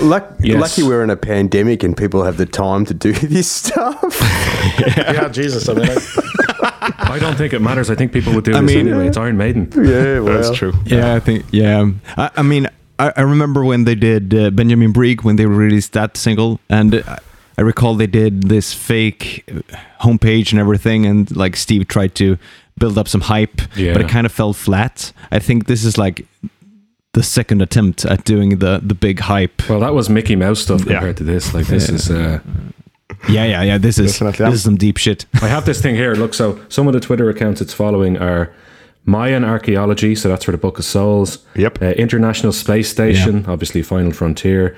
Luck, 0.00 0.34
Yes. 0.40 0.58
Lucky 0.60 0.82
we're 0.88 1.02
in 1.04 1.10
a 1.10 1.16
pandemic 1.16 1.82
and 1.82 1.94
people 1.96 2.24
have 2.24 2.38
the 2.38 2.46
time 2.46 2.86
to 2.86 2.94
do 2.94 3.12
this 3.36 3.50
stuff. 3.50 4.18
yeah, 4.96 5.28
Jesus. 5.28 5.68
I 5.68 5.74
mean, 5.74 5.86
I, 5.90 6.94
I 7.14 7.18
don't 7.18 7.36
think 7.36 7.52
it 7.52 7.60
matters. 7.60 7.90
I 7.90 7.94
think 7.94 8.12
people 8.12 8.32
would 8.34 8.44
do 8.44 8.54
I 8.56 8.60
this 8.62 8.74
mean- 8.74 8.88
anyway. 8.88 9.08
It's 9.08 9.16
Iron 9.18 9.36
Maiden. 9.36 9.70
yeah, 9.76 10.20
well. 10.20 10.40
That's 10.40 10.56
true. 10.56 10.72
Yeah, 10.86 11.14
I 11.14 11.20
think. 11.20 11.44
Yeah, 11.50 11.90
I, 12.16 12.30
I 12.36 12.42
mean, 12.42 12.68
I, 12.98 13.12
I 13.16 13.20
remember 13.22 13.64
when 13.64 13.84
they 13.84 13.94
did 13.94 14.34
uh, 14.34 14.50
Benjamin 14.50 14.92
Breeg 14.92 15.24
when 15.24 15.36
they 15.36 15.46
released 15.46 15.92
that 15.92 16.16
single, 16.16 16.60
and 16.68 16.94
I, 17.06 17.18
I 17.58 17.62
recall 17.62 17.94
they 17.94 18.06
did 18.06 18.44
this 18.48 18.72
fake 18.74 19.44
uh, 19.48 19.76
homepage 20.02 20.50
and 20.52 20.60
everything, 20.60 21.06
and 21.06 21.34
like 21.36 21.56
Steve 21.56 21.88
tried 21.88 22.14
to 22.16 22.36
build 22.78 22.98
up 22.98 23.08
some 23.08 23.22
hype, 23.22 23.60
Yeah. 23.76 23.92
but 23.94 24.02
it 24.02 24.08
kind 24.08 24.26
of 24.26 24.32
fell 24.32 24.52
flat. 24.52 25.12
I 25.30 25.38
think 25.38 25.66
this 25.66 25.84
is 25.84 25.96
like 25.98 26.26
the 27.12 27.22
second 27.22 27.62
attempt 27.62 28.04
at 28.04 28.24
doing 28.24 28.58
the 28.58 28.80
the 28.82 28.94
big 28.94 29.20
hype. 29.20 29.68
Well, 29.68 29.80
that 29.80 29.94
was 29.94 30.08
Mickey 30.10 30.36
Mouse 30.36 30.60
stuff 30.60 30.80
Yeah. 30.84 30.92
compared 30.94 31.16
to 31.18 31.24
this. 31.24 31.54
Like 31.54 31.66
this 31.66 31.88
is. 31.88 32.10
Uh, 32.10 32.40
Yeah, 33.28 33.44
yeah, 33.44 33.62
yeah. 33.62 33.78
This 33.78 33.98
is 33.98 34.12
Definitely, 34.12 34.44
yeah. 34.44 34.50
this 34.50 34.58
is 34.58 34.64
some 34.64 34.76
deep 34.76 34.98
shit. 34.98 35.26
I 35.42 35.48
have 35.48 35.64
this 35.64 35.80
thing 35.80 35.94
here. 35.96 36.14
Look, 36.14 36.34
so 36.34 36.60
some 36.68 36.86
of 36.86 36.92
the 36.92 37.00
Twitter 37.00 37.28
accounts 37.30 37.60
it's 37.60 37.72
following 37.72 38.18
are 38.18 38.52
Mayan 39.06 39.44
Archaeology, 39.44 40.14
so 40.14 40.28
that's 40.28 40.44
for 40.44 40.52
the 40.52 40.58
Book 40.58 40.78
of 40.78 40.84
Souls. 40.84 41.38
Yep. 41.54 41.80
Uh, 41.80 41.86
International 41.92 42.52
Space 42.52 42.88
Station, 42.90 43.46
obviously 43.46 43.82
Final 43.82 44.12
Frontier. 44.12 44.76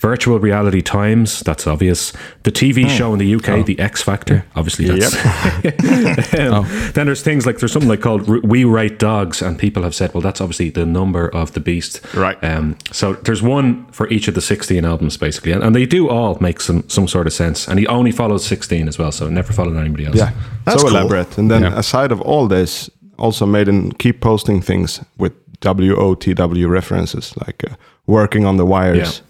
Virtual 0.00 0.38
Reality 0.38 0.80
Times, 0.80 1.40
that's 1.40 1.66
obvious. 1.66 2.12
The 2.44 2.52
TV 2.52 2.88
show 2.88 3.12
in 3.12 3.18
the 3.18 3.34
UK, 3.34 3.66
The 3.66 3.76
X 3.80 4.00
Factor, 4.00 4.44
obviously 4.54 4.84
that's. 4.86 5.16
Um, 6.38 6.66
Then 6.94 7.06
there's 7.06 7.22
things 7.22 7.46
like 7.46 7.58
there's 7.58 7.72
something 7.72 7.88
like 7.88 8.00
called 8.00 8.28
R- 8.28 8.40
We 8.44 8.62
Rate 8.64 8.98
Dogs, 9.00 9.42
and 9.42 9.58
people 9.58 9.82
have 9.82 9.94
said, 9.96 10.14
well, 10.14 10.20
that's 10.20 10.40
obviously 10.40 10.70
the 10.70 10.86
number 10.86 11.28
of 11.28 11.52
the 11.54 11.60
beast. 11.60 12.00
Right. 12.14 12.38
Um, 12.44 12.76
so 12.92 13.14
there's 13.14 13.42
one 13.42 13.86
for 13.86 14.08
each 14.08 14.28
of 14.28 14.34
the 14.34 14.40
16 14.40 14.84
albums, 14.84 15.16
basically, 15.16 15.50
and, 15.52 15.64
and 15.64 15.74
they 15.74 15.84
do 15.86 16.08
all 16.08 16.38
make 16.40 16.60
some 16.60 16.88
some 16.88 17.08
sort 17.08 17.26
of 17.26 17.32
sense. 17.32 17.66
And 17.68 17.78
he 17.80 17.86
only 17.88 18.12
follows 18.12 18.44
16 18.46 18.86
as 18.88 18.98
well, 18.98 19.10
so 19.10 19.28
never 19.28 19.52
followed 19.52 19.76
anybody 19.76 20.06
else. 20.06 20.16
Yeah. 20.16 20.32
That's 20.64 20.80
so 20.82 20.88
cool. 20.88 20.96
elaborate. 20.96 21.38
And 21.38 21.50
then 21.50 21.62
Yeah. 21.62 21.78
aside 21.78 22.12
of 22.12 22.20
all 22.20 22.46
this, 22.46 22.88
also 23.18 23.46
made 23.46 23.68
and 23.68 23.98
keep 23.98 24.20
posting 24.20 24.62
things 24.62 25.00
with 25.18 25.32
WOTW 25.60 26.68
references, 26.68 27.34
like 27.46 27.64
uh, 27.70 27.74
working 28.06 28.46
on 28.46 28.56
the 28.56 28.64
wires. 28.64 29.22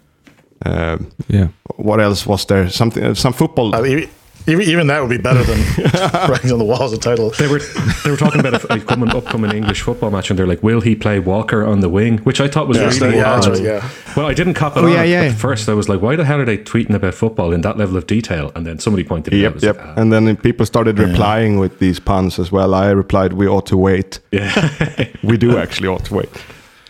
Um, 0.66 1.06
Yeah. 1.28 1.48
what 1.76 2.00
else 2.00 2.26
was 2.26 2.44
there? 2.46 2.68
Something, 2.70 3.04
uh, 3.04 3.14
some 3.14 3.32
football. 3.32 3.74
I 3.74 3.80
mean, 3.82 4.08
even, 4.48 4.62
even 4.66 4.86
that 4.88 5.00
would 5.00 5.10
be 5.10 5.18
better 5.18 5.42
than 5.44 5.58
writing 6.30 6.50
on 6.52 6.58
the 6.58 6.64
walls 6.64 6.92
a 6.92 6.98
title. 6.98 7.30
They 7.30 7.46
were 7.46 7.60
they 8.04 8.10
were 8.10 8.16
talking 8.16 8.40
about 8.40 8.64
a, 8.64 8.74
a 8.74 8.80
coming 8.80 9.10
upcoming 9.10 9.52
English 9.52 9.82
football 9.82 10.10
match, 10.10 10.30
and 10.30 10.38
they're 10.38 10.46
like, 10.46 10.62
"Will 10.62 10.80
he 10.80 10.94
play 10.96 11.18
Walker 11.20 11.64
on 11.64 11.80
the 11.80 11.88
wing?" 11.88 12.18
Which 12.18 12.40
I 12.40 12.48
thought 12.48 12.66
was 12.68 12.78
Yeah, 12.78 12.90
really 13.06 13.16
yeah, 13.18 13.32
odd. 13.34 13.46
right, 13.46 13.62
yeah. 13.62 13.88
Well, 14.16 14.26
I 14.26 14.34
didn't 14.34 14.54
cop 14.54 14.76
it 14.76 14.80
Oh, 14.80 14.86
on 14.86 14.92
yeah, 14.92 15.00
at- 15.02 15.08
yeah. 15.08 15.22
at 15.22 15.32
first. 15.38 15.68
I 15.68 15.74
was 15.74 15.88
like, 15.88 16.00
"Why 16.00 16.16
the 16.16 16.24
hell 16.24 16.40
are 16.40 16.44
they 16.44 16.58
tweeting 16.58 16.94
about 16.94 17.14
football 17.14 17.52
in 17.52 17.60
that 17.62 17.76
level 17.78 17.96
of 17.96 18.06
detail?" 18.06 18.50
And 18.54 18.66
then 18.66 18.78
somebody 18.78 19.04
pointed 19.04 19.34
it 19.34 19.44
out. 19.46 19.54
Yep, 19.54 19.62
yep. 19.62 19.76
like, 19.76 19.86
"Ah." 19.86 20.00
And 20.00 20.12
then 20.12 20.36
people 20.36 20.66
started 20.66 20.98
replying 20.98 21.58
with 21.58 21.78
these 21.78 22.00
puns 22.00 22.38
as 22.38 22.50
well. 22.50 22.74
I 22.74 22.90
replied, 22.90 23.32
"We 23.34 23.46
ought 23.46 23.66
to 23.66 23.76
wait." 23.76 24.20
yeah, 24.32 25.06
we 25.22 25.36
do 25.36 25.58
actually 25.58 25.88
ought 25.88 26.04
to 26.06 26.14
wait 26.14 26.30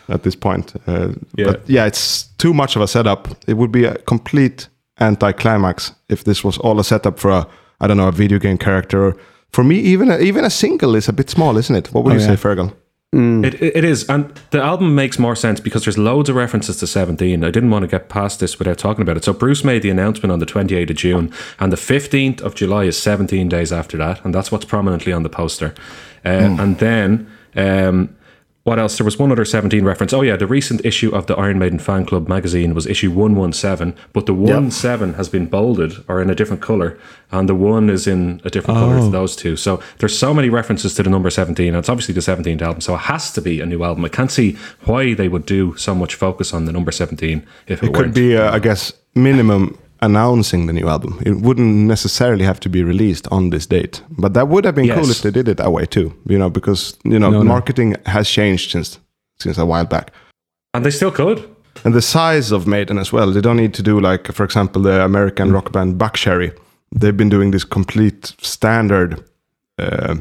at 0.08 0.22
this 0.22 0.34
point. 0.36 0.74
Uh, 0.86 1.08
Yeah. 1.36 1.46
But 1.52 1.68
yeah, 1.68 1.86
it's 1.86 2.24
too 2.38 2.54
much 2.54 2.76
of 2.76 2.82
a 2.82 2.86
setup. 2.86 3.28
It 3.46 3.54
would 3.56 3.70
be 3.72 3.84
a 3.84 3.94
complete 4.06 4.68
anticlimax 5.00 5.92
if 6.08 6.24
this 6.24 6.42
was 6.44 6.58
all 6.58 6.78
a 6.80 6.84
setup 6.84 7.18
for 7.18 7.30
a, 7.30 7.46
I 7.80 7.86
don't 7.86 7.96
know, 7.96 8.08
a 8.08 8.12
video 8.12 8.38
game 8.38 8.58
character. 8.58 9.16
For 9.52 9.64
me, 9.64 9.76
even 9.76 10.10
a, 10.10 10.18
even 10.18 10.44
a 10.44 10.50
single 10.50 10.94
is 10.94 11.08
a 11.08 11.12
bit 11.12 11.30
small, 11.30 11.56
isn't 11.56 11.74
it? 11.76 11.88
What 11.92 12.04
would 12.04 12.12
Oh, 12.12 12.16
you 12.16 12.20
yeah. 12.22 12.34
say, 12.36 12.48
Fergal? 12.48 12.72
It, 13.10 13.54
it 13.54 13.76
it 13.76 13.84
is, 13.84 14.06
and 14.10 14.30
the 14.50 14.60
album 14.62 14.94
makes 14.94 15.18
more 15.18 15.34
sense 15.34 15.60
because 15.60 15.84
there's 15.84 15.96
loads 15.96 16.28
of 16.28 16.36
references 16.36 16.76
to 16.76 16.86
17. 16.86 17.42
I 17.42 17.50
didn't 17.50 17.70
want 17.70 17.82
to 17.84 17.86
get 17.88 18.10
past 18.10 18.38
this 18.40 18.58
without 18.58 18.76
talking 18.76 19.00
about 19.00 19.16
it. 19.16 19.24
So 19.24 19.32
Bruce 19.32 19.64
made 19.64 19.80
the 19.80 19.88
announcement 19.88 20.30
on 20.30 20.40
the 20.40 20.44
28th 20.46 20.90
of 20.90 20.96
June, 20.96 21.32
and 21.58 21.72
the 21.72 21.76
15th 21.78 22.42
of 22.42 22.54
July 22.54 22.84
is 22.84 22.98
17 23.02 23.48
days 23.48 23.72
after 23.72 23.96
that, 23.96 24.22
and 24.24 24.34
that's 24.34 24.52
what's 24.52 24.66
prominently 24.66 25.14
on 25.14 25.22
the 25.22 25.30
poster. 25.30 25.72
Uh, 26.22 26.54
And 26.60 26.78
then. 26.78 27.26
Um, 27.56 28.10
what 28.68 28.78
else? 28.78 28.98
There 28.98 29.04
was 29.04 29.18
one 29.18 29.32
other 29.32 29.46
17 29.46 29.82
reference. 29.82 30.12
Oh, 30.12 30.20
yeah, 30.20 30.36
the 30.36 30.46
recent 30.46 30.84
issue 30.84 31.10
of 31.14 31.26
the 31.26 31.34
Iron 31.36 31.58
Maiden 31.58 31.78
Fan 31.78 32.04
Club 32.04 32.28
magazine 32.28 32.74
was 32.74 32.86
issue 32.86 33.10
117, 33.10 33.98
but 34.12 34.26
the 34.26 34.34
1 34.34 34.70
7 34.70 35.14
has 35.14 35.28
been 35.30 35.46
bolded 35.46 36.04
or 36.06 36.20
in 36.20 36.28
a 36.28 36.34
different 36.34 36.60
color, 36.60 36.98
and 37.32 37.48
the 37.48 37.54
1 37.54 37.88
is 37.88 38.06
in 38.06 38.42
a 38.44 38.50
different 38.50 38.78
color 38.78 39.00
to 39.00 39.10
those 39.10 39.34
two. 39.34 39.56
So 39.56 39.82
there's 39.98 40.16
so 40.18 40.34
many 40.34 40.50
references 40.50 40.92
to 40.94 41.02
the 41.02 41.08
number 41.08 41.30
17, 41.30 41.66
and 41.68 41.76
it's 41.78 41.88
obviously 41.88 42.12
the 42.12 42.20
17th 42.20 42.60
album, 42.60 42.80
so 42.82 42.94
it 42.94 42.98
has 43.12 43.32
to 43.32 43.40
be 43.40 43.60
a 43.62 43.66
new 43.66 43.82
album. 43.82 44.04
I 44.04 44.10
can't 44.10 44.30
see 44.30 44.58
why 44.84 45.14
they 45.14 45.28
would 45.28 45.46
do 45.46 45.74
so 45.76 45.94
much 45.94 46.14
focus 46.14 46.52
on 46.52 46.66
the 46.66 46.72
number 46.72 46.92
17 46.92 47.46
if 47.68 47.82
it, 47.82 47.86
It 47.86 47.94
could 47.94 47.96
weren't. 47.96 48.14
be, 48.14 48.36
uh, 48.36 48.52
I 48.54 48.58
guess, 48.58 48.92
minimum 49.14 49.78
announcing 50.00 50.66
the 50.66 50.72
new 50.72 50.88
album. 50.88 51.18
It 51.26 51.36
wouldn't 51.40 51.74
necessarily 51.88 52.44
have 52.44 52.60
to 52.60 52.68
be 52.68 52.82
released 52.82 53.26
on 53.30 53.50
this 53.50 53.66
date, 53.66 54.02
but 54.10 54.32
that 54.34 54.48
would 54.48 54.64
have 54.64 54.74
been 54.74 54.88
cool 54.88 55.10
if 55.10 55.22
they 55.22 55.30
did 55.30 55.48
it 55.48 55.56
that 55.56 55.72
way 55.72 55.86
too. 55.86 56.12
You 56.26 56.38
know, 56.38 56.50
because 56.50 56.96
you 57.04 57.18
know, 57.18 57.30
No, 57.30 57.38
no. 57.42 57.44
marketing 57.44 57.96
has 58.06 58.28
changed 58.30 58.70
since 58.70 58.98
since 59.40 59.58
a 59.60 59.64
while 59.66 59.84
back. 59.86 60.10
and 60.74 60.84
they 60.84 60.90
still 60.90 61.10
could. 61.10 61.38
And 61.84 61.94
the 61.94 62.02
size 62.02 62.50
of 62.54 62.66
Maiden 62.66 62.98
as 62.98 63.12
well. 63.12 63.32
They 63.32 63.40
don't 63.40 63.56
need 63.56 63.72
to 63.74 63.82
do 63.82 64.00
like, 64.00 64.32
for 64.32 64.44
example, 64.44 64.82
the 64.82 64.98
Mm. 64.98 65.04
American 65.04 65.52
rock 65.52 65.70
band 65.72 65.98
Buckcherry. 65.98 66.50
They've 67.00 67.16
been 67.16 67.28
doing 67.30 67.52
this 67.52 67.64
complete 67.64 68.34
standard 68.40 69.22
uh, 69.78 70.16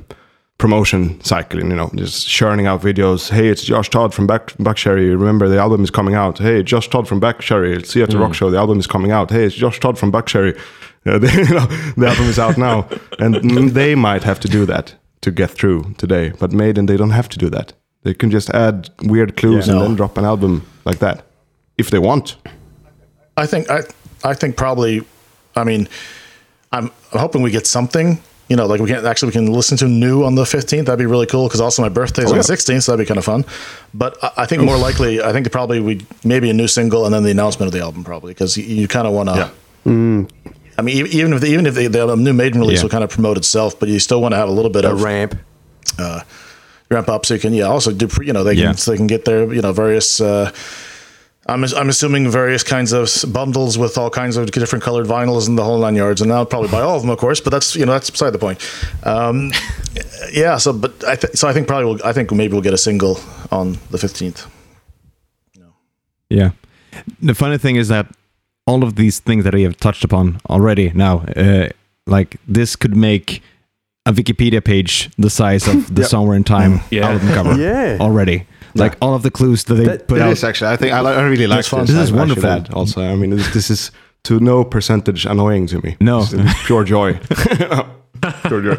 promotion 0.57 1.21
cycling, 1.21 1.69
You 1.69 1.75
know, 1.75 1.91
just 1.95 2.27
churning 2.27 2.65
out 2.65 2.81
videos. 2.81 3.29
Hey, 3.29 3.47
it's 3.49 3.63
Josh 3.63 3.89
Todd 3.89 4.13
from 4.13 4.25
Back 4.27 4.47
Buckcherry. 4.57 5.09
Remember, 5.11 5.47
the 5.47 5.59
album 5.59 5.83
is 5.83 5.91
coming 5.91 6.15
out. 6.15 6.39
Hey, 6.39 6.63
Josh 6.63 6.87
Todd 6.89 7.07
from 7.07 7.21
Buckcherry. 7.21 7.85
See 7.85 7.99
you 7.99 8.03
at 8.03 8.09
the 8.09 8.17
Mm. 8.17 8.21
rock 8.21 8.33
show. 8.33 8.49
The 8.49 8.57
album 8.57 8.79
is 8.79 8.87
coming 8.87 9.11
out. 9.11 9.29
Hey, 9.29 9.45
it's 9.45 9.55
Josh 9.55 9.79
Todd 9.79 9.97
from 9.99 10.11
Buckcherry. 10.11 10.57
Uh, 11.05 11.17
they, 11.23 11.31
you 11.31 11.53
know, 11.53 11.67
the 11.95 12.07
album 12.07 12.25
is 12.25 12.39
out 12.39 12.57
now, 12.57 12.87
and 13.19 13.35
mm, 13.35 13.69
they 13.71 13.93
might 13.95 14.23
have 14.23 14.39
to 14.41 14.47
do 14.47 14.65
that 14.65 14.95
to 15.21 15.31
get 15.31 15.51
through 15.51 15.93
today. 15.97 16.33
But 16.39 16.51
Maiden, 16.51 16.85
they 16.87 16.97
don't 16.97 17.11
have 17.11 17.29
to 17.29 17.37
do 17.37 17.49
that. 17.51 17.73
They 18.03 18.13
can 18.13 18.31
just 18.31 18.49
add 18.49 18.89
weird 19.03 19.37
clues 19.37 19.67
Yeah. 19.67 19.73
and 19.73 19.81
No. 19.81 19.87
then 19.87 19.95
drop 19.95 20.17
an 20.17 20.25
album 20.25 20.63
like 20.85 20.99
that 20.99 21.23
if 21.77 21.89
they 21.91 21.99
want. 21.99 22.35
I 23.35 23.45
think 23.45 23.69
I 23.69 23.83
I 24.23 24.33
think 24.33 24.55
probably 24.55 25.03
I 25.55 25.63
mean 25.63 25.87
I'm, 26.71 26.89
I'm 27.13 27.19
hoping 27.19 27.41
we 27.43 27.51
get 27.51 27.67
something 27.67 28.19
you 28.49 28.55
know 28.55 28.65
like 28.65 28.79
we 28.79 28.87
can 28.87 29.05
actually 29.05 29.27
we 29.27 29.33
can 29.33 29.51
listen 29.51 29.77
to 29.77 29.87
new 29.87 30.23
on 30.23 30.35
the 30.35 30.43
15th 30.43 30.85
that'd 30.85 30.97
be 30.97 31.05
really 31.05 31.25
cool 31.25 31.47
because 31.47 31.59
also 31.61 31.81
my 31.81 31.89
birthday's 31.89 32.31
on 32.31 32.37
the 32.37 32.43
16th 32.43 32.83
so 32.83 32.91
that'd 32.93 33.03
be 33.05 33.07
kind 33.07 33.17
of 33.17 33.25
fun 33.25 33.43
but 33.93 34.17
I, 34.23 34.31
I 34.43 34.45
think 34.45 34.63
more 34.63 34.77
likely 34.77 35.21
I 35.21 35.31
think 35.33 35.51
probably 35.51 35.79
we 35.79 36.05
maybe 36.23 36.49
a 36.49 36.53
new 36.53 36.67
single 36.67 37.05
and 37.05 37.13
then 37.13 37.23
the 37.23 37.31
announcement 37.31 37.67
of 37.67 37.73
the 37.73 37.81
album 37.81 38.03
probably 38.03 38.31
because 38.33 38.55
you, 38.57 38.63
you 38.63 38.87
kind 38.87 39.05
of 39.07 39.13
want 39.13 39.29
to 39.29 39.35
Yeah. 39.35 40.25
I 40.79 40.81
mean 40.83 41.07
even 41.07 41.33
if 41.33 41.41
the, 41.41 41.47
even 41.47 41.65
if 41.65 41.75
the, 41.75 41.87
the 41.87 42.15
new 42.15 42.33
Maiden 42.33 42.59
release 42.61 42.79
Yeah. 42.79 42.83
will 42.83 42.89
kind 42.89 43.03
of 43.03 43.09
promote 43.09 43.37
itself 43.37 43.79
but 43.79 43.89
you 43.89 43.99
still 43.99 44.21
want 44.21 44.33
to 44.33 44.37
have 44.37 44.47
a 44.49 44.51
little 44.51 44.71
bit 44.71 44.85
A 44.85 44.91
of 44.91 45.01
ramp. 45.03 45.35
ramp 46.89 47.09
up 47.09 47.25
so 47.25 47.33
you 47.33 47.39
can 47.39 47.53
yeah 47.53 47.65
also 47.65 47.91
do 47.91 48.07
you 48.23 48.31
know 48.33 48.43
they 48.43 48.55
can 48.55 48.63
Yeah. 48.63 48.71
so 48.73 48.91
they 48.91 48.97
can 48.97 49.07
get 49.07 49.25
their 49.25 49.51
you 49.53 49.61
know 49.61 49.73
various 49.73 50.21
uh 50.21 50.51
I'm, 51.49 51.63
I'm 51.63 51.89
assuming 51.89 52.29
various 52.29 52.61
kinds 52.63 52.91
of 52.91 53.09
bundles 53.31 53.77
with 53.77 53.97
all 53.97 54.09
kinds 54.09 54.35
of 54.37 54.51
different 54.51 54.83
colored 54.83 55.07
vinyls 55.07 55.47
and 55.47 55.57
the 55.57 55.63
whole 55.63 55.79
nine 55.79 55.95
yards, 55.95 56.21
and 56.21 56.31
I'll 56.31 56.45
probably 56.45 56.69
buy 56.69 56.81
all 56.81 56.95
of 56.97 57.01
them, 57.03 57.09
of 57.09 57.17
course. 57.17 57.39
But 57.39 57.51
that's 57.51 57.75
you 57.75 57.85
know 57.85 57.93
that's 57.93 58.09
beside 58.09 58.31
the 58.31 58.39
point. 58.39 58.59
Um, 59.03 59.51
yeah. 60.33 60.57
So, 60.57 60.73
but 60.73 61.03
I 61.05 61.15
th- 61.15 61.35
so 61.35 61.47
I 61.47 61.53
think 61.53 61.67
probably 61.67 61.85
we'll, 61.85 62.05
I 62.05 62.11
think 62.13 62.31
maybe 62.31 62.53
we'll 62.53 62.61
get 62.61 62.73
a 62.73 62.77
single 62.77 63.19
on 63.51 63.77
the 63.91 63.97
fifteenth. 63.97 64.45
Yeah. 66.29 66.51
The 67.21 67.33
funny 67.35 67.57
thing 67.57 67.75
is 67.77 67.87
that 67.87 68.07
all 68.65 68.83
of 68.83 68.95
these 68.95 69.19
things 69.19 69.43
that 69.45 69.53
we 69.53 69.63
have 69.63 69.77
touched 69.77 70.03
upon 70.03 70.41
already 70.49 70.91
now, 70.93 71.19
uh, 71.37 71.69
like 72.05 72.35
this 72.47 72.75
could 72.75 72.95
make 72.97 73.41
a 74.05 74.11
Wikipedia 74.11 74.63
page 74.63 75.09
the 75.17 75.29
size 75.29 75.67
of 75.67 75.93
the 75.95 76.03
Somewhere 76.03 76.35
in 76.35 76.43
Time 76.43 76.81
Yeah. 76.91 77.09
album 77.09 77.27
cover. 77.29 77.55
Yeah. 77.61 77.97
Already. 78.01 78.45
Like 78.79 78.97
all 79.01 79.13
of 79.15 79.21
the 79.23 79.31
clues 79.31 79.63
that 79.65 79.75
they 79.75 79.85
That- 79.85 80.07
put 80.07 80.17
It 80.17 80.21
out. 80.23 80.31
is 80.31 80.43
actually. 80.43 80.73
I 80.73 80.77
think 80.77 80.93
I, 80.93 81.01
li- 81.01 81.15
I 81.17 81.21
really 81.23 81.47
like 81.47 81.65
this. 81.65 81.69
This 81.69 81.89
is 81.89 81.95
I- 81.97 82.01
I 82.01 82.05
should 82.05 82.15
wonderful. 82.15 82.49
add 82.49 82.69
Also, 82.73 83.01
I 83.01 83.15
mean, 83.15 83.31
this, 83.31 83.53
this 83.53 83.69
is 83.69 83.91
to 84.23 84.39
no 84.39 84.63
percentage 84.63 85.25
annoying 85.25 85.67
to 85.67 85.79
me. 85.81 85.95
No. 85.99 86.25
It's 86.31 86.33
pure 86.67 86.83
joy. 86.83 87.13
pure 88.47 88.61
joy. 88.61 88.77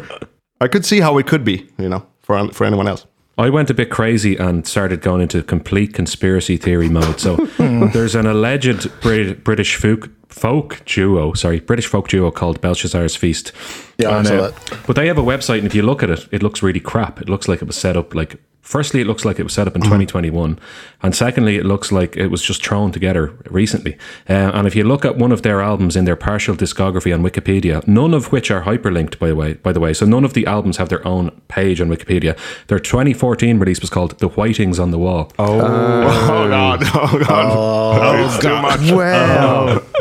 I 0.61 0.67
could 0.67 0.85
see 0.85 0.99
how 1.01 1.17
it 1.17 1.27
could 1.27 1.43
be, 1.43 1.67
you 1.77 1.89
know, 1.89 2.05
for 2.21 2.47
for 2.53 2.65
anyone 2.65 2.87
else. 2.87 3.05
I 3.37 3.49
went 3.49 3.69
a 3.69 3.73
bit 3.73 3.89
crazy 3.89 4.35
and 4.35 4.67
started 4.67 5.01
going 5.01 5.21
into 5.21 5.41
complete 5.43 5.93
conspiracy 5.93 6.57
theory 6.57 6.89
mode. 6.89 7.19
So 7.21 7.35
there's 7.93 8.13
an 8.15 8.25
alleged 8.27 8.89
Brit- 8.99 9.45
British 9.45 9.77
folk, 9.77 10.09
folk 10.27 10.81
duo, 10.85 11.33
sorry, 11.33 11.61
British 11.61 11.87
folk 11.87 12.09
duo 12.09 12.31
called 12.31 12.59
Belshazzar's 12.59 13.15
Feast. 13.15 13.53
Yeah, 13.97 14.09
I 14.09 14.17
And, 14.17 14.27
saw 14.27 14.33
uh, 14.35 14.41
that. 14.51 14.79
But 14.87 14.95
they 14.97 15.07
have 15.07 15.17
a 15.17 15.23
website, 15.23 15.59
and 15.59 15.67
if 15.67 15.73
you 15.73 15.83
look 15.83 16.03
at 16.03 16.09
it, 16.09 16.27
it 16.33 16.43
looks 16.43 16.61
really 16.61 16.81
crap. 16.81 17.21
It 17.21 17.29
looks 17.29 17.47
like 17.47 17.61
it 17.61 17.65
was 17.67 17.77
set 17.77 17.95
up 17.95 18.13
like 18.13 18.35
Firstly, 18.61 19.01
it 19.01 19.07
looks 19.07 19.25
like 19.25 19.39
it 19.39 19.43
was 19.43 19.53
set 19.53 19.67
up 19.67 19.75
in 19.75 19.81
2021. 19.81 20.59
And 21.01 21.15
secondly, 21.15 21.55
it 21.55 21.65
looks 21.65 21.91
like 21.91 22.15
it 22.15 22.27
was 22.27 22.43
just 22.43 22.63
thrown 22.63 22.91
together 22.91 23.33
recently. 23.49 23.97
Uh, 24.29 24.51
and 24.53 24.67
if 24.67 24.75
you 24.75 24.83
look 24.83 25.05
at 25.05 25.17
one 25.17 25.31
of 25.31 25.41
their 25.41 25.61
albums 25.61 25.95
in 25.95 26.05
their 26.05 26.15
partial 26.15 26.55
discography 26.55 27.11
on 27.13 27.23
Wikipedia, 27.23 27.87
none 27.87 28.13
of 28.13 28.31
which 28.31 28.51
are 28.51 28.63
hyperlinked, 28.63 29.17
by 29.17 29.29
the 29.29 29.35
way, 29.35 29.53
by 29.53 29.71
the 29.71 29.79
way. 29.79 29.93
So 29.93 30.05
none 30.05 30.23
of 30.23 30.33
the 30.33 30.45
albums 30.45 30.77
have 30.77 30.89
their 30.89 31.05
own 31.07 31.31
page 31.47 31.81
on 31.81 31.89
Wikipedia. 31.89 32.37
Their 32.67 32.79
2014 32.79 33.57
release 33.57 33.81
was 33.81 33.89
called 33.89 34.19
The 34.19 34.29
Whitings 34.29 34.79
on 34.79 34.91
the 34.91 34.99
Wall. 34.99 35.31
Oh, 35.39 35.57
God. 35.59 36.81
Oh, 36.93 37.23
God. 37.25 38.19
It's 38.25 38.39
too 38.39 38.61
much. 38.61 38.79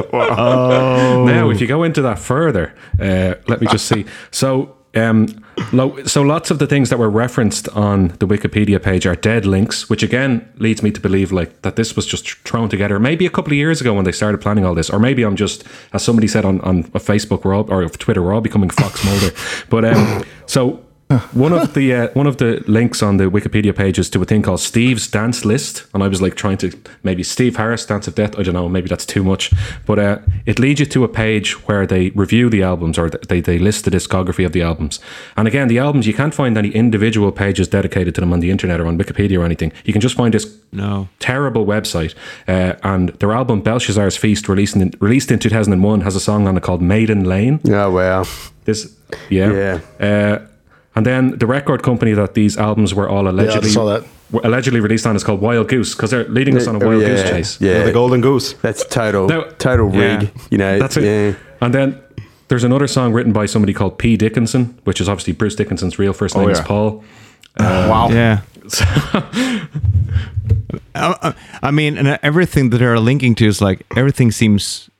Wow. 0.10 1.24
Now, 1.26 1.50
if 1.50 1.60
you 1.60 1.66
go 1.66 1.82
into 1.82 2.02
that 2.02 2.18
further, 2.18 2.74
uh, 2.98 3.34
let 3.46 3.60
me 3.60 3.66
just 3.68 3.86
see. 3.86 4.06
So, 4.30 4.77
um, 4.94 5.44
so 6.06 6.22
lots 6.22 6.50
of 6.50 6.58
the 6.58 6.66
things 6.66 6.88
that 6.90 6.98
were 6.98 7.10
referenced 7.10 7.68
on 7.70 8.08
the 8.18 8.26
Wikipedia 8.26 8.82
page 8.82 9.06
are 9.06 9.14
dead 9.14 9.44
links, 9.44 9.90
which 9.90 10.02
again 10.02 10.50
leads 10.56 10.82
me 10.82 10.90
to 10.90 11.00
believe 11.00 11.30
like 11.30 11.62
that 11.62 11.76
this 11.76 11.94
was 11.94 12.06
just 12.06 12.30
thrown 12.48 12.68
together 12.68 12.98
maybe 12.98 13.26
a 13.26 13.30
couple 13.30 13.52
of 13.52 13.56
years 13.56 13.80
ago 13.80 13.92
when 13.92 14.04
they 14.04 14.12
started 14.12 14.40
planning 14.40 14.64
all 14.64 14.74
this, 14.74 14.88
or 14.88 14.98
maybe 14.98 15.22
I'm 15.24 15.36
just, 15.36 15.64
as 15.92 16.02
somebody 16.02 16.26
said 16.26 16.44
on 16.44 16.60
on 16.62 16.84
Facebook, 16.84 17.44
we're 17.44 17.54
all, 17.54 17.70
or 17.70 17.88
Twitter, 17.88 18.22
we're 18.22 18.34
all 18.34 18.40
becoming 18.40 18.70
Fox 18.70 19.04
Mulder. 19.04 19.34
But 19.68 19.84
um, 19.84 20.24
so 20.46 20.82
one 21.32 21.52
of 21.54 21.72
the 21.72 21.94
uh, 21.94 22.08
one 22.12 22.26
of 22.26 22.36
the 22.36 22.62
links 22.66 23.02
on 23.02 23.16
the 23.16 23.24
Wikipedia 23.30 23.74
page 23.74 23.98
is 23.98 24.10
to 24.10 24.20
a 24.20 24.24
thing 24.26 24.42
called 24.42 24.60
Steve's 24.60 25.08
Dance 25.08 25.44
List, 25.44 25.86
and 25.94 26.02
I 26.02 26.08
was 26.08 26.20
like 26.20 26.34
trying 26.34 26.58
to 26.58 26.70
maybe 27.02 27.22
Steve 27.22 27.56
Harris 27.56 27.86
Dance 27.86 28.06
of 28.08 28.14
Death. 28.14 28.38
I 28.38 28.42
don't 28.42 28.52
know, 28.54 28.68
maybe 28.68 28.88
that's 28.88 29.06
too 29.06 29.24
much, 29.24 29.50
but 29.86 29.98
uh, 29.98 30.18
it 30.44 30.58
leads 30.58 30.80
you 30.80 30.86
to 30.86 31.04
a 31.04 31.08
page 31.08 31.66
where 31.66 31.86
they 31.86 32.10
review 32.10 32.50
the 32.50 32.62
albums 32.62 32.98
or 32.98 33.08
they 33.08 33.40
they 33.40 33.58
list 33.58 33.84
the 33.86 33.90
discography 33.90 34.44
of 34.44 34.52
the 34.52 34.60
albums. 34.62 35.00
And 35.36 35.48
again, 35.48 35.68
the 35.68 35.78
albums 35.78 36.06
you 36.06 36.12
can't 36.14 36.34
find 36.34 36.58
any 36.58 36.68
individual 36.70 37.32
pages 37.32 37.68
dedicated 37.68 38.14
to 38.16 38.20
them 38.20 38.32
on 38.32 38.40
the 38.40 38.50
internet 38.50 38.78
or 38.80 38.86
on 38.86 38.98
Wikipedia 38.98 39.38
or 39.40 39.44
anything. 39.44 39.72
You 39.84 39.92
can 39.94 40.02
just 40.02 40.14
find 40.16 40.34
this 40.34 40.46
No. 40.72 41.08
terrible 41.20 41.64
website. 41.64 42.14
Uh, 42.46 42.74
and 42.82 43.08
their 43.20 43.32
album 43.32 43.62
Belshazzar's 43.62 44.16
Feast, 44.18 44.46
released 44.48 44.76
in, 44.76 44.92
released 45.00 45.30
in 45.30 45.38
2001, 45.38 46.02
has 46.02 46.16
a 46.16 46.20
song 46.20 46.46
on 46.46 46.56
it 46.58 46.62
called 46.62 46.82
Maiden 46.82 47.24
Lane. 47.24 47.60
Oh 47.66 47.90
wow. 47.92 48.24
This, 48.66 48.94
yeah. 49.30 49.80
Uh, 49.98 50.40
and 50.98 51.06
then 51.06 51.38
the 51.38 51.46
record 51.46 51.84
company 51.84 52.12
that 52.12 52.34
these 52.34 52.56
albums 52.58 52.92
were 52.92 53.08
all 53.08 53.28
allegedly 53.28 53.70
saw 53.70 53.84
that. 53.84 54.04
were 54.32 54.40
allegedly 54.42 54.80
released 54.80 55.06
on 55.06 55.14
is 55.14 55.22
called 55.22 55.40
Wild 55.40 55.68
Goose 55.68 55.94
because 55.94 56.10
they're 56.10 56.24
leading 56.28 56.56
us 56.56 56.66
on 56.66 56.74
a 56.74 56.84
Oh, 56.84 56.88
Wild 56.88 57.02
yeah, 57.02 57.08
Goose 57.08 57.22
chase. 57.30 57.60
Yeah, 57.60 57.84
The 57.84 57.92
Golden 57.92 58.20
Goose. 58.20 58.54
that's 58.54 58.84
total 58.84 59.28
Now- 59.28 59.44
total 59.58 59.94
Yeah. 59.94 60.18
rig. 60.18 60.30
You 60.50 60.58
know, 60.58 60.76
That's 60.80 60.96
it. 60.96 61.04
Yeah. 61.04 61.34
And 61.60 61.72
then 61.72 62.00
there's 62.48 62.64
another 62.64 62.88
song 62.88 63.12
written 63.12 63.32
by 63.32 63.46
somebody 63.46 63.72
called 63.72 63.96
P. 63.96 64.16
Dickinson, 64.16 64.76
which 64.82 65.00
is 65.00 65.08
obviously 65.08 65.34
Bruce 65.34 65.54
Dickinson's 65.54 66.00
real 66.00 66.12
first 66.12 66.34
oh, 66.34 66.40
name 66.40 66.50
is 66.50 66.58
yeah. 66.58 66.64
Paul. 66.64 67.04
wow. 67.60 68.06
Um, 68.06 68.12
yeah. 68.16 68.40
I, 70.96 71.32
I 71.62 71.70
mean, 71.70 71.96
and 71.96 72.18
everything 72.24 72.70
that 72.70 72.78
they're 72.78 72.98
linking 72.98 73.36
to 73.36 73.46
is 73.46 73.62
like 73.62 73.86
everything 73.96 74.32
seems 74.32 74.90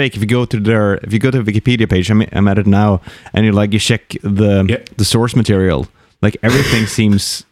fake. 0.00 0.14
If 0.16 0.20
you 0.24 0.30
go 0.38 0.44
to 0.46 0.58
their, 0.68 0.86
if 1.06 1.12
you 1.12 1.18
go 1.18 1.30
to 1.30 1.42
the 1.42 1.46
Wikipedia 1.52 1.86
page, 1.94 2.10
I'm, 2.12 2.22
I'm 2.38 2.48
at 2.52 2.58
it 2.58 2.66
now, 2.66 3.00
and 3.32 3.44
you 3.46 3.52
like 3.60 3.72
you 3.72 3.80
check 3.90 4.02
the 4.22 4.64
Yeah. 4.72 4.82
the 4.96 5.04
source 5.04 5.34
material, 5.42 5.80
like 6.22 6.36
everything 6.42 6.86
seems. 6.98 7.44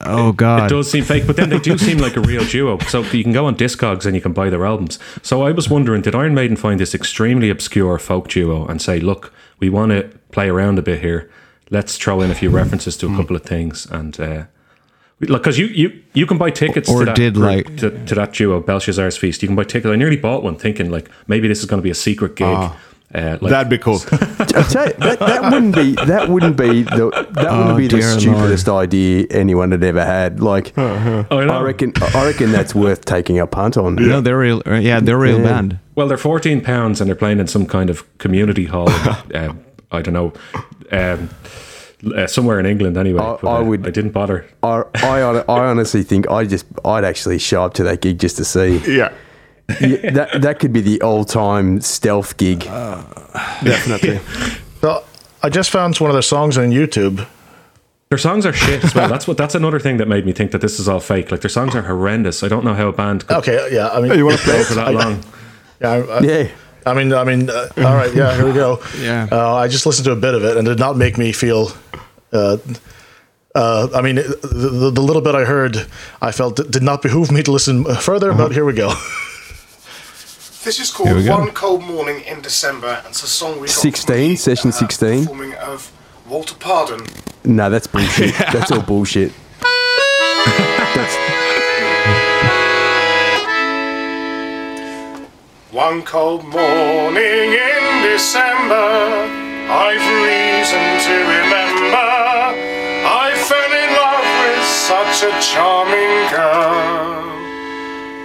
Oh 0.00 0.30
God! 0.32 0.70
It 0.70 0.74
does 0.74 0.90
seem 0.90 1.04
fake, 1.04 1.26
but 1.26 1.36
then 1.36 1.48
they 1.50 1.58
do 1.58 1.76
seem 1.76 1.98
like 1.98 2.16
a 2.16 2.20
real 2.20 2.44
duo. 2.44 2.78
So 2.92 3.02
you 3.18 3.24
can 3.24 3.32
go 3.32 3.46
on 3.46 3.56
Discogs 3.56 4.06
and 4.06 4.14
you 4.14 4.22
can 4.22 4.32
buy 4.32 4.48
their 4.50 4.64
albums. 4.64 4.98
So 5.22 5.34
I 5.48 5.50
was 5.52 5.68
wondering, 5.68 6.02
did 6.02 6.14
Iron 6.14 6.34
Maiden 6.34 6.56
find 6.56 6.78
this 6.78 6.94
extremely 6.94 7.50
obscure 7.50 7.98
folk 7.98 8.28
duo 8.28 8.64
and 8.70 8.80
say, 8.80 9.00
look, 9.00 9.32
we 9.60 9.68
want 9.68 9.90
to 9.92 10.02
play 10.30 10.48
around 10.48 10.78
a 10.78 10.82
bit 10.82 11.00
here. 11.00 11.28
Let's 11.70 11.96
throw 11.98 12.20
in 12.22 12.30
a 12.30 12.34
few 12.34 12.50
references 12.50 12.96
to 12.98 13.06
a 13.12 13.16
couple 13.16 13.34
of 13.36 13.42
things 13.42 13.86
and. 13.90 14.14
Uh, 14.20 14.44
because 15.20 15.58
you, 15.58 15.66
you, 15.66 16.02
you 16.14 16.26
can 16.26 16.38
buy 16.38 16.50
tickets 16.50 16.88
Or 16.88 17.00
to 17.00 17.04
that 17.06 17.16
did, 17.16 17.34
group- 17.34 17.46
like- 17.46 17.76
to, 17.78 17.90
to 18.06 18.14
that 18.14 18.32
duo 18.32 18.60
Belshazzar's 18.60 19.16
feast. 19.16 19.42
You 19.42 19.48
can 19.48 19.56
buy 19.56 19.64
tickets. 19.64 19.86
I 19.92 19.96
nearly 19.96 20.16
bought 20.16 20.42
one, 20.42 20.56
thinking 20.56 20.90
like 20.90 21.10
maybe 21.26 21.48
this 21.48 21.58
is 21.60 21.64
going 21.66 21.78
to 21.80 21.84
be 21.84 21.90
a 21.90 21.94
secret 21.94 22.36
gig. 22.36 22.46
uh, 22.46 22.70
like, 23.14 23.40
That'd 23.40 23.70
be 23.70 23.78
cool. 23.78 23.98
You, 24.48 24.64
that, 24.74 25.18
that 25.20 25.42
wouldn't 25.52 25.74
be 25.74 25.94
that 25.94 26.28
wouldn't 26.28 26.56
be 26.56 26.82
the 26.82 27.10
that 27.32 27.46
Oh, 27.48 27.58
wouldn't 27.58 27.78
be 27.78 27.86
the 27.88 27.96
dear 27.98 28.08
Lord. 28.08 28.20
stupidest 28.20 28.68
idea 28.68 29.26
anyone 29.30 29.70
had 29.70 29.82
ever 29.84 30.04
had. 30.04 30.40
Like, 30.40 30.72
Oh, 30.76 31.26
I 31.30 31.44
know. 31.44 31.54
I 31.54 31.62
reckon 31.62 31.92
I 32.14 32.24
reckon 32.26 32.52
that's 32.52 32.74
worth 32.74 33.04
taking 33.04 33.38
a 33.38 33.46
punt 33.46 33.76
on. 33.76 33.94
no, 33.96 34.20
they're 34.20 34.38
real. 34.38 34.62
uh, 34.66 34.74
Yeah, 34.74 35.00
they're 35.00 35.16
a 35.16 35.18
real 35.20 35.38
band. 35.42 35.78
Well, 35.94 36.06
they're 36.08 36.16
fourteen 36.18 36.60
pounds 36.60 37.00
and 37.00 37.08
they're 37.08 37.16
playing 37.16 37.40
in 37.40 37.46
some 37.46 37.66
kind 37.66 37.88
of 37.90 38.04
community 38.18 38.66
hall. 38.66 38.88
in, 39.30 39.36
um, 39.50 39.64
I 39.90 40.02
don't 40.02 40.14
know, 40.14 40.32
um, 40.92 41.30
uh, 42.14 42.26
somewhere 42.26 42.58
in 42.60 42.66
England 42.66 42.96
anyway. 42.96 43.20
I- 43.20 43.38
but, 43.40 43.48
I 43.48 43.56
uh, 43.58 43.64
would- 43.64 43.86
I 43.86 43.90
didn't 43.90 44.12
bother. 44.12 44.44
I, 44.62 44.82
I, 44.94 45.20
I 45.20 45.66
honestly 45.66 46.02
think 46.02 46.28
I 46.30 46.44
just 46.44 46.66
I'd 46.84 47.04
actually 47.04 47.38
show 47.38 47.64
up 47.64 47.74
to 47.74 47.82
that 47.84 48.00
gig 48.00 48.18
just 48.18 48.36
to 48.36 48.44
see. 48.44 48.78
yeah, 48.96 49.12
Yeah, 49.80 50.10
that 50.12 50.42
that 50.42 50.58
could 50.60 50.72
be 50.72 50.80
the 50.80 51.00
all 51.02 51.24
time 51.24 51.80
stealth 51.80 52.36
gig. 52.36 52.60
definitely. 53.62 54.20
So 54.80 55.02
I 55.42 55.48
just 55.48 55.70
found 55.70 55.96
one 55.98 56.08
of 56.08 56.14
their 56.14 56.22
songs 56.22 56.56
on 56.56 56.70
YouTube. 56.70 57.26
Their 58.10 58.18
songs 58.18 58.46
are 58.46 58.52
shit 58.52 58.84
as 58.84 58.94
well. 58.94 59.08
That's 59.08 59.26
what. 59.26 59.36
That's 59.36 59.56
another 59.56 59.80
thing 59.80 59.96
that 59.96 60.06
made 60.06 60.24
me 60.24 60.32
think 60.32 60.52
that 60.52 60.60
this 60.60 60.78
is 60.78 60.88
all 60.88 61.00
fake. 61.00 61.32
Like 61.32 61.40
their 61.40 61.50
songs 61.50 61.74
are 61.74 61.82
horrendous. 61.82 62.42
I 62.44 62.48
don't 62.48 62.64
know 62.64 62.74
how 62.74 62.86
a 62.88 62.92
band 62.92 63.26
could 63.26 63.38
Okay, 63.38 63.68
yeah. 63.72 63.88
I 63.88 64.00
mean, 64.00 64.16
you 64.16 64.24
want 64.24 64.38
to 64.38 64.44
play 64.44 64.62
for 64.62 64.74
that 64.74 64.94
long. 64.94 65.20
yeah, 65.80 65.90
I, 65.90 65.96
I- 65.98 66.20
yeah, 66.20 66.48
I 66.86 66.94
mean, 66.94 67.12
I 67.12 67.24
mean, 67.24 67.50
uh, 67.50 67.68
all 67.78 67.94
right, 67.94 68.14
yeah, 68.14 68.34
here 68.34 68.46
we 68.46 68.52
go. 68.54 68.82
Yeah. 68.98 69.28
uh, 69.30 69.54
I 69.54 69.68
just 69.68 69.84
listened 69.86 70.04
to 70.06 70.12
a 70.12 70.16
bit 70.16 70.34
of 70.34 70.44
it 70.44 70.56
and 70.56 70.66
it 70.66 70.70
did 70.70 70.78
not 70.78 70.96
make 70.96 71.18
me 71.18 71.32
feel. 71.32 71.70
Uh, 72.32 72.56
uh, 73.54 73.88
I 73.94 74.00
mean, 74.02 74.16
the, 74.16 74.38
the, 74.42 74.90
the 74.90 75.00
little 75.00 75.22
bit 75.22 75.34
I 75.34 75.44
heard, 75.44 75.86
I 76.20 76.32
felt 76.32 76.58
it 76.60 76.70
did 76.70 76.82
not 76.82 77.02
behoove 77.02 77.30
me 77.30 77.42
to 77.42 77.52
listen 77.52 77.84
further. 77.96 78.32
But 78.32 78.52
here 78.52 78.64
we 78.64 78.72
go. 78.72 78.92
This 80.64 80.80
is 80.80 80.90
called. 80.90 81.26
One 81.26 81.50
Cold 81.52 81.82
Morning 81.82 82.20
in 82.26 82.42
December, 82.42 82.88
and 82.88 83.06
it's 83.06 83.22
a 83.22 83.26
song 83.26 83.54
we 83.60 83.68
got 83.68 83.70
16, 83.70 84.30
from 84.30 84.36
session 84.36 84.72
16. 84.72 85.20
performing 85.20 85.54
of 85.54 85.90
Walter 86.28 86.54
Pardon. 86.56 87.06
no, 87.44 87.70
that's 87.70 87.86
bullshit. 87.86 88.34
that's 88.52 88.70
all 88.70 88.82
bullshit. 88.82 89.32
One 95.72 96.00
cold 96.00 96.44
morning 96.44 97.52
in 97.52 98.02
December, 98.02 99.28
I've 99.68 100.00
reason 100.24 100.80
to 101.04 101.14
remember. 101.28 102.08
I 103.04 103.36
fell 103.36 103.72
in 103.76 103.90
love 103.92 104.24
with 104.40 104.64
such 104.64 105.28
a 105.28 105.32
charming 105.44 106.24
girl. 106.32 107.20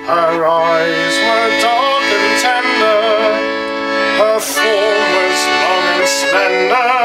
Her 0.07 0.47
eyes 0.47 1.15
were 1.19 1.51
dark 1.59 2.07
and 2.15 2.31
tender, 2.39 3.11
her 4.23 4.39
form 4.39 5.03
was 5.19 5.39
long 5.59 5.83
and 5.99 6.07
slender. 6.07 6.95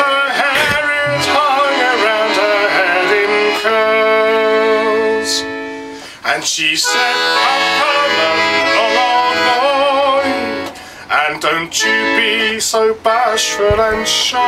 Her 0.00 0.24
hair 0.40 0.88
it 1.04 1.24
hung 1.36 1.76
around 1.92 2.34
her 2.40 2.64
head 2.80 3.12
in 3.20 3.34
curls. 3.60 5.32
And 6.24 6.42
she 6.42 6.76
said, 6.76 7.83
don't 11.44 11.76
you 11.84 11.92
be 12.16 12.58
so 12.58 12.94
bashful 13.04 13.78
and 13.78 14.08
shy. 14.08 14.40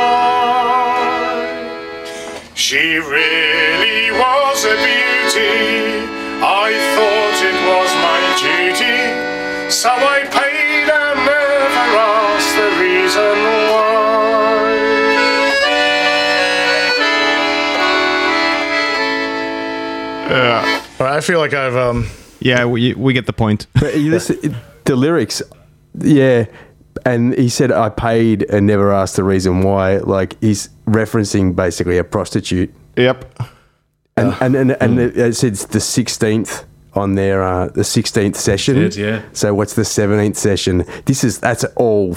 She 2.55 2.97
really 2.97 4.09
was 4.11 4.65
a 4.65 4.75
beauty. 4.81 6.01
I 6.41 6.73
thought 6.95 7.37
it 7.51 7.59
was 7.69 7.89
my 8.01 8.19
duty. 8.41 8.97
So 9.69 9.89
I 9.89 10.25
paid 10.25 10.89
and 10.89 11.19
never 11.23 11.97
asked 12.01 12.55
the 12.57 12.69
reason 12.81 13.37
why. 13.69 13.93
Yeah. 20.31 20.81
All 20.99 21.05
right, 21.05 21.17
I 21.17 21.21
feel 21.21 21.37
like 21.37 21.53
I've 21.53 21.75
um, 21.75 22.07
Yeah, 22.39 22.65
we 22.65 22.95
we 22.95 23.13
get 23.13 23.27
the 23.27 23.33
point. 23.33 23.67
But 23.79 23.99
you 23.99 24.09
listen, 24.09 24.55
the 24.85 24.95
lyrics, 24.95 25.43
yeah. 25.99 26.45
And 27.05 27.33
he 27.37 27.49
said, 27.49 27.71
I 27.71 27.89
paid 27.89 28.43
and 28.49 28.65
never 28.67 28.91
asked 28.93 29.15
the 29.15 29.23
reason 29.23 29.61
why. 29.61 29.97
Like, 29.97 30.39
he's 30.41 30.69
referencing 30.85 31.55
basically 31.55 31.97
a 31.97 32.03
prostitute. 32.03 32.73
Yep. 32.95 33.39
And, 34.15 34.33
and, 34.41 34.55
and, 34.55 34.71
and 34.81 34.99
it, 34.99 35.17
it 35.17 35.35
said 35.35 35.55
the 35.55 35.79
16th 35.79 36.65
on 36.93 37.15
their, 37.15 37.43
uh, 37.43 37.67
the 37.67 37.81
16th 37.83 38.35
session. 38.35 38.75
Did, 38.75 38.95
yeah. 38.95 39.21
So 39.33 39.53
what's 39.53 39.75
the 39.75 39.83
17th 39.83 40.35
session? 40.35 40.83
This 41.05 41.23
is, 41.23 41.39
that's 41.39 41.63
all, 41.75 42.15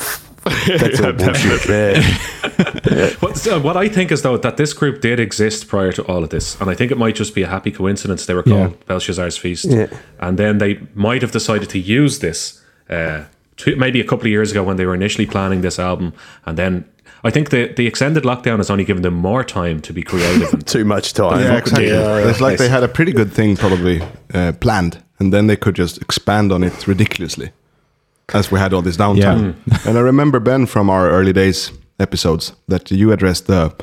that's 0.66 1.00
all 1.00 1.12
bullshit 1.24 1.62
there. 1.66 2.02
What, 3.20 3.46
what 3.62 3.76
I 3.76 3.88
think 3.88 4.10
is 4.10 4.22
though 4.22 4.36
that 4.38 4.56
this 4.56 4.72
group 4.72 5.00
did 5.00 5.20
exist 5.20 5.68
prior 5.68 5.92
to 5.92 6.02
all 6.06 6.24
of 6.24 6.30
this, 6.30 6.60
and 6.60 6.68
I 6.68 6.74
think 6.74 6.90
it 6.90 6.98
might 6.98 7.14
just 7.14 7.34
be 7.34 7.42
a 7.42 7.46
happy 7.46 7.70
coincidence 7.70 8.26
they 8.26 8.34
were 8.34 8.42
called 8.42 8.70
Yeah. 8.72 8.76
Belshazzar's 8.86 9.36
Feast, 9.36 9.66
Yeah. 9.66 9.86
and 10.18 10.38
then 10.38 10.58
they 10.58 10.80
might 10.94 11.22
have 11.22 11.30
decided 11.30 11.68
to 11.70 11.78
use 11.78 12.18
this 12.18 12.62
uh, 12.88 13.24
two, 13.60 13.76
maybe 13.76 14.00
a 14.00 14.04
couple 14.04 14.26
of 14.26 14.30
years 14.30 14.50
ago 14.50 14.62
when 14.62 14.76
they 14.76 14.86
were 14.86 14.94
initially 14.94 15.26
planning 15.26 15.60
this 15.62 15.78
album, 15.78 16.12
and 16.46 16.56
then 16.56 16.84
I 17.22 17.30
think 17.30 17.50
the, 17.50 17.72
the 17.76 17.86
extended 17.86 18.24
lockdown 18.24 18.56
has 18.56 18.70
only 18.70 18.84
given 18.84 19.02
them 19.02 19.14
more 19.14 19.44
time 19.44 19.80
to 19.82 19.92
be 19.92 20.02
creative. 20.02 20.52
And, 20.52 20.66
Too 20.76 20.84
much 20.84 21.12
time. 21.12 21.40
Yeah, 21.40 21.58
exactly. 21.58 21.88
Yeah, 21.88 22.28
it's 22.28 22.40
like 22.40 22.58
they 22.58 22.68
had 22.68 22.82
a 22.82 22.88
pretty 22.88 23.12
good 23.12 23.32
thing 23.32 23.56
probably 23.56 24.02
uh, 24.34 24.52
planned, 24.60 25.02
and 25.18 25.32
then 25.32 25.46
they 25.46 25.56
could 25.56 25.74
just 25.74 26.00
expand 26.00 26.52
on 26.52 26.62
it 26.62 26.86
ridiculously, 26.86 27.50
as 28.32 28.50
we 28.50 28.58
had 28.58 28.72
all 28.72 28.82
this 28.82 28.96
downtime. 28.96 29.54
and 29.86 29.98
I 29.98 30.00
remember 30.00 30.40
Ben 30.40 30.66
from 30.66 30.88
our 30.90 31.10
early 31.10 31.32
days 31.32 31.72
episodes 31.98 32.54
that 32.68 32.90
you 32.90 33.12
addressed 33.12 33.46
the 33.46 33.74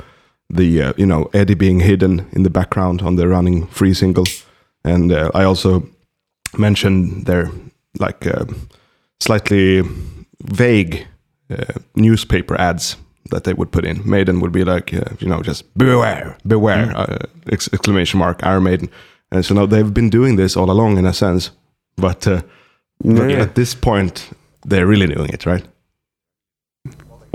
the 0.50 0.82
uh, 0.82 0.92
you 0.96 1.06
know 1.06 1.28
Eddie 1.32 1.54
being 1.54 1.80
hidden 1.80 2.26
in 2.32 2.42
the 2.42 2.50
background 2.50 3.02
on 3.02 3.16
the 3.16 3.28
running 3.28 3.66
free 3.68 3.94
single, 3.94 4.24
and 4.84 5.12
uh, 5.12 5.30
I 5.34 5.44
also 5.44 5.82
mentioned 6.56 7.26
their 7.26 7.50
like 8.00 8.26
uh, 8.26 8.46
slightly 9.20 9.82
vague 10.42 11.06
uh, 11.50 11.64
newspaper 11.94 12.58
ads 12.60 12.96
that 13.30 13.44
they 13.44 13.52
would 13.52 13.70
put 13.70 13.84
in. 13.84 14.08
Maiden 14.08 14.40
would 14.40 14.52
be 14.52 14.64
like, 14.64 14.94
uh, 14.94 15.04
you 15.18 15.28
know, 15.28 15.42
just 15.42 15.64
beware, 15.76 16.36
beware, 16.46 16.96
uh, 16.96 17.18
ex- 17.50 17.68
exclamation 17.72 18.18
mark, 18.18 18.44
Iron 18.44 18.62
Maiden. 18.62 18.88
And 19.30 19.44
so 19.44 19.54
now 19.54 19.66
they've 19.66 19.92
been 19.92 20.10
doing 20.10 20.36
this 20.36 20.56
all 20.56 20.70
along 20.70 20.98
in 20.98 21.06
a 21.06 21.12
sense, 21.12 21.50
but, 21.96 22.26
uh, 22.26 22.42
but 23.04 23.30
at 23.42 23.54
this 23.54 23.74
point, 23.74 24.30
they're 24.64 24.86
really 24.86 25.06
doing 25.06 25.30
it, 25.30 25.44
right? 25.46 25.64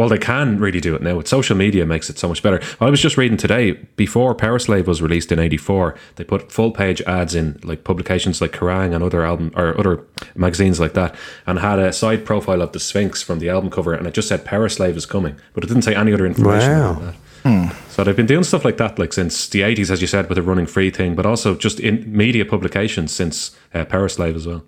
Well, 0.03 0.09
they 0.09 0.17
can 0.17 0.59
really 0.59 0.81
do 0.81 0.95
it 0.95 1.01
now. 1.01 1.15
With 1.15 1.29
social 1.29 1.55
media 1.55 1.85
makes 1.85 2.09
it 2.09 2.19
so 2.19 2.27
much 2.27 2.43
better. 2.43 2.59
I 2.81 2.89
was 2.89 2.99
just 2.99 3.15
reading 3.15 3.37
today, 3.37 3.71
before 3.95 4.35
Powerslave 4.35 4.85
was 4.85 5.01
released 5.01 5.31
in 5.31 5.39
84, 5.39 5.95
they 6.17 6.25
put 6.25 6.51
full 6.51 6.71
page 6.71 7.01
ads 7.03 7.35
in 7.35 7.57
like 7.63 7.85
publications 7.85 8.41
like 8.41 8.51
Kerrang 8.51 8.93
and 8.93 9.01
other 9.01 9.23
album 9.25 9.53
or 9.55 9.79
other 9.79 10.03
magazines 10.35 10.77
like 10.77 10.91
that 10.95 11.15
and 11.47 11.59
had 11.59 11.79
a 11.79 11.93
side 11.93 12.25
profile 12.25 12.61
of 12.61 12.73
the 12.73 12.81
Sphinx 12.81 13.21
from 13.21 13.39
the 13.39 13.47
album 13.47 13.69
cover 13.69 13.93
and 13.93 14.05
it 14.05 14.13
just 14.13 14.27
said 14.27 14.43
Powerslave 14.43 14.97
is 14.97 15.05
coming, 15.05 15.37
but 15.53 15.63
it 15.63 15.67
didn't 15.67 15.83
say 15.83 15.95
any 15.95 16.11
other 16.11 16.25
information 16.25 16.69
Wow. 16.69 17.13
that. 17.45 17.75
So 17.87 18.03
they've 18.03 18.13
been 18.13 18.25
doing 18.25 18.43
stuff 18.43 18.65
like 18.65 18.75
that 18.75 18.99
like 18.99 19.13
since 19.13 19.47
the 19.47 19.61
80s, 19.61 19.89
as 19.89 20.01
you 20.01 20.07
said, 20.07 20.27
with 20.27 20.35
the 20.35 20.41
running 20.41 20.65
free 20.65 20.89
thing, 20.89 21.15
but 21.15 21.25
also 21.25 21.55
just 21.55 21.79
in 21.79 22.03
media 22.11 22.43
publications 22.43 23.13
since 23.13 23.55
uh, 23.73 23.85
as 23.89 24.17
well. 24.47 24.63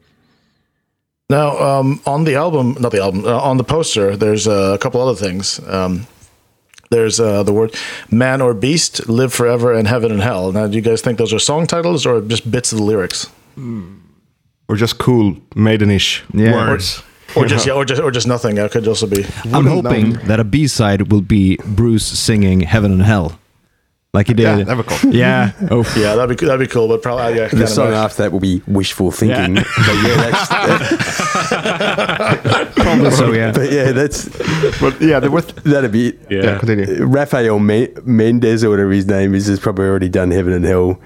Now, 1.30 1.58
um, 1.58 2.02
on 2.06 2.24
the 2.24 2.36
album, 2.36 2.78
not 2.80 2.92
the 2.92 3.02
album, 3.02 3.26
uh, 3.26 3.40
on 3.40 3.58
the 3.58 3.64
poster, 3.64 4.16
there's 4.16 4.48
uh, 4.48 4.74
a 4.76 4.78
couple 4.78 5.02
other 5.02 5.16
things. 5.16 5.60
Um, 5.68 6.06
there's 6.92 7.20
uh, 7.20 7.42
the 7.42 7.52
word 7.52 7.76
man 8.12 8.42
or 8.42 8.54
beast, 8.54 9.10
live 9.10 9.34
forever, 9.34 9.74
and 9.74 9.88
heaven 9.88 10.12
and 10.12 10.22
hell. 10.22 10.52
Now, 10.52 10.68
do 10.68 10.76
you 10.76 10.82
guys 10.82 11.02
think 11.02 11.18
those 11.18 11.34
are 11.34 11.40
song 11.40 11.66
titles 11.66 12.06
or 12.06 12.22
just 12.22 12.50
bits 12.52 12.72
of 12.72 12.78
the 12.78 12.84
lyrics? 12.84 13.28
Or 14.68 14.76
just 14.76 15.00
cool 15.00 15.34
maidenish 15.56 16.22
Yeah. 16.34 16.54
words. 16.54 17.02
Or 17.36 17.46
just, 17.48 17.66
yeah, 17.66 17.74
or 17.74 17.84
just, 17.86 18.02
or 18.02 18.12
just 18.12 18.28
nothing. 18.28 18.56
That 18.56 18.72
could 18.72 18.88
also 18.88 19.08
be. 19.08 19.26
I'm 19.52 19.66
hoping 19.66 20.14
know. 20.14 20.20
that 20.28 20.40
a 20.40 20.44
B 20.44 20.68
side 20.68 21.12
will 21.12 21.22
be 21.22 21.58
Bruce 21.66 22.06
singing 22.06 22.62
"Heaven 22.62 22.92
and 22.94 23.02
Hell," 23.02 23.40
like 24.16 24.28
he 24.28 24.34
did. 24.34 24.44
Yeah, 24.44 24.64
that'd 24.64 24.86
be 24.88 24.96
cool. 24.96 25.14
Yeah. 25.14 25.52
Oh, 25.72 25.84
Yeah, 25.96 26.16
that'd 26.16 26.38
be 26.38 26.46
that'd 26.46 26.60
be 26.60 26.72
cool. 26.72 26.88
But 26.88 27.02
probably, 27.04 27.38
yeah, 27.38 27.48
The 27.50 27.68
song 27.68 27.90
of, 27.90 27.94
after 27.94 28.24
that 28.24 28.32
will 28.32 28.40
be 28.40 28.62
wishful 28.68 29.12
thinking. 29.12 29.56
But 29.86 29.96
yeah, 30.04 30.32
that's, 30.32 30.48
probably 32.76 33.12
so. 33.12 33.32
Yeah. 33.32 33.52
but 33.52 33.72
yeah, 33.72 33.92
that's 33.92 34.28
But 34.80 35.00
yeah, 35.02 35.20
there 35.20 35.32
was. 35.32 35.46
that'd 35.48 35.92
be 35.92 36.14
Yeah. 36.30 36.44
Yeah, 36.44 36.58
continue. 36.60 37.06
Rafael 37.06 37.60
Me- 37.60 37.90
Mendez 38.04 38.64
or 38.64 38.70
whatever 38.70 38.92
his 38.92 39.06
name 39.08 39.36
is 39.36 39.48
has 39.48 39.60
probably 39.60 39.86
already 39.86 40.10
done 40.10 40.32
Heaven 40.32 40.54
and 40.54 40.66
Hell 40.66 41.00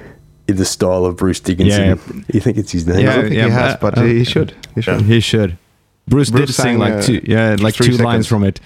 in 0.48 0.56
the 0.58 0.66
style 0.66 1.06
of 1.06 1.16
Bruce 1.18 1.40
Dickinson. 1.40 1.82
Yeah. 2.16 2.24
You 2.34 2.40
think 2.40 2.58
it's 2.58 2.72
his 2.72 2.88
name? 2.88 3.00
Yeah, 3.06 3.12
I 3.12 3.16
don't 3.16 3.24
think 3.26 3.34
he 3.36 3.50
has, 3.50 3.76
but 3.78 3.98
uh, 3.98 4.04
he 4.04 4.24
should. 4.24 4.54
He 4.76 4.82
should. 4.82 5.02
He 5.02 5.20
should. 5.20 5.58
Bruce, 6.08 6.32
Bruce 6.32 6.48
did 6.48 6.54
sing 6.56 6.64
sang, 6.64 6.78
like 6.80 6.94
uh, 6.94 7.02
two, 7.04 7.22
yeah, 7.24 7.56
like 7.60 7.76
three 7.76 7.96
two 7.96 7.98
lines 8.04 8.26
from 8.28 8.44
it, 8.44 8.60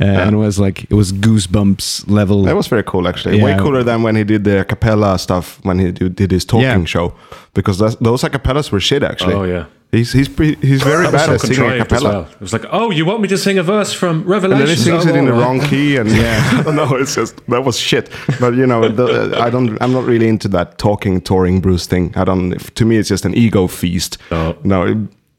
uh, 0.00 0.04
and 0.04 0.34
it 0.34 0.38
was 0.38 0.58
like 0.58 0.84
it 0.84 0.94
was 0.94 1.12
goosebumps 1.12 2.08
level. 2.10 2.42
That 2.44 2.56
was 2.56 2.66
very 2.68 2.82
cool, 2.84 3.08
actually. 3.08 3.42
Way 3.42 3.56
cooler 3.58 3.82
than 3.82 4.02
when 4.02 4.16
he 4.16 4.24
did 4.24 4.44
the 4.44 4.60
a 4.60 4.64
cappella 4.64 5.18
stuff 5.18 5.58
when 5.64 5.78
he 5.78 5.92
do- 5.92 6.08
did 6.08 6.30
his 6.30 6.44
talking 6.44 6.62
Yeah. 6.62 6.84
show, 6.84 7.14
because 7.54 7.78
that's, 7.78 7.96
those 7.96 8.24
a 8.24 8.30
cappellas 8.30 8.70
were 8.70 8.80
shit. 8.80 9.02
Actually, 9.02 9.34
Oh, 9.34 9.44
yeah. 9.44 9.64
he's 9.90 10.12
he's 10.12 10.28
pre- 10.28 10.56
he's 10.60 10.82
very 10.82 11.04
That 11.04 11.12
was 11.12 11.20
bad 11.22 11.26
so 11.26 11.34
at 11.34 11.40
singing 11.40 11.70
a 11.72 11.78
cappella. 11.78 12.08
well. 12.10 12.28
It 12.30 12.40
was 12.40 12.52
like, 12.52 12.66
oh, 12.70 12.90
you 12.90 13.04
want 13.06 13.20
me 13.22 13.28
to 13.28 13.38
sing 13.38 13.58
a 13.58 13.62
verse 13.62 13.92
from 13.92 14.18
And 14.20 14.26
Revelation? 14.26 14.66
then 14.66 14.76
he 14.76 14.82
sings 14.82 15.06
it 15.06 15.16
in 15.16 15.24
the 15.24 15.32
wrong 15.32 15.60
key, 15.60 15.96
and 15.96 16.08
Yeah. 16.24 16.40
I 16.58 16.62
don't 16.62 16.76
know. 16.76 16.94
It's 16.96 17.14
just 17.14 17.34
that 17.48 17.64
was 17.64 17.76
shit. 17.78 18.10
But 18.40 18.54
you 18.54 18.66
know, 18.66 18.88
the, 18.88 19.36
I 19.40 19.50
don't. 19.50 19.76
I'm 19.82 19.92
not 19.92 20.04
really 20.04 20.28
into 20.28 20.48
that 20.48 20.78
talking, 20.78 21.20
touring 21.20 21.60
Bruce 21.60 21.86
thing. 21.88 22.12
I 22.16 22.24
don't. 22.24 22.50
To 22.76 22.84
me, 22.84 22.96
it's 22.98 23.08
just 23.08 23.24
an 23.24 23.34
ego 23.34 23.66
feast. 23.66 24.18
No. 24.30 24.56
no, 24.62 24.86
it, 24.86 24.98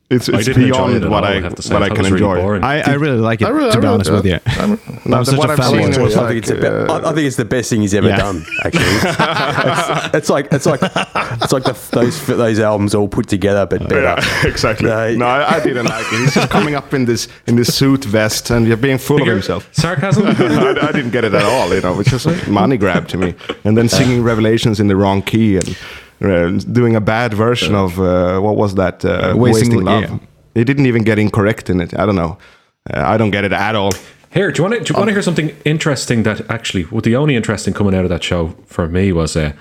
it's 0.09 0.27
it's 0.27 0.49
beyond 0.49 0.95
it 1.03 1.09
what 1.09 1.23
all, 1.23 1.29
I 1.29 1.35
I 1.37 1.41
have 1.41 1.55
to 1.55 1.61
say. 1.61 1.73
what 1.73 1.83
I 1.83 1.85
I 1.85 1.89
can 1.89 1.97
it 2.05 2.11
really 2.11 2.15
enjoy. 2.25 2.41
boring. 2.41 2.63
I, 2.63 2.81
I 2.81 2.93
really 2.95 3.19
like 3.19 3.41
it 3.41 3.45
I 3.47 3.51
really- 3.51 3.71
to 3.71 3.77
I 3.77 3.79
be 3.79 3.81
really- 3.85 3.93
honest 3.93 4.11
with 4.11 4.25
you. 4.25 4.39
I'm- 4.47 4.79
I'm 5.13 5.25
such 5.25 5.37
what 5.37 5.49
a 5.49 5.53
I've 5.53 5.59
fan 5.59 5.69
seen 5.69 5.79
of 5.89 5.97
it. 5.97 6.01
was 6.01 6.15
I 6.15 6.21
like, 6.21 6.29
think 6.29 6.37
it's 6.39 6.49
the 6.49 6.91
uh, 6.91 6.99
I, 6.99 7.09
I 7.11 7.13
think 7.13 7.27
it's 7.27 7.35
the 7.35 7.45
best 7.45 7.69
thing 7.69 7.81
he's 7.81 7.93
ever 7.93 8.07
Yeah. 8.09 8.17
done. 8.17 8.45
Actually, 8.63 8.83
it's, 9.01 10.15
it's 10.15 10.29
like 10.29 10.47
it's 10.51 10.65
like 10.65 10.81
it's 10.83 11.53
like 11.53 11.63
the, 11.63 11.77
those 11.91 12.25
those 12.27 12.59
albums 12.59 12.95
all 12.95 13.07
put 13.07 13.27
together, 13.27 13.65
but 13.65 13.87
better. 13.87 14.01
Yeah, 14.01 14.47
exactly. 14.47 14.87
No, 14.89 15.15
No, 15.15 15.25
I, 15.27 15.55
I 15.57 15.59
didn't 15.63 15.85
like 15.85 16.05
it. 16.11 16.19
He's 16.21 16.33
just 16.33 16.49
coming 16.49 16.75
up 16.75 16.93
in 16.93 17.05
this 17.05 17.27
in 17.47 17.55
this 17.55 17.75
suit 17.75 18.05
vest 18.05 18.49
and 18.49 18.67
you're 18.67 18.77
being 18.77 18.97
full 18.97 19.21
of 19.21 19.27
himself. 19.27 19.67
Sarcasm? 19.73 20.25
I, 20.27 20.77
I 20.89 20.91
didn't 20.91 21.11
get 21.11 21.23
it 21.23 21.33
at 21.33 21.43
all. 21.43 21.73
You 21.73 21.81
know, 21.81 21.99
it's 21.99 22.09
just 22.09 22.25
a 22.25 22.49
money 22.49 22.77
grab 22.77 23.07
to 23.09 23.17
me. 23.17 23.35
And 23.63 23.77
then 23.77 23.89
singing 23.89 24.23
Revelations 24.23 24.79
in 24.79 24.87
the 24.87 24.95
wrong 24.95 25.21
key 25.21 25.55
and 25.57 25.69
uh, 25.69 25.73
doing 26.19 26.95
a 26.95 27.01
bad 27.01 27.33
version 27.33 27.75
of 27.75 27.99
uh, 27.99 28.39
what 28.39 28.55
was 28.55 28.75
that? 28.75 29.03
Uh, 29.05 29.33
Wasting- 29.35 29.69
Wasting, 29.69 29.83
Love. 29.85 30.03
yeah. 30.03 30.17
He 30.55 30.63
didn't 30.63 30.85
even 30.87 31.03
get 31.03 31.17
incorrect 31.19 31.69
in 31.69 31.79
it. 31.81 31.93
I 31.97 32.05
don't 32.05 32.15
know. 32.15 32.37
Uh, 32.91 33.01
I 33.13 33.17
don't 33.17 33.31
get 33.31 33.43
it 33.45 33.53
at 33.53 33.75
all. 33.75 33.91
Here, 34.31 34.51
do 34.51 34.61
you 34.61 34.69
want 34.69 34.75
to 34.79 34.83
do 34.83 34.93
you 34.93 34.97
want 34.97 35.07
to 35.09 35.13
hear 35.13 35.21
something 35.21 35.55
interesting 35.65 36.23
that 36.23 36.49
actually, 36.49 36.85
well, 36.85 37.01
the 37.01 37.15
only 37.15 37.35
interesting 37.35 37.73
coming 37.73 37.95
out 37.95 38.03
of 38.03 38.09
that 38.09 38.23
show 38.23 38.55
for 38.65 38.87
me 38.87 39.11
was 39.11 39.35
uh, 39.35 39.53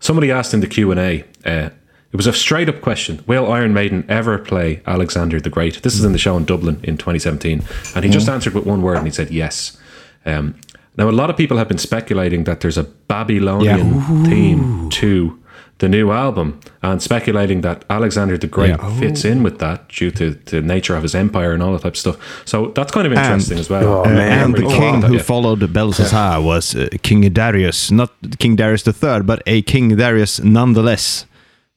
somebody 0.00 0.30
asked 0.30 0.54
in 0.54 0.60
the 0.60 0.66
Q 0.68 0.90
and 0.90 1.00
A. 1.00 1.24
Uh, 1.44 1.70
it 2.12 2.16
was 2.16 2.26
a 2.26 2.32
straight 2.32 2.68
up 2.68 2.80
question: 2.82 3.24
Will 3.26 3.50
Iron 3.50 3.72
Maiden 3.72 4.04
ever 4.08 4.38
play 4.38 4.80
Alexander 4.86 5.40
the 5.40 5.50
Great? 5.50 5.82
This 5.82 5.94
is 5.94 6.04
in 6.04 6.12
the 6.12 6.18
show 6.18 6.36
in 6.36 6.44
Dublin 6.44 6.78
in 6.84 6.96
2017, 6.98 7.62
and 7.96 8.04
he 8.04 8.10
just 8.10 8.28
answered 8.28 8.54
with 8.54 8.66
one 8.66 8.82
word, 8.82 8.98
and 8.98 9.06
he 9.06 9.12
said 9.12 9.30
yes. 9.30 9.78
Um, 10.26 10.54
now, 10.98 11.08
a 11.08 11.10
lot 11.10 11.30
of 11.30 11.36
people 11.36 11.56
have 11.56 11.68
been 11.68 11.78
speculating 11.78 12.44
that 12.44 12.60
there's 12.60 12.76
a 12.78 12.84
Babylonian 12.84 14.24
theme 14.26 14.90
to 14.90 15.41
the 15.82 15.88
new 15.88 16.12
album, 16.12 16.60
and 16.80 17.02
speculating 17.02 17.62
that 17.62 17.84
Alexander 17.90 18.38
the 18.38 18.46
Great 18.46 18.76
Yeah. 18.78 19.00
fits 19.00 19.24
in 19.24 19.42
with 19.42 19.58
that 19.58 19.78
due 19.88 20.12
to 20.12 20.24
the 20.50 20.60
nature 20.62 20.96
of 20.96 21.02
his 21.02 21.14
empire 21.14 21.52
and 21.54 21.60
all 21.62 21.72
that 21.72 21.82
type 21.82 21.94
of 21.94 21.98
stuff. 22.04 22.16
So 22.44 22.56
that's 22.76 22.92
kind 22.92 23.06
of 23.08 23.12
interesting 23.12 23.58
as 23.58 23.68
well. 23.68 23.84
Oh, 23.88 24.04
I 24.04 24.12
man. 24.14 24.44
and 24.44 24.54
the 24.54 24.68
king 24.80 25.02
who 25.02 25.14
yeah. 25.16 25.22
followed 25.22 25.60
Belshazzar 25.72 26.40
was 26.40 26.74
uh, 26.76 26.88
King 27.02 27.22
Darius, 27.32 27.90
not 27.90 28.10
King 28.38 28.56
Darius 28.56 28.86
III, 28.86 29.22
but 29.22 29.42
a 29.46 29.62
King 29.62 29.96
Darius 29.96 30.40
nonetheless. 30.40 31.26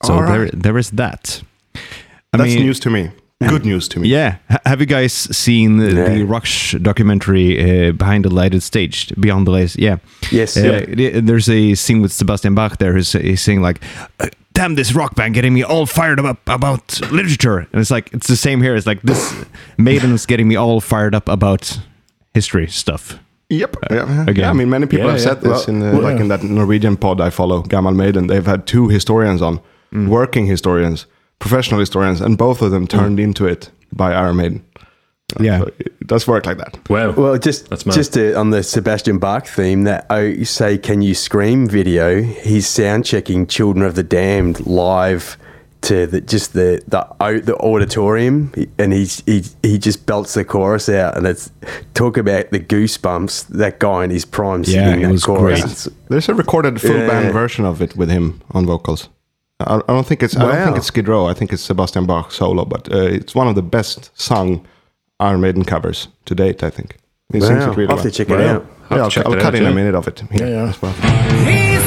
So 0.03 0.13
All 0.13 0.25
there, 0.27 0.49
there 0.63 0.77
is 0.77 0.89
that. 0.91 1.41
I 2.33 2.37
That's 2.37 2.53
mean, 2.55 2.65
news 2.65 2.79
to 2.81 2.89
me. 2.89 3.09
Good 3.41 3.65
news 3.65 3.89
to 3.89 3.99
me. 3.99 4.07
Yeah. 4.07 4.37
H- 4.49 4.59
have 4.65 4.79
you 4.79 4.85
guys 4.85 5.11
seen 5.13 5.77
the, 5.77 5.87
the 5.93 6.17
Yeah. 6.19 6.23
Rush 6.25 6.71
documentary 6.81 7.59
uh, 7.89 7.91
Behind 7.91 8.23
the 8.23 8.29
Lighted 8.29 8.63
Stage? 8.63 9.13
Beyond 9.19 9.45
the 9.45 9.51
Lights? 9.51 9.75
Yeah. 9.77 9.97
Yes. 10.31 10.55
Uh, 10.55 10.85
th- 10.85 11.23
There's 11.25 11.49
a 11.49 11.75
scene 11.75 12.01
with 12.01 12.13
Sebastian 12.13 12.55
Bach 12.55 12.77
there 12.77 12.93
who's 12.93 13.11
he's 13.11 13.41
saying 13.41 13.61
like, 13.61 13.81
"Uh, 14.21 14.29
"Damn 14.53 14.75
this 14.75 14.93
rock 14.95 15.15
band 15.15 15.33
getting 15.33 15.53
me 15.53 15.63
all 15.63 15.85
fired 15.85 16.17
up 16.19 16.39
about 16.47 17.01
literature," 17.11 17.67
and 17.73 17.81
it's 17.81 17.91
like 17.91 18.09
it's 18.13 18.27
the 18.27 18.37
same 18.37 18.61
here. 18.61 18.73
It's 18.73 18.87
like 18.87 19.01
this 19.01 19.35
Maiden 19.77 20.13
is 20.13 20.25
getting 20.25 20.47
me 20.47 20.55
all 20.55 20.79
fired 20.79 21.13
up 21.13 21.27
about 21.27 21.77
history 22.33 22.67
stuff. 22.67 23.19
Yep. 23.49 23.75
Yeah. 23.91 24.21
again. 24.23 24.35
Yeah, 24.37 24.49
I 24.49 24.53
mean, 24.53 24.69
many 24.69 24.85
people 24.87 25.07
Yeah, 25.07 25.11
have 25.11 25.19
yeah. 25.19 25.27
said 25.27 25.41
this 25.41 25.67
Well, 25.67 25.75
in 25.75 25.79
the, 25.79 25.91
well, 25.91 26.01
like 26.13 26.21
in 26.21 26.29
that 26.29 26.41
Norwegian 26.41 26.95
pod 26.97 27.19
I 27.21 27.29
follow, 27.31 27.61
Gamal 27.63 27.95
Maiden. 27.95 28.27
They've 28.27 28.45
had 28.45 28.65
two 28.65 28.87
historians 28.87 29.41
on, 29.41 29.59
Mm. 29.93 30.07
working 30.07 30.47
historians, 30.47 31.05
professional 31.39 31.79
historians, 31.79 32.21
and 32.21 32.37
both 32.37 32.61
of 32.61 32.71
them 32.71 32.85
mm. 32.85 32.89
turned 32.89 33.19
into 33.19 33.45
it 33.45 33.69
by 33.91 34.13
Iron 34.13 34.37
Maiden. 34.37 34.65
Yeah. 35.39 35.59
So 35.59 35.71
it 35.79 36.07
does 36.07 36.27
work 36.27 36.45
like 36.45 36.57
that. 36.59 36.77
Wow. 36.89 37.11
Well, 37.11 37.37
just 37.37 37.69
That's 37.69 37.85
mad. 37.85 37.95
just 37.95 38.13
to, 38.13 38.35
on 38.35 38.51
the 38.51 38.61
Sebastian 38.61 39.17
Bach 39.17 39.47
theme, 39.47 39.83
that 39.83 40.05
oh, 40.09 40.43
say 40.43 40.77
"Can 40.77 41.01
You 41.01 41.15
Scream" 41.15 41.67
video, 41.67 42.21
he's 42.21 42.67
sound 42.67 43.05
checking 43.05 43.47
"Children 43.47 43.85
of 43.85 43.95
the 43.95 44.03
Damned" 44.03 44.65
live 44.67 45.37
to 45.81 46.07
the, 46.07 46.21
just 46.21 46.53
the 46.53 46.81
the 46.87 47.07
au- 47.19 47.39
the 47.39 47.55
auditorium, 47.57 48.51
and 48.77 48.93
he's 48.93 49.23
he 49.25 49.43
he 49.63 49.77
just 49.77 50.05
belts 50.05 50.35
the 50.35 50.45
chorus 50.45 50.89
out, 50.89 51.17
and 51.17 51.25
it's 51.25 51.51
talk 51.93 52.17
about 52.17 52.51
the 52.51 52.59
goosebumps. 52.59 53.47
That 53.47 53.79
guy 53.79 54.03
in 54.03 54.11
his 54.11 54.25
prime 54.25 54.63
Yeah, 54.63 54.85
singing 54.85 55.01
it 55.01 55.03
that 55.07 55.11
was 55.11 55.23
chorus. 55.23 55.87
great. 55.87 55.95
There's 56.09 56.29
a 56.29 56.35
recorded 56.35 56.79
full 56.81 56.95
Yeah. 56.95 57.07
band 57.07 57.33
version 57.33 57.65
of 57.65 57.81
it 57.81 57.95
with 57.95 58.09
him 58.09 58.41
on 58.51 58.65
vocals. 58.65 59.09
I, 59.61 59.75
I 59.75 59.81
don't 59.87 60.05
think 60.05 60.21
it's 60.21 60.35
I 60.35 60.41
don't 60.51 60.65
think 60.65 60.77
it's 60.77 60.87
Skid 60.87 61.07
Row. 61.07 61.27
I 61.27 61.33
think 61.33 61.53
it's 61.53 61.61
Sebastian 61.63 62.05
Bach 62.05 62.31
solo, 62.31 62.65
but 62.65 62.91
uh, 62.93 62.97
it's 63.03 63.33
one 63.33 63.47
of 63.47 63.55
the 63.55 63.61
best 63.61 64.11
sung 64.19 64.65
Iron 65.19 65.41
Maiden 65.41 65.63
covers 65.63 66.09
to 66.25 66.35
date. 66.35 66.61
I 66.63 66.69
think 66.69 66.97
he 67.31 67.39
sings 67.39 67.65
Wow. 67.65 67.71
it 67.71 67.77
really 67.77 67.89
I'll 67.89 67.95
have 67.97 68.03
well. 68.05 68.11
to 68.11 68.11
check 68.11 68.29
it 68.29 68.37
Wow. 68.37 68.55
out. 68.55 68.65
Have 68.89 68.97
Yeah, 68.97 69.03
I'll, 69.03 69.09
check 69.09 69.25
I'll 69.25 69.31
that 69.31 69.41
cut 69.41 69.47
out, 69.47 69.55
in 69.55 69.63
yeah. 69.63 69.69
a 69.69 69.73
minute 69.73 69.95
of 69.95 70.07
it 70.07 70.19
here 70.31 70.47
Yeah, 70.47 70.63
yeah. 70.63 70.69
as 70.69 70.81
well. 70.81 70.91
He's 71.45 71.85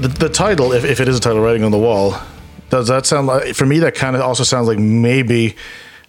the, 0.00 0.08
the 0.08 0.28
title, 0.28 0.72
if, 0.72 0.84
if 0.84 1.00
it 1.00 1.08
is 1.08 1.16
a 1.16 1.20
title, 1.20 1.40
writing 1.40 1.64
on 1.64 1.70
the 1.70 1.78
wall, 1.78 2.16
does 2.68 2.88
that 2.88 3.06
sound 3.06 3.26
like 3.26 3.54
for 3.54 3.66
me? 3.66 3.78
That 3.80 3.94
kind 3.94 4.16
of 4.16 4.22
also 4.22 4.44
sounds 4.44 4.68
like 4.68 4.78
maybe 4.78 5.56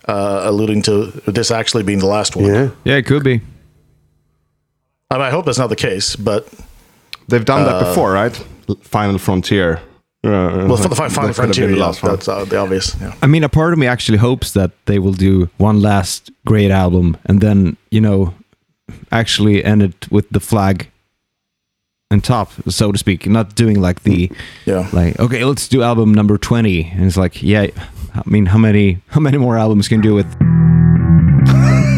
uh, 0.08 0.42
alluding 0.46 0.82
to 0.84 1.08
this 1.28 1.52
actually 1.52 1.84
being 1.84 2.00
the 2.00 2.08
last 2.08 2.36
one. 2.36 2.46
Yeah. 2.46 2.70
Yeah, 2.84 2.96
it 2.96 3.06
could 3.06 3.24
be. 3.24 3.42
I, 5.10 5.16
mean, 5.16 5.22
I 5.24 5.30
hope 5.30 5.46
that's 5.46 5.58
not 5.58 5.68
the 5.68 5.76
case, 5.76 6.16
but 6.16 6.48
They've 7.32 7.46
done 7.46 7.64
that 7.66 7.80
before, 7.80 8.12
right? 8.12 8.36
Final 8.82 9.18
Frontier. 9.18 9.82
Uh, 10.24 10.68
well, 10.68 10.78
for 10.78 10.90
the 10.90 10.96
fi- 10.96 11.10
final 11.10 11.30
that 11.30 11.34
frontier, 11.34 11.66
been 11.66 11.76
the 11.76 11.80
yeah, 11.80 11.94
one. 11.94 12.12
that's 12.12 12.28
uh, 12.28 12.46
the 12.46 12.58
obvious. 12.58 12.96
Yeah. 13.02 13.16
I 13.24 13.28
mean, 13.28 13.44
a 13.44 13.50
part 13.50 13.74
of 13.74 13.80
me 13.80 13.88
actually 13.88 14.20
hopes 14.20 14.52
that 14.52 14.72
they 14.86 15.00
will 15.00 15.14
do 15.14 15.50
one 15.58 15.82
last 15.82 16.30
great 16.46 16.70
album 16.70 17.18
and 17.26 17.42
then, 17.42 17.78
you 17.90 18.02
know, 18.02 18.34
actually 19.12 19.64
end 19.66 19.82
it 19.82 20.12
with 20.12 20.30
the 20.30 20.40
flag 20.40 20.92
on 22.12 22.22
top, 22.22 22.52
so 22.70 22.92
to 22.92 22.98
speak. 22.98 23.26
Not 23.28 23.56
doing 23.56 23.80
like 23.82 24.04
the, 24.04 24.32
Yeah. 24.66 24.88
like, 24.94 25.20
okay, 25.20 25.44
let's 25.46 25.68
do 25.68 25.82
album 25.82 26.14
number 26.14 26.38
20. 26.38 26.92
And 26.96 27.06
it's 27.06 27.18
like, 27.18 27.42
yeah, 27.42 27.68
I 28.14 28.22
mean, 28.26 28.48
how 28.48 28.58
many, 28.58 29.02
how 29.08 29.22
many 29.22 29.38
more 29.38 29.58
albums 29.58 29.88
can 29.88 29.98
you 30.00 30.04
do 30.04 30.14
with? 30.16 30.28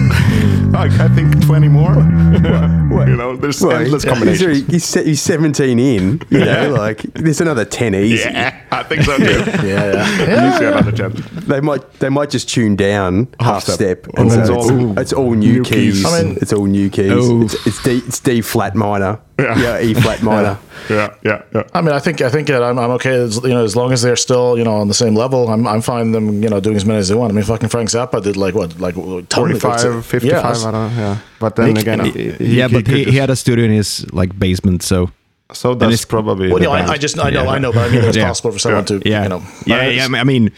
Like, 0.73 0.91
I 0.93 1.07
think 1.09 1.45
20 1.45 1.67
more. 1.67 1.93
you 1.93 3.15
know, 3.15 3.35
there's 3.37 3.61
Well, 3.61 3.77
endless 3.77 4.03
he's, 4.03 4.11
combinations. 4.11 4.65
he's, 4.67 4.83
se- 4.83 5.05
he's 5.05 5.21
17 5.21 5.77
in, 5.77 6.19
you 6.31 6.39
know, 6.39 6.71
like 6.75 7.03
there's 7.13 7.39
another 7.41 7.63
10 7.63 7.93
easy. 7.93 8.15
Yeah, 8.27 8.59
I 8.71 8.81
think 8.81 9.03
so 9.03 9.15
too. 9.17 9.23
Yeah, 9.67 9.93
yeah. 9.93 10.49
Usually 10.49 10.65
another 10.65 10.91
10. 10.91 11.45
They 11.47 11.61
might 11.61 11.87
they 11.99 12.09
might 12.09 12.31
just 12.31 12.49
tune 12.49 12.75
down 12.75 13.27
half, 13.39 13.63
step. 13.63 13.75
step, 13.75 14.07
And 14.17 14.31
and 14.31 14.31
so 14.31 14.39
it's, 14.41 14.49
all- 14.49 14.99
it's 14.99 15.13
all 15.13 15.33
new, 15.35 15.53
new 15.53 15.63
keys. 15.63 15.97
keys. 16.01 16.05
I 16.05 16.23
mean- 16.23 16.37
it's 16.41 16.51
all 16.51 16.65
new 16.65 16.89
keys. 16.89 17.11
Oh. 17.13 17.43
It's, 17.43 17.67
it's 17.67 17.83
D 17.83 18.01
it's 18.07 18.19
D 18.19 18.41
flat 18.41 18.73
minor. 18.73 19.19
Yeah. 19.39 19.57
Yeah, 19.57 19.81
E 19.81 19.93
flat 19.95 20.21
minor. 20.29 20.59
Yeah, 20.89 21.15
yeah, 21.23 21.41
yeah. 21.55 21.63
I 21.73 21.81
mean, 21.81 21.91
I 21.93 21.99
think 21.99 22.21
I 22.21 22.29
think 22.29 22.47
that 22.49 22.61
I'm, 22.61 22.77
I'm 22.77 22.91
okay. 22.91 23.15
As, 23.15 23.37
you 23.43 23.49
know, 23.49 23.63
as 23.63 23.75
long 23.75 23.91
as 23.91 24.01
they're 24.03 24.15
still 24.15 24.57
you 24.57 24.63
know 24.63 24.75
on 24.75 24.87
the 24.87 24.93
same 24.93 25.15
level, 25.15 25.49
I'm 25.49 25.65
I'm 25.67 25.81
fine 25.81 26.11
them 26.11 26.43
you 26.43 26.49
know 26.49 26.59
doing 26.59 26.75
as 26.75 26.85
many 26.85 26.99
as 26.99 27.07
they 27.09 27.15
want. 27.15 27.31
I 27.31 27.35
mean, 27.35 27.43
fucking 27.43 27.69
Frank 27.69 27.89
Zappa 27.89 28.21
did 28.21 28.37
like 28.37 28.53
what 28.53 28.79
like 28.79 28.95
what, 28.95 29.27
ton- 29.29 29.49
45, 29.57 30.05
55, 30.05 30.23
Yeah, 30.23 30.47
I 30.47 30.53
don't 30.53 30.71
know. 30.73 31.01
Yeah. 31.01 31.17
But 31.39 31.55
then 31.55 31.73
Make- 31.73 31.81
again, 31.81 31.99
he, 32.05 32.09
uh, 32.31 32.35
he- 32.37 32.57
yeah, 32.59 32.67
but 32.67 32.85
could 32.85 32.95
he, 32.95 33.03
he 33.05 33.17
had 33.17 33.29
a 33.31 33.35
studio 33.35 33.65
in 33.65 33.71
his 33.71 34.05
like 34.13 34.37
basement, 34.37 34.83
so 34.83 35.09
So 35.51 35.73
that's 35.75 36.05
probably. 36.05 36.49
Well, 36.49 36.57
the 36.59 36.65
you 36.65 36.69
know, 36.69 36.91
I. 36.91 36.93
I 36.93 36.97
just 36.97 37.17
I 37.17 37.29
know 37.31 37.43
Yeah. 37.43 37.49
I 37.55 37.59
know, 37.59 37.71
but 37.73 37.89
I 37.89 37.91
mean, 37.91 38.03
it's 38.03 38.17
Yeah. 38.17 38.27
possible 38.27 38.51
for 38.51 38.59
someone 38.59 38.85
to 38.85 39.01
yeah, 39.05 39.23
you 39.23 39.29
know. 39.29 39.41
yeah, 39.65 39.77
I 39.77 39.87
yeah. 39.89 40.21
I 40.21 40.23
mean, 40.23 40.51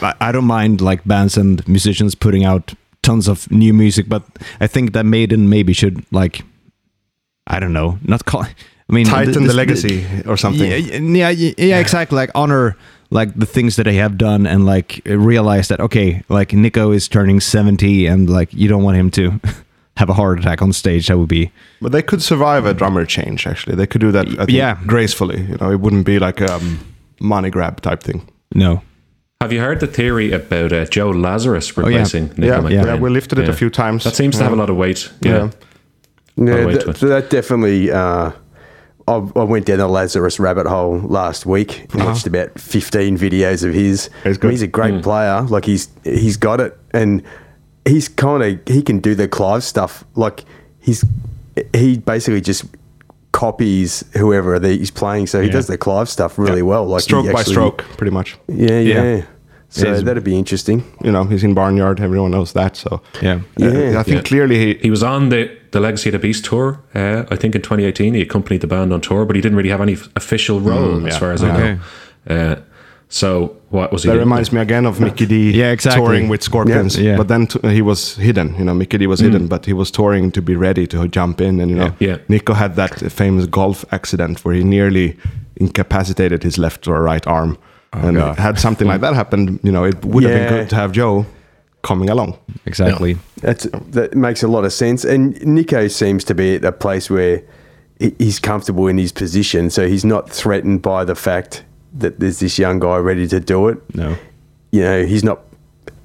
I, 0.00 0.12
I 0.20 0.32
don't 0.32 0.46
mind 0.46 0.80
like 0.80 1.02
bands 1.04 1.36
and 1.36 1.66
musicians 1.66 2.14
putting 2.14 2.44
out 2.44 2.74
tons 3.02 3.28
of 3.28 3.50
new 3.50 3.74
music, 3.74 4.08
but 4.08 4.22
I 4.60 4.66
think 4.68 4.92
that 4.92 5.04
Maiden 5.06 5.48
maybe 5.48 5.72
should 5.72 6.04
like, 6.12 6.42
I 7.46 7.60
don't 7.60 7.72
know, 7.72 7.98
not 8.02 8.24
call. 8.24 8.42
I 8.44 8.92
mean, 8.92 9.06
tighten 9.06 9.32
th- 9.32 9.36
the 9.36 9.46
this- 9.46 9.54
legacy 9.54 10.06
or 10.26 10.36
something. 10.36 10.68
Yeah, 10.70 10.76
yeah, 10.76 11.30
yeah, 11.30 11.52
yeah, 11.58 11.78
exactly. 11.80 12.16
Like 12.16 12.30
honor 12.34 12.76
like 13.10 13.34
the 13.38 13.46
things 13.46 13.76
that 13.76 13.84
they 13.84 13.94
have 13.96 14.16
done 14.18 14.46
and 14.46 14.66
like 14.66 15.00
realize 15.06 15.68
that 15.68 15.80
okay, 15.80 16.22
like 16.28 16.52
Nicko 16.52 16.92
is 16.92 17.08
turning 17.08 17.40
seventy 17.40 18.06
and 18.06 18.28
like 18.28 18.52
you 18.52 18.68
don't 18.68 18.82
want 18.82 18.96
him 18.96 19.10
to 19.12 19.40
have 19.96 20.08
a 20.10 20.14
heart 20.14 20.38
attack 20.40 20.62
on 20.62 20.72
stage. 20.72 21.06
That 21.08 21.18
would 21.18 21.28
be 21.28 21.50
But 21.80 21.92
they 21.92 22.02
could 22.02 22.22
survive 22.22 22.64
a 22.66 22.74
drummer 22.74 23.04
change. 23.06 23.46
Actually, 23.46 23.76
they 23.76 23.86
could 23.86 24.00
do 24.00 24.12
that. 24.12 24.26
I 24.28 24.44
think, 24.46 24.50
Yeah. 24.50 24.78
gracefully. 24.86 25.40
You 25.42 25.56
know, 25.60 25.70
it 25.72 25.80
wouldn't 25.80 26.04
be 26.06 26.18
like 26.18 26.40
a 26.40 26.54
um, 26.54 26.78
money 27.20 27.50
grab 27.50 27.80
type 27.80 28.02
thing. 28.02 28.28
no. 28.54 28.82
Have 29.42 29.52
you 29.52 29.60
heard 29.60 29.80
the 29.80 29.86
theory 29.86 30.32
about 30.32 30.72
uh, 30.72 30.86
Joe 30.86 31.10
Lazarus 31.10 31.76
replacing 31.76 32.28
Nicko 32.38 32.42
Yeah, 32.46 32.58
McBrain? 32.60 32.84
yeah, 32.86 32.96
we 32.96 33.10
lifted 33.10 33.38
it 33.38 33.48
a 33.50 33.52
few 33.52 33.68
times. 33.68 34.02
That 34.04 34.16
seems 34.16 34.38
to 34.38 34.42
have 34.44 34.52
a 34.54 34.56
lot 34.56 34.70
of 34.70 34.76
weight. 34.76 35.12
Yeah. 35.20 35.32
Yeah. 35.36 35.50
Yeah, 36.36 36.54
I'll 36.54 36.68
that, 36.70 36.82
to 36.82 36.90
it. 36.90 37.08
that 37.08 37.30
definitely. 37.30 37.90
Uh, 37.90 38.32
I, 39.08 39.12
I 39.14 39.42
went 39.44 39.66
down 39.66 39.78
the 39.78 39.86
Lazarus 39.88 40.40
rabbit 40.40 40.66
hole 40.66 40.98
last 40.98 41.46
week 41.46 41.92
and 41.94 42.04
watched 42.04 42.26
about 42.26 42.58
15 42.58 43.16
videos 43.16 43.64
of 43.64 43.72
his. 43.72 44.08
Uh-huh. 44.08 44.28
He's 44.30 44.38
I 44.38 44.42
mean, 44.42 44.50
he's 44.50 44.62
a 44.62 44.66
great 44.66 45.02
player. 45.02 45.42
Like 45.42 45.64
he's 45.64 45.88
he's 46.04 46.36
got 46.36 46.60
it, 46.60 46.76
and 46.92 47.22
he's 47.84 48.08
kind 48.08 48.42
of 48.42 48.60
he 48.68 48.82
can 48.82 48.98
do 48.98 49.14
the 49.14 49.28
Clive 49.28 49.62
stuff. 49.62 50.04
Like 50.16 50.44
he's 50.80 51.04
he 51.72 51.98
basically 51.98 52.40
just 52.40 52.64
copies 53.32 54.02
whoever 54.14 54.58
he's 54.60 54.90
playing. 54.90 55.26
So 55.28 55.40
he 55.40 55.46
Yeah. 55.46 55.52
does 55.52 55.66
the 55.68 55.78
Clive 55.78 56.08
stuff 56.08 56.38
really 56.38 56.62
well. 56.62 56.84
Like 56.86 57.02
stroke 57.02 57.26
by 57.26 57.40
actually- 57.40 57.52
stroke, 57.54 57.84
pretty 57.96 58.10
much. 58.12 58.36
Yeah, 58.48 58.80
yeah. 58.80 59.02
Yeah. 59.02 59.22
So 59.68 59.86
It 59.88 59.92
is- 59.94 60.04
that'd 60.04 60.22
be 60.24 60.36
interesting. 60.38 60.84
You 61.04 61.10
know, 61.12 61.24
he's 61.24 61.42
in 61.42 61.54
Barnyard. 61.54 62.00
Everyone 62.00 62.30
knows 62.30 62.52
that. 62.52 62.76
So 62.76 63.00
Yeah. 63.22 63.34
uh, 63.34 63.40
Yeah. 63.68 63.98
I 64.00 64.02
think 64.04 64.16
Yeah. 64.16 64.22
clearly 64.22 64.58
he. 64.58 64.78
He 64.82 64.90
was 64.90 65.02
on 65.02 65.28
the, 65.30 65.48
the 65.72 65.80
Legacy 65.80 66.08
of 66.10 66.12
the 66.12 66.18
Beast 66.18 66.44
tour, 66.44 66.78
uh, 66.94 67.24
I 67.30 67.36
think 67.36 67.54
in 67.54 67.62
2018. 67.62 68.14
He 68.14 68.22
accompanied 68.22 68.60
the 68.60 68.66
band 68.68 68.92
on 68.92 69.00
tour, 69.00 69.24
but 69.26 69.34
he 69.36 69.42
didn't 69.42 69.56
really 69.56 69.70
have 69.70 69.82
any 69.82 69.94
f- 69.94 70.08
official 70.14 70.60
role 70.60 71.04
as 71.06 71.12
yeah. 71.14 71.18
far 71.18 71.32
as 71.32 71.42
I 71.42 71.50
Okay. 71.50 71.78
know. 72.28 72.34
Uh, 72.34 72.56
so 73.08 73.56
what 73.70 73.92
was 73.92 74.02
he 74.02 74.08
That 74.08 74.14
doing? 74.14 74.24
reminds 74.28 74.52
me 74.52 74.60
again 74.60 74.86
of 74.86 75.00
Mikkey 75.00 75.26
Dee. 75.26 75.50
Yeah, 75.52 75.72
exactly. 75.72 76.00
touring 76.02 76.28
with 76.28 76.42
Scorpions. 76.42 76.96
Yeah. 76.96 77.10
Yeah. 77.10 77.16
But 77.16 77.28
then 77.28 77.46
t- 77.46 77.58
he 77.74 77.82
was 77.82 78.16
hidden. 78.16 78.54
You 78.58 78.64
know, 78.64 78.74
Mikkey 78.74 78.98
Dee 78.98 79.06
was 79.08 79.20
hidden, 79.20 79.46
but 79.48 79.66
he 79.66 79.72
was 79.72 79.90
touring 79.90 80.30
to 80.32 80.40
be 80.42 80.54
ready 80.56 80.86
to 80.86 81.06
jump 81.08 81.40
in. 81.40 81.60
And 81.60 81.70
you 81.70 81.76
know, 81.76 81.92
Yeah. 81.98 82.08
Yeah. 82.08 82.16
Nicko 82.28 82.54
had 82.54 82.76
that 82.76 82.94
famous 83.12 83.46
golf 83.46 83.84
accident 83.90 84.44
where 84.44 84.54
he 84.54 84.64
nearly 84.64 85.16
incapacitated 85.56 86.42
his 86.44 86.56
left 86.58 86.86
or 86.88 87.02
right 87.02 87.26
arm. 87.26 87.56
And 88.04 88.16
God. 88.16 88.38
had 88.38 88.58
something 88.58 88.86
like 88.86 89.00
that 89.00 89.14
happened, 89.14 89.60
you 89.62 89.72
know, 89.72 89.84
it 89.84 90.04
would 90.04 90.24
have 90.24 90.32
been 90.32 90.48
good 90.48 90.68
to 90.70 90.76
have 90.76 90.92
Joe 90.92 91.24
coming 91.82 92.10
along. 92.10 92.38
Exactly. 92.66 93.16
That's 93.42 93.64
that 93.92 94.14
makes 94.14 94.42
a 94.42 94.48
lot 94.48 94.64
of 94.64 94.72
sense. 94.72 95.04
And 95.04 95.40
Nicko 95.46 95.88
seems 95.88 96.24
to 96.24 96.34
be 96.34 96.56
at 96.56 96.64
a 96.64 96.72
place 96.72 97.08
where 97.10 97.42
he's 98.18 98.38
comfortable 98.40 98.88
in 98.88 98.98
his 98.98 99.12
position, 99.12 99.70
so 99.70 99.86
he's 99.88 100.04
not 100.04 100.28
threatened 100.30 100.82
by 100.82 101.04
the 101.04 101.14
fact 101.14 101.64
that 101.98 102.18
there's 102.20 102.40
this 102.40 102.58
young 102.58 102.78
guy 102.80 102.96
ready 102.98 103.26
to 103.28 103.40
do 103.40 103.68
it. 103.68 103.78
No. 103.94 104.16
You 104.72 104.82
know, 104.82 105.04
he's 105.06 105.24
not. 105.24 105.40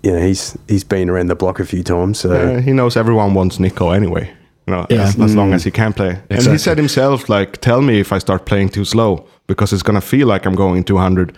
You 0.03 0.11
know, 0.13 0.19
he's 0.19 0.57
he's 0.67 0.83
been 0.83 1.09
around 1.09 1.27
the 1.27 1.35
block 1.35 1.59
a 1.59 1.65
few 1.65 1.83
times, 1.83 2.19
so 2.19 2.31
Uh, 2.31 2.61
he 2.61 2.71
knows 2.71 2.95
everyone 2.97 3.33
wants 3.35 3.59
Nicko 3.59 3.91
anyway. 3.91 4.31
You 4.67 4.73
know, 4.75 4.85
Yeah. 4.89 5.03
as, 5.03 5.19
as 5.19 5.35
long 5.35 5.53
as 5.53 5.63
he 5.63 5.71
can 5.71 5.93
play. 5.93 6.17
And 6.29 6.41
he 6.43 6.57
said 6.57 6.77
himself, 6.77 7.27
like, 7.29 7.57
tell 7.61 7.81
me 7.81 7.99
if 7.99 8.11
I 8.11 8.19
start 8.19 8.45
playing 8.45 8.69
too 8.69 8.85
slow 8.85 9.25
because 9.47 9.73
it's 9.73 9.83
gonna 9.83 10.01
feel 10.01 10.27
like 10.27 10.45
I'm 10.47 10.55
going 10.55 10.83
200 10.83 11.35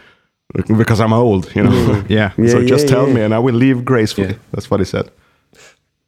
because 0.67 0.99
I'm 0.99 1.13
old. 1.13 1.53
You 1.55 1.63
know. 1.63 2.03
Yeah. 2.09 2.31
so 2.35 2.59
Yeah, 2.59 2.65
just 2.65 2.87
tell 2.87 3.07
yeah. 3.07 3.13
me, 3.13 3.21
and 3.21 3.33
I 3.33 3.39
will 3.39 3.55
leave 3.55 3.85
gracefully. 3.85 4.29
Yeah. 4.29 4.37
That's 4.51 4.69
what 4.69 4.79
he 4.79 4.85
said. 4.85 5.09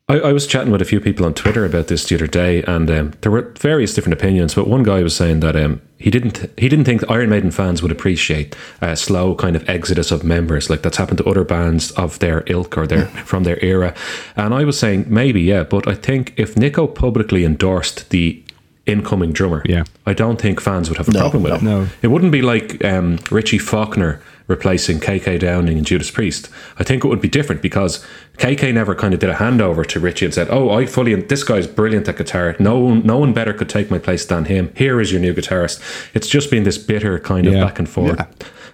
I, 0.07 0.19
I 0.19 0.33
was 0.33 0.45
chatting 0.45 0.71
with 0.71 0.83
a 0.83 0.85
few 0.85 0.99
people 0.99 1.25
on 1.25 1.33
Twitter 1.33 1.65
about 1.65 1.87
this 1.87 2.05
the 2.05 2.13
other 2.13 2.27
day, 2.27 2.61
and 2.63 2.89
um, 2.91 3.13
there 3.21 3.31
were 3.31 3.53
various 3.57 3.95
different 3.95 4.13
opinions. 4.13 4.53
But 4.53 4.67
one 4.67 4.83
guy 4.83 5.01
was 5.01 5.15
saying 5.15 5.39
that 5.39 5.55
um, 5.55 5.81
he 5.97 6.11
didn't 6.11 6.47
he 6.59 6.69
didn't 6.69 6.85
think 6.85 7.09
Iron 7.09 7.29
Maiden 7.31 7.49
fans 7.49 7.81
would 7.81 7.91
appreciate 7.91 8.55
a 8.81 8.95
slow 8.95 9.33
kind 9.33 9.55
of 9.55 9.67
exodus 9.67 10.11
of 10.11 10.23
members, 10.23 10.69
like 10.69 10.83
that's 10.83 10.97
happened 10.97 11.17
to 11.19 11.25
other 11.25 11.43
bands 11.43 11.89
of 11.91 12.19
their 12.19 12.43
ilk 12.45 12.77
or 12.77 12.85
their 12.85 13.05
from 13.25 13.45
their 13.45 13.63
era. 13.63 13.95
And 14.35 14.53
I 14.53 14.63
was 14.63 14.77
saying 14.77 15.05
maybe 15.07 15.41
yeah, 15.41 15.63
but 15.63 15.87
I 15.87 15.95
think 15.95 16.35
if 16.37 16.55
Nicko 16.55 16.85
publicly 16.85 17.43
endorsed 17.43 18.11
the 18.11 18.43
incoming 18.85 19.31
drummer, 19.31 19.63
Yeah. 19.65 19.83
I 20.05 20.13
don't 20.13 20.39
think 20.39 20.61
fans 20.61 20.89
would 20.89 20.97
have 20.97 21.07
a 21.09 21.11
problem 21.11 21.43
with 21.43 21.53
it. 21.53 21.61
no. 21.63 21.87
It 22.01 22.07
wouldn't 22.07 22.31
be 22.31 22.41
like 22.41 22.83
um, 22.85 23.17
Richie 23.31 23.57
Faulkner 23.57 24.21
replacing 24.47 24.99
KK 24.99 25.39
Downing 25.39 25.77
and 25.77 25.87
Judas 25.87 26.11
Priest. 26.11 26.49
I 26.77 26.83
think 26.83 27.03
it 27.03 27.07
would 27.07 27.19
be 27.21 27.27
different 27.27 27.63
because 27.63 28.05
KK 28.37 28.73
never 28.75 28.93
kind 28.93 29.13
of 29.15 29.19
did 29.19 29.29
a 29.31 29.33
handover 29.35 29.83
to 29.87 29.99
Richie 29.99 30.25
and 30.25 30.33
said, 30.33 30.49
"Oh, 30.51 30.69
I 30.69 30.85
fully 30.85 31.15
this 31.15 31.43
guy's 31.43 31.65
brilliant 31.65 32.07
at 32.07 32.17
guitar. 32.17 32.55
No 32.59 32.77
one, 32.77 33.01
no 33.03 33.17
one 33.17 33.33
better 33.33 33.53
could 33.53 33.69
take 33.69 33.89
my 33.89 33.97
place 33.97 34.23
than 34.23 34.45
him. 34.45 34.71
Here 34.75 35.01
is 35.01 35.11
your 35.11 35.19
new 35.19 35.33
guitarist." 35.33 35.81
It's 36.13 36.27
just 36.27 36.51
been 36.51 36.63
this 36.63 36.77
bitter 36.77 37.17
kind 37.17 37.47
of 37.47 37.53
Yeah. 37.53 37.63
back 37.65 37.79
and 37.79 37.89
forth. 37.89 38.19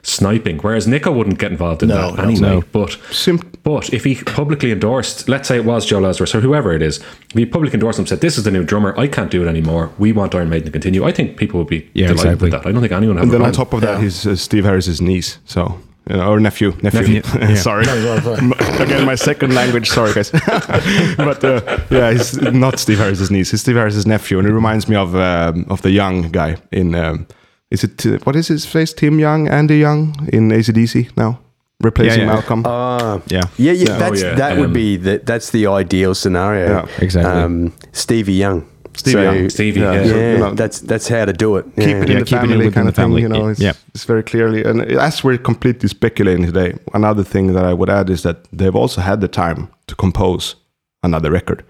Sniping, 0.03 0.57
whereas 0.59 0.87
Nicko 0.87 1.11
wouldn't 1.11 1.37
get 1.37 1.51
involved 1.51 1.83
in 1.83 1.89
No, 1.89 1.95
that 2.11 2.17
no. 2.17 2.23
anyway. 2.23 2.39
No. 2.41 2.63
But 2.71 2.97
Sim- 3.11 3.39
but 3.63 3.93
if 3.93 4.03
he 4.03 4.15
publicly 4.15 4.71
endorsed, 4.71 5.29
let's 5.29 5.47
say 5.47 5.57
it 5.57 5.65
was 5.65 5.85
Joe 5.85 5.99
Lazarus 5.99 6.33
or 6.33 6.41
whoever 6.41 6.73
it 6.73 6.81
is, 6.81 6.97
if 6.97 7.35
he 7.35 7.45
publicly 7.45 7.75
endorsed 7.75 7.99
him, 7.99 8.07
said, 8.07 8.19
"This 8.21 8.37
is 8.37 8.43
the 8.43 8.49
new 8.51 8.63
drummer. 8.63 8.97
I 8.97 9.07
can't 9.07 9.29
do 9.29 9.43
it 9.43 9.47
anymore. 9.47 9.91
We 9.99 10.11
want 10.11 10.33
Iron 10.33 10.49
Maiden 10.49 10.65
to 10.65 10.71
continue." 10.71 11.03
I 11.05 11.11
think 11.11 11.37
people 11.37 11.59
would 11.59 11.67
be 11.69 11.87
Yeah, 11.93 12.07
delighted 12.07 12.13
exactly. 12.33 12.45
with 12.49 12.51
that. 12.63 12.67
I 12.67 12.71
don't 12.71 12.81
think 12.81 12.93
anyone. 12.93 13.15
would 13.17 13.23
And 13.25 13.31
then 13.31 13.41
a 13.41 13.45
on 13.45 13.51
top 13.53 13.73
of 13.73 13.81
that, 13.81 13.97
Yeah. 13.97 14.01
he's 14.01 14.25
uh, 14.25 14.35
Steve 14.35 14.65
Harris's 14.65 14.99
niece. 15.01 15.37
So, 15.45 15.77
you 16.09 16.17
know, 16.17 16.31
or 16.31 16.39
nephew. 16.39 16.73
Nephew. 16.81 17.21
Nephew, 17.21 17.55
sorry. 17.67 17.83
Again, 18.79 19.05
my 19.05 19.13
second 19.15 19.53
language. 19.53 19.87
Sorry, 19.89 20.13
guys. 20.13 20.31
but 21.17 21.43
uh, 21.43 21.61
yeah, 21.91 22.11
he's 22.11 22.41
not 22.41 22.79
Steve 22.79 22.97
Harris's 22.97 23.29
niece. 23.29 23.51
He's 23.51 23.61
Steve 23.61 23.75
Harris's 23.75 24.07
nephew. 24.07 24.39
And 24.39 24.47
it 24.47 24.53
reminds 24.53 24.87
me 24.89 24.95
of 24.95 25.15
um, 25.15 25.65
of 25.69 25.83
the 25.83 25.91
young 25.91 26.31
guy 26.31 26.57
in. 26.71 26.95
Um, 26.95 27.27
is 27.71 27.83
it, 27.83 28.05
uh, 28.05 28.17
what 28.23 28.35
is 28.35 28.47
his 28.47 28.65
face? 28.65 28.93
Tim 28.93 29.19
Young, 29.19 29.47
Andy 29.47 29.77
Young 29.79 30.15
in 30.33 30.49
ACDC 30.51 31.09
now? 31.17 31.39
Replacing 31.83 32.19
Yeah, 32.21 32.25
yeah. 32.27 32.33
Malcolm. 32.33 32.65
uh, 32.65 33.19
Yeah. 33.27 33.41
yeah, 33.57 33.71
yeah, 33.73 33.95
Oh, 33.95 33.99
that's 33.99 34.21
yeah. 34.21 34.35
that 34.35 34.51
Um, 34.51 34.59
would 34.59 34.73
be 34.73 34.97
the, 34.97 35.21
that's 35.25 35.49
the 35.49 35.65
ideal 35.67 36.13
scenario. 36.15 36.67
Yeah, 36.67 36.85
exactly. 36.99 37.31
Um, 37.43 37.73
Stevie 37.91 38.33
Young. 38.33 38.65
Stevie 38.93 39.13
So- 39.13 39.21
Young. 39.31 39.49
Stevie, 39.49 39.79
Yeah, 39.79 39.93
yeah. 39.93 40.03
so, 40.07 40.15
you 40.17 40.37
know, 40.37 40.53
that's 40.53 40.79
that's 40.81 41.07
how 41.07 41.25
to 41.25 41.33
do 41.33 41.55
it. 41.57 41.65
keep 41.77 41.87
yeah. 41.87 42.03
it 42.03 42.09
in 42.09 42.19
the 42.19 42.25
keep 42.25 42.37
it 42.37 42.41
family 42.41 42.57
within 42.57 42.73
kind 42.73 42.85
the 42.87 42.89
of 42.89 42.95
thing. 42.95 43.03
family. 43.05 43.21
You 43.21 43.29
know, 43.29 43.47
it's, 43.51 43.59
Yeah. 43.61 43.73
it's 43.95 44.03
very 44.05 44.21
clearly. 44.23 44.63
And 44.63 44.81
as 44.81 45.23
we're 45.23 45.37
completely 45.39 45.87
speculating 45.89 46.45
today, 46.45 46.73
another 46.93 47.23
thing 47.23 47.53
that 47.53 47.63
I 47.63 47.73
would 47.73 47.89
add 47.89 48.09
is 48.09 48.21
that 48.21 48.37
they've 48.57 48.75
also 48.75 49.01
had 49.01 49.21
the 49.21 49.27
time 49.27 49.69
to 49.87 49.95
compose 49.95 50.55
another 51.03 51.31
record, 51.31 51.63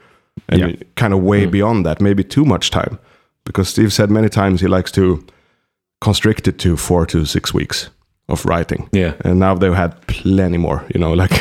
and 0.49 0.60
Yeah. 0.62 0.76
kind 0.95 1.14
of 1.14 1.20
way 1.24 1.45
beyond 1.45 1.86
that, 1.86 2.02
maybe 2.02 2.24
too 2.24 2.43
much 2.43 2.70
time, 2.72 2.97
because 3.45 3.70
Steve 3.70 3.93
said 3.93 4.10
many 4.12 4.28
times 4.30 4.60
he 4.62 4.68
likes 4.68 4.91
to 4.91 5.24
constricted 6.02 6.58
to 6.60 6.76
four 6.78 7.06
to 7.06 7.26
six 7.26 7.54
weeks 7.54 7.89
of 8.28 8.45
writing. 8.45 8.89
Yeah. 8.93 9.14
and 9.26 9.39
now 9.39 9.56
they've 9.56 9.74
had 9.78 9.91
plenty 10.08 10.58
more. 10.58 10.84
You 10.93 10.99
know, 10.99 11.14
like 11.24 11.32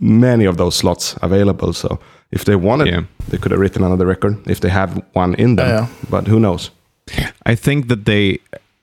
many 0.00 0.46
of 0.46 0.56
those 0.56 0.76
slots 0.76 1.16
available. 1.22 1.72
So 1.72 1.98
if 2.30 2.44
they 2.44 2.56
wanted, 2.56 2.88
Yeah. 2.88 3.02
they 3.28 3.38
could 3.38 3.52
have 3.52 3.60
written 3.60 3.84
another 3.84 4.06
record 4.06 4.36
if 4.46 4.60
they 4.60 4.68
had 4.70 5.02
one 5.14 5.34
in 5.34 5.56
them. 5.56 5.68
Yeah, 5.68 5.80
yeah. 5.80 5.86
But 6.10 6.26
who 6.28 6.38
knows? 6.38 6.70
I 7.50 7.56
think 7.56 7.88
that 7.88 8.04
they 8.04 8.38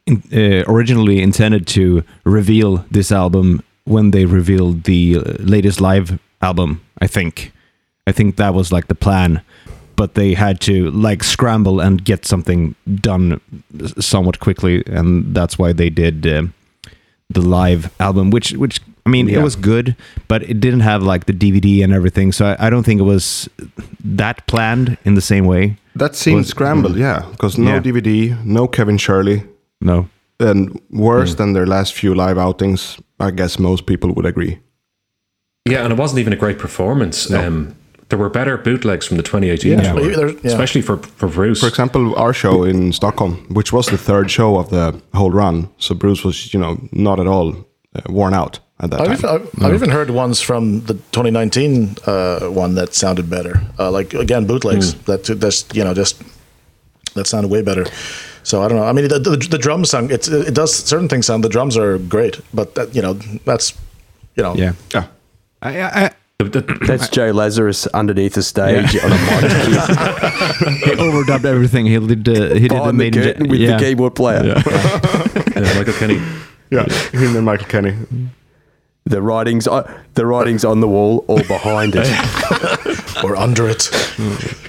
in, 0.08 0.22
uh, 0.34 0.64
originally 0.68 1.22
intended 1.22 1.66
to 1.68 2.04
reveal 2.24 2.86
this 2.92 3.12
album 3.12 3.62
when 3.86 4.12
they 4.12 4.26
revealed 4.26 4.84
the 4.84 5.18
uh, 5.18 5.22
latest 5.40 5.80
live 5.80 6.18
album. 6.42 6.80
I 7.04 7.08
think, 7.08 7.52
I 8.08 8.12
think 8.14 8.36
that 8.36 8.54
was 8.54 8.72
like 8.72 8.88
the 8.88 8.96
plan, 8.96 9.42
but 9.96 10.14
they 10.16 10.34
had 10.34 10.60
to 10.62 10.92
like 10.92 11.24
scramble 11.24 11.80
and 11.80 12.04
get 12.04 12.26
something 12.26 12.76
done 13.02 13.40
somewhat 14.00 14.40
quickly, 14.40 14.84
and 14.88 15.34
that's 15.36 15.58
why 15.60 15.74
they 15.74 15.90
did 15.90 16.26
um, 16.28 16.54
the 17.30 17.42
live 17.42 17.90
album, 18.00 18.30
which 18.32 18.52
which. 18.54 18.80
I 19.08 19.12
mean, 19.12 19.30
it 19.30 19.44
was 19.44 19.56
good, 19.56 19.96
but 20.28 20.42
it 20.42 20.60
didn't 20.60 20.80
have 20.80 21.04
like 21.04 21.26
the 21.26 21.34
DVD 21.34 21.84
and 21.84 21.94
everything. 21.94 22.32
So 22.32 22.46
I, 22.48 22.68
I 22.68 22.70
don't 22.72 22.84
think 22.84 23.00
it 23.00 23.04
was 23.04 23.48
that 24.04 24.48
planned 24.48 24.98
in 25.06 25.14
the 25.14 25.22
same 25.22 25.46
way. 25.46 25.78
That 25.96 26.16
seems 26.16 26.38
Was- 26.38 26.48
scrambled, 26.48 26.98
yeah, 26.98 27.22
because 27.32 27.56
no 27.60 27.74
Yeah. 27.76 27.82
DVD, 27.82 28.44
no 28.44 28.68
Kevin 28.68 28.98
Shirley, 28.98 29.44
No. 29.80 30.08
and 30.40 30.82
worse 30.90 31.36
than 31.36 31.54
their 31.54 31.68
last 31.68 31.94
few 31.94 32.16
live 32.16 32.40
outings. 32.40 32.98
I 33.20 33.30
guess 33.30 33.60
most 33.60 33.86
people 33.86 34.12
would 34.16 34.26
agree. 34.26 34.58
Yeah, 35.70 35.84
and 35.84 35.94
it 35.94 36.00
wasn't 36.00 36.20
even 36.20 36.34
a 36.34 36.38
great 36.40 36.58
performance. 36.58 37.30
Um, 37.32 37.76
there 38.10 38.20
were 38.20 38.30
better 38.30 38.58
bootlegs 38.58 39.08
from 39.08 39.18
the 39.18 39.24
2018 39.24 39.72
Yeah. 39.80 39.94
tour, 39.94 40.30
yeah. 40.30 40.38
especially 40.44 40.82
for 40.84 40.98
for 41.18 41.28
Bruce. 41.30 41.60
For 41.60 41.68
example, 41.68 42.14
our 42.16 42.34
show 42.34 42.64
in 42.66 42.94
Stockholm, 42.94 43.34
which 43.50 43.72
was 43.74 43.86
the 43.88 43.98
third 43.98 44.30
show 44.30 44.58
of 44.60 44.70
the 44.70 44.94
whole 45.14 45.32
run, 45.32 45.68
so 45.78 45.96
Bruce 45.96 46.24
was, 46.24 46.54
you 46.54 46.60
know, 46.60 46.78
not 46.92 47.20
at 47.20 47.28
all 47.28 47.50
uh, 47.96 48.02
worn 48.10 48.34
out 48.34 48.60
at 48.80 48.90
that 48.92 49.02
I've, 49.02 49.08
time. 49.08 49.14
even, 49.18 49.30
I've, 49.30 49.64
I've 49.64 49.74
even 49.74 49.90
heard 49.90 50.10
ones 50.10 50.42
from 50.42 50.82
the 50.86 50.94
2019 51.12 51.96
uh, 52.06 52.40
one 52.64 52.76
that 52.76 52.94
sounded 52.94 53.30
better. 53.30 53.62
Uh, 53.80 53.90
like 53.98 54.14
again, 54.14 54.46
bootlegs 54.48 54.94
that 55.06 55.24
that's 55.40 55.66
you 55.74 55.84
know 55.84 55.94
just 55.94 56.22
that 57.16 57.28
sounded 57.28 57.52
way 57.52 57.62
better. 57.64 57.86
So 58.44 58.62
I 58.62 58.68
don't 58.68 58.78
know. 58.78 58.90
I 58.90 58.94
mean, 58.94 59.08
the, 59.08 59.20
the, 59.20 59.38
the 59.50 59.58
drums 59.58 59.90
sound 59.90 60.12
it's 60.12 60.28
it 60.28 60.54
does 60.54 60.74
certain 60.76 61.08
things 61.10 61.26
sound. 61.26 61.44
The 61.44 61.50
drums 61.50 61.78
are 61.78 61.98
great, 61.98 62.40
but 62.54 62.76
that, 62.76 62.94
you 62.96 63.02
know 63.02 63.14
that's 63.46 63.74
you 64.38 64.44
know 64.44 64.54
Yeah. 64.56 64.74
yeah. 64.94 65.06
I, 65.62 65.70
I, 65.82 65.82
The- 65.90 66.10
the- 66.10 66.16
That's 66.40 67.08
Joe 67.08 67.32
Lazarus 67.32 67.88
underneath 67.88 68.34
the 68.34 68.44
stage 68.44 68.98
on 68.98 69.10
a 69.10 69.16
mic 69.16 69.22
he 70.84 70.92
overdubbed 70.92 71.46
everything. 71.46 71.86
He 71.86 71.98
did. 71.98 72.28
Uh, 72.28 72.56
he 72.56 72.68
did 72.68 72.72
the 72.72 72.76
behind 72.76 72.90
the 72.90 72.94
maiden 72.94 73.24
curtain 73.24 73.48
with 73.48 73.62
yeah. 73.62 73.78
the 73.78 73.84
keyboard 73.84 74.16
player. 74.16 74.54
uh, 74.58 75.76
Michael 75.76 75.94
Kenney. 75.94 76.22
Yeah, 76.70 76.84
him 77.14 77.38
and 77.38 77.46
Michael 77.46 77.68
Kenney. 77.68 77.96
The 79.06 79.22
writings, 79.22 79.66
uh, 79.66 79.90
the 80.16 80.26
writings 80.26 80.66
on 80.66 80.82
the 80.82 80.90
wall 80.90 81.24
or 81.30 81.42
behind 81.44 81.94
it. 81.96 82.08
or 83.24 83.38
under 83.38 83.70
it. 83.70 83.86
what 83.86 84.65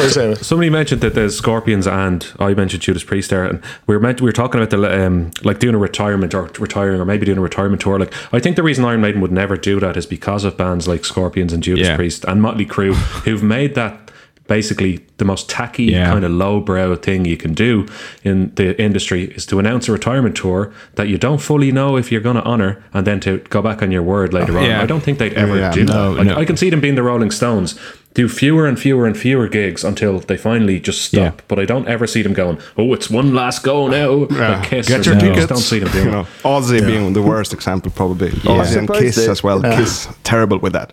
are? 0.00 0.34
Somebody 0.36 0.70
mentioned 0.70 1.00
that 1.02 1.14
there's 1.14 1.36
Scorpions 1.36 1.86
and 1.86 2.26
I 2.38 2.54
mentioned 2.54 2.82
Judas 2.82 3.04
Priest 3.04 3.30
there, 3.30 3.44
and 3.44 3.62
we 3.86 3.94
were 3.94 4.00
meant 4.00 4.20
we 4.20 4.26
were 4.26 4.32
talking 4.32 4.60
about 4.60 4.70
the 4.70 5.06
um, 5.06 5.30
like 5.42 5.58
doing 5.58 5.74
a 5.74 5.78
retirement 5.78 6.34
or 6.34 6.44
retiring 6.58 7.00
or 7.00 7.04
maybe 7.04 7.26
doing 7.26 7.38
a 7.38 7.42
retirement 7.42 7.82
tour. 7.82 7.98
Like 7.98 8.12
I 8.32 8.40
think 8.40 8.56
the 8.56 8.62
reason 8.62 8.84
Iron 8.84 9.00
Maiden 9.00 9.20
would 9.20 9.32
never 9.32 9.56
do 9.56 9.80
that 9.80 9.96
is 9.96 10.06
because 10.06 10.44
of 10.44 10.56
bands 10.56 10.86
like 10.88 11.04
Scorpions 11.04 11.52
and 11.52 11.62
Judas 11.62 11.86
Yeah. 11.88 11.96
Priest 11.96 12.24
and 12.26 12.40
Motley 12.42 12.66
Crue 12.66 12.94
who've 13.24 13.42
made 13.42 13.74
that 13.74 14.10
basically 14.46 14.98
the 15.18 15.24
most 15.24 15.48
tacky 15.48 15.84
Yeah. 15.84 16.06
kind 16.06 16.24
of 16.24 16.32
lowbrow 16.32 16.96
thing 16.96 17.24
you 17.24 17.36
can 17.36 17.54
do 17.54 17.86
in 18.24 18.52
the 18.56 18.80
industry 18.82 19.26
is 19.36 19.46
to 19.46 19.60
announce 19.60 19.88
a 19.88 19.92
retirement 19.92 20.34
tour 20.36 20.72
that 20.96 21.06
you 21.06 21.18
don't 21.18 21.38
fully 21.40 21.70
know 21.70 21.96
if 21.96 22.10
you're 22.10 22.20
going 22.20 22.34
to 22.34 22.42
honor 22.42 22.82
and 22.92 23.06
then 23.06 23.20
to 23.20 23.38
go 23.50 23.62
back 23.62 23.80
on 23.80 23.92
your 23.92 24.02
word 24.02 24.32
later 24.34 24.58
on. 24.58 24.64
Yeah. 24.64 24.82
I 24.82 24.86
don't 24.86 25.02
think 25.04 25.18
they'd 25.18 25.34
ever 25.34 25.56
Yeah, 25.56 25.70
do 25.70 25.84
no, 25.84 26.14
that. 26.14 26.18
Like, 26.18 26.26
no. 26.26 26.36
I 26.36 26.44
can 26.44 26.56
see 26.56 26.68
them 26.68 26.80
being 26.80 26.96
the 26.96 27.04
Rolling 27.04 27.30
Stones, 27.30 27.78
do 28.14 28.28
fewer 28.28 28.66
and 28.66 28.78
fewer 28.78 29.06
and 29.06 29.16
fewer 29.16 29.46
gigs 29.48 29.84
until 29.84 30.18
they 30.18 30.36
finally 30.36 30.80
just 30.80 31.02
stop. 31.02 31.36
Yeah. 31.36 31.44
But 31.48 31.58
I 31.60 31.64
don't 31.64 31.86
ever 31.88 32.06
see 32.06 32.22
them 32.22 32.32
going, 32.32 32.58
"Oh, 32.76 32.92
it's 32.92 33.08
one 33.08 33.32
last 33.34 33.62
go 33.62 33.86
now." 33.88 34.26
Like 34.30 34.64
Kiss 34.68 34.88
Get 34.88 35.06
your 35.06 35.14
something. 35.14 35.30
I 35.30 35.34
tickets. 35.34 35.36
just 35.36 35.48
don't 35.48 35.58
see 35.58 35.78
them 35.78 35.92
doing 35.92 36.04
you 36.06 36.10
know, 36.10 36.26
Ozzy 36.42 36.84
being 36.84 37.12
the 37.12 37.22
worst 37.22 37.52
example, 37.52 37.92
probably. 37.94 38.30
Ozzy 38.30 38.78
and 38.78 38.88
Kiss 38.88 39.16
they- 39.16 39.28
as 39.30 39.42
well. 39.44 39.62
Kiss 39.62 40.08
terrible 40.24 40.58
with 40.58 40.72
that. 40.72 40.92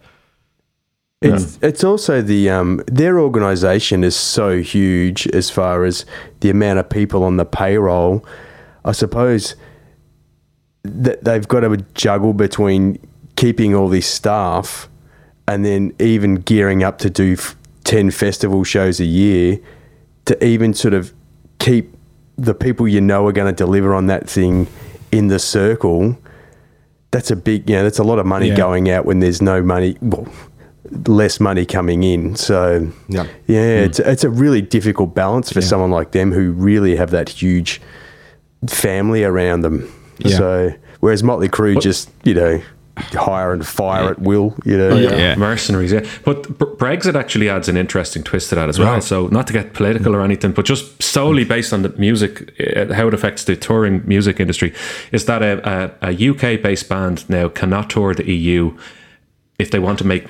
It's 1.19 1.57
it's 1.63 1.83
also 1.83 2.21
the 2.21 2.51
um 2.51 2.81
their 2.85 3.19
organisation 3.19 4.03
is 4.03 4.15
so 4.15 4.59
huge 4.61 5.25
as 5.29 5.49
far 5.49 5.83
as 5.83 6.05
the 6.41 6.51
amount 6.51 6.77
of 6.77 6.87
people 6.91 7.23
on 7.23 7.37
the 7.37 7.45
payroll. 7.45 8.23
I 8.85 8.91
suppose 8.91 9.55
that 10.83 11.23
they've 11.23 11.47
got 11.47 11.61
to 11.61 11.77
juggle 11.95 12.33
between 12.33 12.99
keeping 13.35 13.73
all 13.73 13.89
this 13.89 14.05
staff 14.05 14.87
and 15.47 15.63
then 15.65 15.93
even 15.99 16.35
gearing 16.35 16.83
up 16.83 16.97
to 16.99 17.09
do 17.09 17.33
f- 17.33 17.55
ten 17.83 18.11
festival 18.11 18.63
shows 18.63 18.99
a 18.99 19.05
year 19.05 19.59
to 20.25 20.43
even 20.45 20.73
sort 20.73 20.93
of 20.93 21.13
keep 21.59 21.93
the 22.37 22.53
people 22.53 22.87
you 22.87 23.01
know 23.01 23.25
are 23.25 23.31
going 23.31 23.53
to 23.53 23.55
deliver 23.65 23.93
on 23.95 24.07
that 24.07 24.29
thing 24.29 24.67
in 25.11 25.27
the 25.27 25.39
circle. 25.39 26.17
That's 27.11 27.31
a 27.31 27.35
big, 27.35 27.69
you 27.69 27.75
know, 27.77 27.83
that's 27.83 27.99
a 27.99 28.03
lot 28.03 28.19
of 28.19 28.25
money 28.25 28.49
Yeah. 28.49 28.57
going 28.57 28.89
out 28.89 29.05
when 29.05 29.19
there's 29.21 29.41
no 29.41 29.61
money, 29.63 29.97
well, 30.01 30.27
less 31.07 31.39
money 31.39 31.65
coming 31.65 32.03
in. 32.03 32.35
So, 32.35 32.91
Yeah. 33.07 33.25
yeah, 33.47 33.79
hmm. 33.79 33.85
it's, 33.85 33.99
it's 33.99 34.23
a 34.25 34.29
really 34.29 34.61
difficult 34.61 35.15
balance 35.15 35.51
for 35.51 35.61
someone 35.61 35.89
like 35.91 36.11
them 36.11 36.31
who 36.33 36.51
really 36.51 36.97
have 36.97 37.11
that 37.11 37.29
huge 37.29 37.81
family 38.67 39.23
around 39.23 39.61
them. 39.61 39.89
Yeah. 40.19 40.37
So, 40.37 40.73
whereas 40.99 41.23
Motley 41.23 41.47
Crue 41.49 41.79
just, 41.79 42.09
you 42.23 42.33
know, 42.33 42.61
hire 42.97 43.53
and 43.53 43.65
fire 43.65 44.09
at 44.09 44.19
will, 44.19 44.55
you 44.65 44.77
know. 44.77 44.95
Yeah. 44.95 45.35
mercenaries. 45.35 45.91
Yeah, 45.91 46.07
but 46.25 46.43
Brexit 46.77 47.15
actually 47.15 47.49
adds 47.49 47.69
an 47.69 47.77
interesting 47.77 48.23
twist 48.23 48.49
to 48.49 48.55
that 48.55 48.69
as 48.69 48.79
well. 48.79 48.93
Right. 48.93 49.03
So 49.03 49.27
not 49.27 49.47
to 49.47 49.53
get 49.53 49.73
political 49.73 50.15
or 50.15 50.21
anything, 50.21 50.51
but 50.51 50.65
just 50.65 51.01
solely 51.01 51.43
based 51.43 51.73
on 51.73 51.81
the 51.81 51.89
music, 51.89 52.53
uh, 52.75 52.93
how 52.93 53.07
it 53.07 53.13
affects 53.13 53.43
the 53.45 53.55
touring 53.55 54.03
music 54.07 54.39
industry, 54.39 54.73
is 55.11 55.25
that 55.25 55.41
a, 55.41 55.95
a, 56.01 56.11
a 56.11 56.29
UK 56.29 56.61
based 56.61 56.89
band 56.89 57.29
now 57.29 57.47
cannot 57.47 57.89
tour 57.89 58.13
the 58.13 58.29
EU 58.29 58.77
if 59.59 59.71
they 59.71 59.79
want 59.79 59.97
to 59.99 60.05
make 60.05 60.27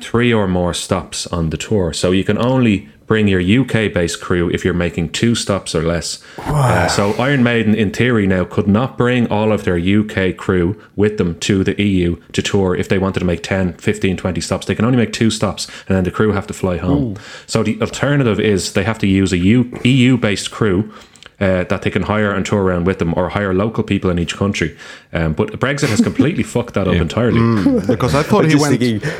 three 0.00 0.32
or 0.32 0.46
more 0.46 0.74
stops 0.74 1.26
on 1.28 1.50
the 1.50 1.56
tour. 1.56 1.92
So 1.92 2.10
you 2.10 2.24
can 2.24 2.38
only 2.38 2.88
bring 3.06 3.28
your 3.28 3.40
UK 3.40 3.92
based 3.92 4.20
crew 4.20 4.50
if 4.50 4.64
you're 4.64 4.74
making 4.74 5.10
two 5.10 5.34
stops 5.34 5.74
or 5.74 5.82
less. 5.82 6.22
Uh, 6.38 6.88
so 6.88 7.12
Iron 7.14 7.42
Maiden, 7.42 7.74
in 7.74 7.92
theory, 7.92 8.26
now 8.26 8.44
could 8.44 8.66
not 8.66 8.98
bring 8.98 9.26
all 9.28 9.52
of 9.52 9.64
their 9.64 9.78
UK 9.78 10.36
crew 10.36 10.80
with 10.96 11.18
them 11.18 11.38
to 11.40 11.62
the 11.62 11.80
EU 11.80 12.16
to 12.32 12.42
tour 12.42 12.74
if 12.74 12.88
they 12.88 12.98
wanted 12.98 13.20
to 13.20 13.26
make 13.26 13.42
10, 13.42 13.74
15, 13.74 14.16
20 14.16 14.40
stops. 14.40 14.66
They 14.66 14.74
can 14.74 14.84
only 14.84 14.98
make 14.98 15.12
two 15.12 15.30
stops 15.30 15.68
and 15.88 15.96
then 15.96 16.04
the 16.04 16.10
crew 16.10 16.32
have 16.32 16.46
to 16.48 16.54
fly 16.54 16.78
home. 16.78 17.16
So 17.46 17.62
the 17.62 17.80
alternative 17.80 18.40
is 18.40 18.72
they 18.72 18.84
have 18.84 18.98
to 18.98 19.06
use 19.06 19.32
a 19.32 19.38
EU 19.38 20.16
based 20.16 20.50
crew. 20.50 20.92
Uh, 21.38 21.64
that 21.64 21.82
they 21.82 21.90
can 21.90 22.00
hire 22.00 22.32
and 22.32 22.46
tour 22.46 22.62
around 22.62 22.86
with 22.86 22.98
them, 22.98 23.12
or 23.14 23.28
hire 23.28 23.52
local 23.52 23.84
people 23.84 24.08
in 24.08 24.18
each 24.18 24.34
country. 24.34 24.74
Um, 25.12 25.34
but 25.34 25.50
Brexit 25.60 25.90
has 25.90 26.00
completely 26.00 26.42
fucked 26.54 26.72
that 26.74 26.88
up 26.88 26.94
entirely. 26.94 27.40
Because 27.86 28.14
I 28.14 28.22
thought 28.22 28.44
I'm 28.44 28.50
he 28.50 28.56
just 28.56 28.62
went. 28.62 28.80
thinking, 28.80 29.10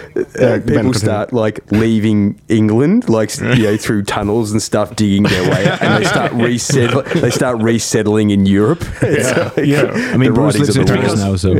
uh, 0.40 0.60
people 0.66 0.94
start 0.94 1.34
like 1.34 1.70
leaving 1.70 2.40
England, 2.48 3.10
like 3.10 3.38
you 3.40 3.64
know, 3.64 3.76
through 3.76 4.04
tunnels 4.04 4.50
and 4.50 4.62
stuff, 4.62 4.96
digging 4.96 5.24
their 5.24 5.42
way, 5.50 5.66
out, 5.66 5.82
and 5.82 6.02
they 6.02 6.08
start 6.08 6.32
resettle. 6.32 7.02
They 7.02 7.28
start 7.28 7.60
resettling 7.60 8.30
in 8.30 8.46
Europe. 8.46 8.82
It's 9.02 9.56
like 9.56 9.66
yeah. 9.66 9.90
I 10.12 10.16
mean, 10.16 10.32
the 10.32 10.34
Bruce 10.34 10.54
writings 10.58 10.76
lives 10.76 10.78
on 10.78 10.80
in 10.80 10.86
the 10.86 11.06
Paris 11.06 11.20
now, 11.20 11.36
so 11.36 11.54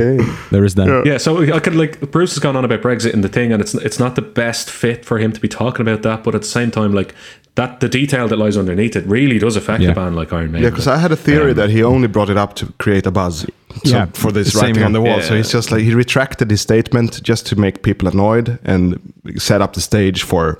there 0.51 0.65
is 0.65 0.75
that. 0.77 1.03
Yeah, 1.05 1.19
so 1.19 1.43
I 1.53 1.61
could 1.61 1.75
like 1.75 2.11
Bruce 2.11 2.33
has 2.33 2.39
gone 2.39 2.57
on 2.57 2.65
about 2.65 2.81
Brexit 2.81 3.13
and 3.13 3.23
the 3.23 3.29
thing, 3.29 3.53
and 3.53 3.61
it's 3.61 3.75
it's 3.75 3.99
not 3.99 4.15
the 4.15 4.23
best 4.23 4.71
fit 4.71 5.05
for 5.05 5.19
him 5.19 5.33
to 5.33 5.41
be 5.41 5.49
talking 5.49 5.83
about 5.83 6.03
that. 6.03 6.25
But 6.25 6.35
at 6.35 6.41
the 6.41 6.49
same 6.49 6.71
time, 6.71 6.95
like 6.95 7.15
that, 7.57 7.81
the 7.81 7.89
detail 7.89 8.29
that 8.29 8.37
lies 8.39 8.57
underneath 8.57 8.97
it 8.97 9.05
really 9.07 9.39
does 9.39 9.57
affect 9.57 9.83
Yeah. 9.83 9.91
a 9.91 9.95
band 9.95 10.15
like 10.17 10.33
Iron 10.33 10.53
Maiden. 10.53 10.63
Yeah, 10.65 10.71
because 10.71 10.87
I 10.87 10.97
had 10.99 11.11
a 11.13 11.17
theory 11.17 11.51
Um, 11.51 11.57
that 11.57 11.71
he 11.71 11.83
only 11.83 12.09
brought 12.09 12.31
it 12.31 12.37
up 12.37 12.55
to 12.57 12.67
create 12.79 13.07
a 13.07 13.11
buzz. 13.11 13.47
So 13.85 13.97
Yeah, 13.97 14.07
for 14.15 14.33
this 14.33 14.55
writing 14.55 14.83
on 14.85 14.93
the 14.93 15.01
wall. 15.01 15.21
So 15.21 15.35
he's 15.37 15.51
just 15.53 15.71
like 15.73 15.83
he 15.83 15.93
retracted 15.95 16.51
his 16.51 16.61
statement 16.61 17.23
just 17.23 17.47
to 17.49 17.57
make 17.57 17.83
people 17.83 18.09
annoyed 18.09 18.59
and 18.65 18.99
set 19.37 19.61
up 19.61 19.73
the 19.75 19.81
stage 19.81 20.23
for 20.23 20.59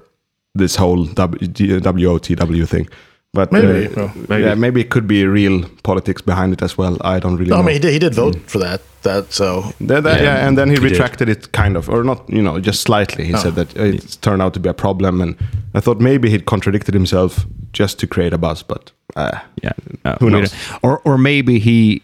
this 0.55 0.77
whole 0.77 1.05
W- 1.07 1.47
D- 1.49 1.81
WOTW 1.81 2.67
thing. 2.67 2.89
But 3.37 3.53
Maybe, 3.53 3.87
uh, 3.87 3.91
well, 3.97 4.13
maybe. 4.29 4.45
yeah, 4.45 4.55
maybe 4.55 4.81
it 4.81 4.89
could 4.91 5.07
be 5.07 5.27
real 5.27 5.65
politics 5.83 6.23
behind 6.23 6.53
it 6.55 6.63
as 6.63 6.79
well. 6.79 6.97
I 7.15 7.19
don't 7.21 7.37
really 7.37 7.51
No, 7.51 7.57
I 7.57 7.61
know. 7.61 7.67
mean, 7.67 7.75
he 7.75 7.81
did, 7.81 7.93
he 7.93 7.99
did 7.99 8.15
vote 8.15 8.37
for 8.51 8.59
that. 8.61 8.81
That 9.03 9.33
so 9.33 9.47
That- 9.81 10.03
that- 10.05 10.21
yeah, 10.21 10.39
Yeah, 10.39 10.49
and 10.49 10.57
then 10.59 10.69
he, 10.69 10.75
he 10.77 10.81
did. 10.81 10.91
retracted 10.93 11.29
it 11.29 11.53
kind 11.53 11.77
of, 11.77 11.89
or 11.89 12.03
not, 12.05 12.19
you 12.29 12.43
know, 12.43 12.59
just 12.61 12.81
slightly. 12.81 13.25
He 13.27 13.35
Oh. 13.35 13.39
said 13.43 13.55
that 13.55 13.77
it 13.77 14.17
turned 14.23 14.43
out 14.43 14.53
to 14.55 14.61
be 14.61 14.69
a 14.71 14.75
problem, 14.75 15.21
and 15.21 15.35
I 15.75 15.81
thought 15.81 16.01
maybe 16.01 16.31
he'd 16.31 16.45
contradicted 16.47 16.95
himself 16.95 17.47
just 17.73 17.99
to 18.01 18.07
create 18.07 18.33
a 18.35 18.39
buzz, 18.39 18.63
but 18.65 18.93
uh, 19.17 19.39
Yeah. 19.63 19.73
No, 20.05 20.17
Who 20.21 20.31
knows? 20.31 20.51
don't- 20.51 20.81
Or 20.83 21.01
or 21.05 21.19
maybe 21.19 21.59
he 21.59 22.01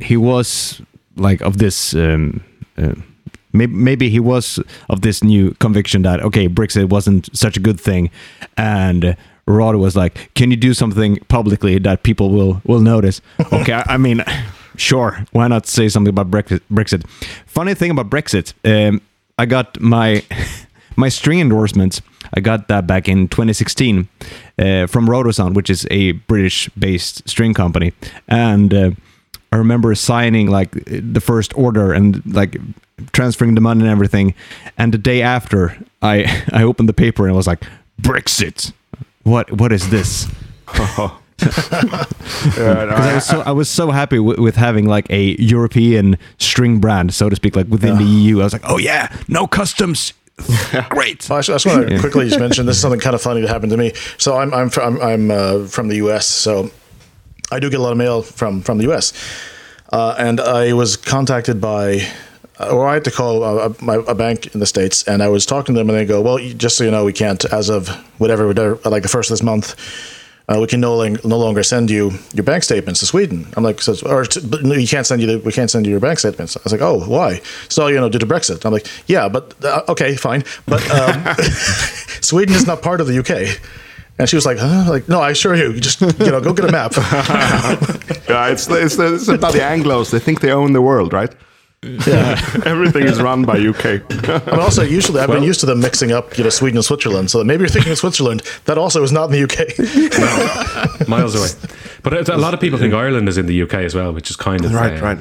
he 0.00 0.16
was 0.16 0.80
like 1.16 1.44
of 1.46 1.56
this. 1.56 1.94
Um, 1.94 2.40
uh, 2.78 2.94
maybe 3.52 3.72
maybe 3.74 4.08
he 4.10 4.20
was 4.20 4.60
of 4.88 5.00
this 5.00 5.22
new 5.24 5.54
conviction 5.58 6.02
that 6.02 6.20
okay, 6.22 6.48
Brexit 6.48 6.88
wasn't 6.90 7.28
such 7.32 7.56
a 7.56 7.60
good 7.60 7.80
thing, 7.80 8.10
and 8.56 9.16
Rod 9.46 9.76
was 9.76 9.96
like, 9.96 10.30
"Can 10.34 10.50
you 10.50 10.56
do 10.56 10.74
something 10.74 11.16
publicly 11.28 11.78
that 11.78 12.02
people 12.02 12.30
will 12.30 12.60
will 12.64 12.80
notice?" 12.80 13.20
okay, 13.52 13.72
I, 13.72 13.94
I 13.94 13.96
mean, 13.96 14.24
sure, 14.76 15.24
why 15.32 15.48
not 15.48 15.66
say 15.66 15.88
something 15.88 16.10
about 16.10 16.30
Brexit? 16.30 16.60
Brexit. 16.70 17.06
Funny 17.46 17.74
thing 17.74 17.90
about 17.90 18.10
Brexit, 18.10 18.52
um, 18.64 19.00
I 19.38 19.46
got 19.46 19.80
my 19.80 20.24
my 20.96 21.08
string 21.08 21.40
endorsements. 21.40 22.02
I 22.34 22.40
got 22.40 22.66
that 22.68 22.88
back 22.88 23.08
in 23.08 23.28
2016 23.28 24.08
uh, 24.58 24.86
from 24.88 25.06
Rotosound, 25.06 25.54
which 25.54 25.70
is 25.70 25.86
a 25.92 26.12
British-based 26.12 27.28
string 27.28 27.54
company, 27.54 27.92
and. 28.28 28.74
Uh, 28.74 28.90
I 29.52 29.58
remember 29.58 29.94
signing 29.94 30.48
like 30.48 30.72
the 30.84 31.20
first 31.20 31.56
order 31.56 31.92
and 31.92 32.20
like 32.26 32.56
transferring 33.12 33.54
the 33.54 33.60
money 33.60 33.80
and 33.82 33.88
everything. 33.88 34.34
And 34.76 34.92
the 34.92 34.98
day 34.98 35.22
after, 35.22 35.78
I 36.02 36.44
I 36.52 36.62
opened 36.62 36.88
the 36.88 36.92
paper 36.94 37.24
and 37.24 37.32
I 37.32 37.36
was 37.36 37.46
like, 37.46 37.64
Brexit. 38.00 38.72
What 39.26 39.50
what 39.52 39.72
is 39.72 39.90
this? 39.90 40.28
Because 41.36 41.68
I 42.48 43.14
was 43.14 43.24
so 43.26 43.40
I 43.42 43.50
was 43.52 43.68
so 43.68 43.90
happy 43.90 44.16
w- 44.16 44.40
with 44.40 44.56
having 44.56 44.86
like 44.86 45.06
a 45.10 45.36
European 45.38 46.16
string 46.38 46.78
brand, 46.80 47.12
so 47.12 47.28
to 47.28 47.36
speak, 47.36 47.56
like 47.56 47.66
within 47.68 47.98
the 47.98 48.04
EU. 48.04 48.40
I 48.40 48.44
was 48.44 48.52
like, 48.52 48.62
oh 48.64 48.78
yeah, 48.78 49.14
no 49.28 49.46
customs. 49.46 50.12
Great. 50.90 51.28
Well, 51.28 51.38
I 51.38 51.42
just, 51.42 51.50
I 51.50 51.54
just 51.54 51.66
want 51.66 51.88
to 51.88 51.98
quickly 51.98 52.28
just 52.28 52.38
mention 52.40 52.66
this 52.66 52.76
is 52.76 52.82
something 52.82 53.00
kind 53.00 53.14
of 53.14 53.20
funny 53.22 53.40
that 53.40 53.48
happened 53.48 53.72
to 53.72 53.76
me. 53.76 53.92
So 54.16 54.36
I'm 54.38 54.52
I'm 54.54 54.70
from, 54.70 55.00
I'm 55.02 55.30
uh, 55.30 55.66
from 55.66 55.88
the 55.88 55.96
U.S. 55.96 56.26
So 56.26 56.70
I 57.50 57.58
do 57.58 57.68
get 57.70 57.80
a 57.80 57.82
lot 57.82 57.92
of 57.92 57.98
mail 57.98 58.22
from 58.22 58.62
from 58.62 58.78
the 58.78 58.84
U.S. 58.84 59.12
Uh, 59.92 60.14
and 60.18 60.40
I 60.40 60.72
was 60.72 60.96
contacted 60.96 61.60
by, 61.60 62.06
or 62.60 62.86
I 62.86 62.94
had 62.94 63.04
to 63.04 63.10
call 63.10 63.44
a, 63.44 63.68
a, 63.68 64.00
a 64.00 64.14
bank 64.14 64.54
in 64.54 64.60
the 64.60 64.66
states, 64.66 65.06
and 65.06 65.22
I 65.22 65.28
was 65.28 65.44
talking 65.44 65.74
to 65.74 65.78
them, 65.78 65.90
and 65.90 65.98
they 65.98 66.04
go, 66.04 66.20
"Well, 66.20 66.38
just 66.38 66.76
so 66.76 66.84
you 66.84 66.90
know, 66.90 67.04
we 67.04 67.12
can't 67.12 67.44
as 67.46 67.68
of 67.68 67.88
whatever, 68.18 68.46
whatever 68.46 68.78
like 68.88 69.02
the 69.02 69.08
first 69.08 69.30
of 69.30 69.34
this 69.34 69.42
month." 69.42 69.74
Uh, 70.48 70.58
we 70.60 70.66
can 70.68 70.80
no, 70.80 71.04
no 71.04 71.38
longer 71.38 71.64
send 71.64 71.90
you 71.90 72.12
your 72.32 72.44
bank 72.44 72.62
statements 72.62 73.00
to 73.00 73.06
Sweden. 73.06 73.48
I'm 73.56 73.64
like, 73.64 73.80
so, 73.80 73.96
or 74.08 74.24
t- 74.24 74.40
but 74.48 74.62
no, 74.62 74.74
you 74.74 74.86
can't 74.86 75.04
send 75.04 75.20
you 75.20 75.26
the, 75.26 75.38
we 75.40 75.50
can't 75.50 75.68
send 75.68 75.86
you 75.86 75.90
your 75.90 75.98
bank 75.98 76.20
statements. 76.20 76.56
I 76.56 76.60
was 76.62 76.70
like, 76.70 76.82
oh, 76.82 77.00
why? 77.00 77.40
So 77.68 77.88
you 77.88 77.96
know, 77.96 78.08
due 78.08 78.20
to 78.20 78.26
Brexit. 78.26 78.64
I'm 78.64 78.72
like, 78.72 78.86
yeah, 79.08 79.28
but 79.28 79.54
uh, 79.64 79.82
okay, 79.88 80.14
fine, 80.14 80.44
but 80.68 80.88
um, 80.88 81.34
Sweden 82.20 82.54
is 82.54 82.64
not 82.64 82.80
part 82.80 83.00
of 83.00 83.08
the 83.08 83.18
UK. 83.18 83.58
And 84.18 84.28
she 84.28 84.36
was 84.36 84.46
like, 84.46 84.56
huh? 84.58 84.86
like, 84.88 85.08
no, 85.08 85.20
I 85.20 85.30
assure 85.30 85.54
you, 85.56 85.72
you 85.72 85.80
just 85.80 86.00
you 86.00 86.30
know, 86.30 86.40
go 86.40 86.54
get 86.54 86.68
a 86.68 86.72
map. 86.72 86.92
yeah, 88.28 88.48
it's 88.48 88.68
it's, 88.68 88.98
it's 88.98 89.28
about 89.28 89.52
the 89.52 89.62
Anglo's. 89.62 90.10
They 90.10 90.20
think 90.20 90.40
they 90.40 90.52
own 90.52 90.72
the 90.72 90.80
world, 90.80 91.12
right? 91.12 91.34
Yeah. 92.06 92.40
Everything 92.64 93.04
is 93.04 93.20
run 93.20 93.44
by 93.44 93.58
UK. 93.58 94.02
And 94.46 94.60
also, 94.60 94.82
usually 94.82 95.20
I've 95.20 95.30
been 95.30 95.42
used 95.42 95.60
to 95.60 95.66
them 95.66 95.80
mixing 95.80 96.12
up, 96.12 96.36
you 96.38 96.44
know, 96.44 96.50
Sweden 96.50 96.76
and 96.78 96.84
Switzerland. 96.84 97.30
So 97.30 97.42
maybe 97.44 97.60
you're 97.62 97.68
thinking 97.68 97.92
of 97.92 97.98
Switzerland. 97.98 98.42
That 98.64 98.78
also 98.78 99.02
is 99.02 99.12
not 99.12 99.30
in 99.30 99.32
the 99.32 99.42
UK. 99.46 101.08
miles 101.08 101.34
away. 101.34 101.48
But 102.02 102.12
it, 102.12 102.28
a 102.28 102.36
lot 102.36 102.54
of 102.54 102.60
people 102.60 102.78
think 102.78 102.94
Ireland 102.94 103.28
is 103.28 103.38
in 103.38 103.46
the 103.46 103.62
UK 103.62 103.74
as 103.74 103.94
well, 103.94 104.12
which 104.12 104.30
is 104.30 104.36
kind 104.36 104.64
of 104.64 104.72
Right, 104.72 105.00
uh, 105.00 105.04
right. 105.04 105.18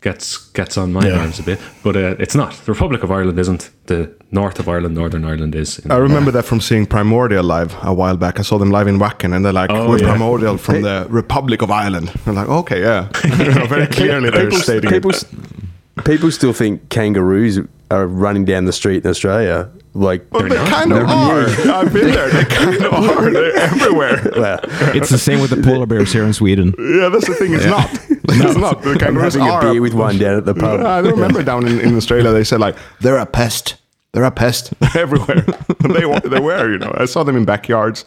Gets 0.00 0.36
gets 0.52 0.76
on 0.76 0.92
my 0.92 1.06
Yeah. 1.06 1.16
nerves 1.16 1.38
a 1.38 1.42
bit, 1.44 1.60
but 1.84 1.94
uh, 1.94 2.16
it's 2.18 2.34
not. 2.34 2.52
The 2.64 2.72
Republic 2.72 3.04
of 3.04 3.10
Ireland 3.12 3.38
isn't. 3.38 3.70
The 3.86 4.10
north 4.32 4.58
of 4.58 4.66
Ireland, 4.68 4.96
Northern 4.96 5.24
Ireland 5.24 5.54
is. 5.54 5.80
I 5.88 5.94
remember 5.96 6.32
that 6.32 6.44
from 6.44 6.60
seeing 6.60 6.86
Primordial 6.86 7.44
live 7.44 7.76
a 7.82 7.94
while 7.94 8.16
back. 8.16 8.40
I 8.40 8.42
saw 8.42 8.58
them 8.58 8.72
live 8.72 8.88
in 8.88 8.98
Wacken, 8.98 9.32
and 9.32 9.44
they're 9.44 9.52
like, 9.52 9.70
Oh, 9.70 9.88
"We're 9.88 10.00
yeah. 10.00 10.08
Primordial 10.08 10.58
from 10.58 10.82
the 10.82 11.06
Republic 11.08 11.62
of 11.62 11.70
Ireland." 11.70 12.10
I'm 12.26 12.34
like, 12.34 12.48
"Okay, 12.48 12.80
yeah." 12.80 13.08
Very 13.68 13.86
clearly, 13.86 14.30
they're 14.30 14.50
stating 14.50 14.90
people, 14.90 15.10
it. 15.12 15.24
People 16.04 16.30
still 16.30 16.52
think 16.52 16.88
kangaroos 16.88 17.58
are 17.90 18.06
running 18.06 18.44
down 18.44 18.64
the 18.64 18.72
street 18.72 19.04
in 19.04 19.10
Australia. 19.10 19.70
Like, 19.94 20.24
Well, 20.32 20.42
they 20.44 20.54
not. 20.54 20.68
kind 20.68 20.92
of 20.92 21.06
are. 21.06 21.44
I've 21.70 21.92
been 21.92 22.10
there. 22.10 22.30
They 22.30 22.44
kind 22.56 22.76
of 22.82 22.92
are. 22.94 23.30
They're 23.30 23.54
everywhere. 23.56 24.30
well, 24.36 24.60
It's 24.94 25.10
the 25.10 25.18
same 25.18 25.40
with 25.40 25.50
the 25.50 25.62
polar 25.62 25.84
bears 25.84 26.12
here 26.12 26.24
in 26.24 26.32
Sweden. 26.32 26.74
Yeah, 26.78 27.10
that's 27.10 27.26
the 27.28 27.34
thing. 27.34 27.52
It's 27.54 27.66
not. 27.66 27.90
It's 28.34 28.56
not. 28.56 28.82
The 28.82 28.90
I'm 28.92 28.98
kangaroos 28.98 29.34
having 29.34 29.48
a 29.50 29.60
beer 29.72 29.82
with 29.82 29.92
one 29.94 30.16
down 30.16 30.38
at 30.38 30.46
the 30.46 30.54
pub. 30.54 30.80
I 30.80 31.00
remember 31.00 31.42
down 31.42 31.66
in, 31.66 31.80
in 31.80 31.94
Australia, 31.96 32.30
they 32.30 32.44
said 32.44 32.60
like 32.60 32.76
they're 33.00 33.18
a 33.18 33.26
pest. 33.26 33.74
They're 34.12 34.24
a 34.24 34.30
pest. 34.30 34.72
They're 34.80 35.02
everywhere. 35.02 35.44
they 35.80 36.06
wa- 36.06 36.20
they 36.20 36.40
were. 36.40 36.70
You 36.72 36.78
know, 36.78 36.94
I 36.96 37.04
saw 37.04 37.24
them 37.24 37.36
in 37.36 37.44
backyards. 37.44 38.04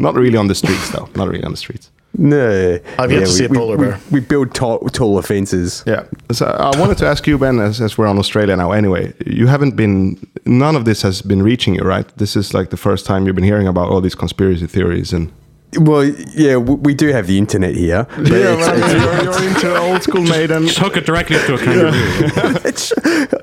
Not 0.00 0.14
really 0.14 0.36
on 0.36 0.48
the 0.48 0.54
streets 0.56 0.90
though. 0.90 1.08
Not 1.14 1.28
really 1.28 1.44
on 1.44 1.52
the 1.52 1.56
streets. 1.56 1.90
No, 2.20 2.80
oh, 2.98 3.02
I've 3.02 3.12
yet 3.12 3.20
to 3.20 3.26
see 3.28 3.44
a 3.44 3.48
we, 3.48 3.56
polar 3.56 3.76
we- 3.76 3.86
bear. 3.86 4.00
We, 4.10 4.20
build 4.20 4.52
tall, 4.52 4.80
taller 4.80 5.22
fences. 5.22 5.84
Yeah. 5.86 6.02
So 6.32 6.46
I 6.46 6.78
wanted 6.78 6.98
to 6.98 7.06
ask 7.06 7.26
you, 7.28 7.38
Ben, 7.38 7.60
as, 7.60 7.80
as 7.80 7.96
we're 7.96 8.08
on 8.08 8.18
Australia 8.18 8.56
now. 8.56 8.72
Anyway, 8.72 9.14
you 9.24 9.46
haven't 9.46 9.76
been. 9.76 10.18
None 10.44 10.74
of 10.74 10.84
this 10.84 11.02
has 11.02 11.22
been 11.22 11.42
reaching 11.42 11.76
you, 11.76 11.82
right? 11.82 12.06
This 12.16 12.34
is 12.34 12.52
like 12.52 12.70
the 12.70 12.76
first 12.76 13.06
time 13.06 13.26
you've 13.26 13.36
been 13.36 13.44
hearing 13.44 13.68
about 13.68 13.88
all 13.88 14.00
these 14.00 14.16
conspiracy 14.16 14.66
theories 14.66 15.12
and. 15.12 15.32
Well, 15.78 16.02
yeah, 16.04 16.56
we, 16.56 16.74
we 16.76 16.94
do 16.94 17.08
have 17.08 17.26
the 17.26 17.36
internet 17.36 17.74
here. 17.74 18.04
but 18.16 18.26
it's- 18.32 18.92
you're, 18.92 19.22
you're 19.24 19.48
into 19.48 19.76
old 19.78 20.02
school 20.02 20.22
maiden. 20.22 20.66
Hook 20.68 20.96
it 20.96 21.04
directly 21.04 21.36
up 21.36 21.44
to 21.46 21.54
a 21.54 21.58
kangaroo. 21.58 21.90
it's 22.64 22.90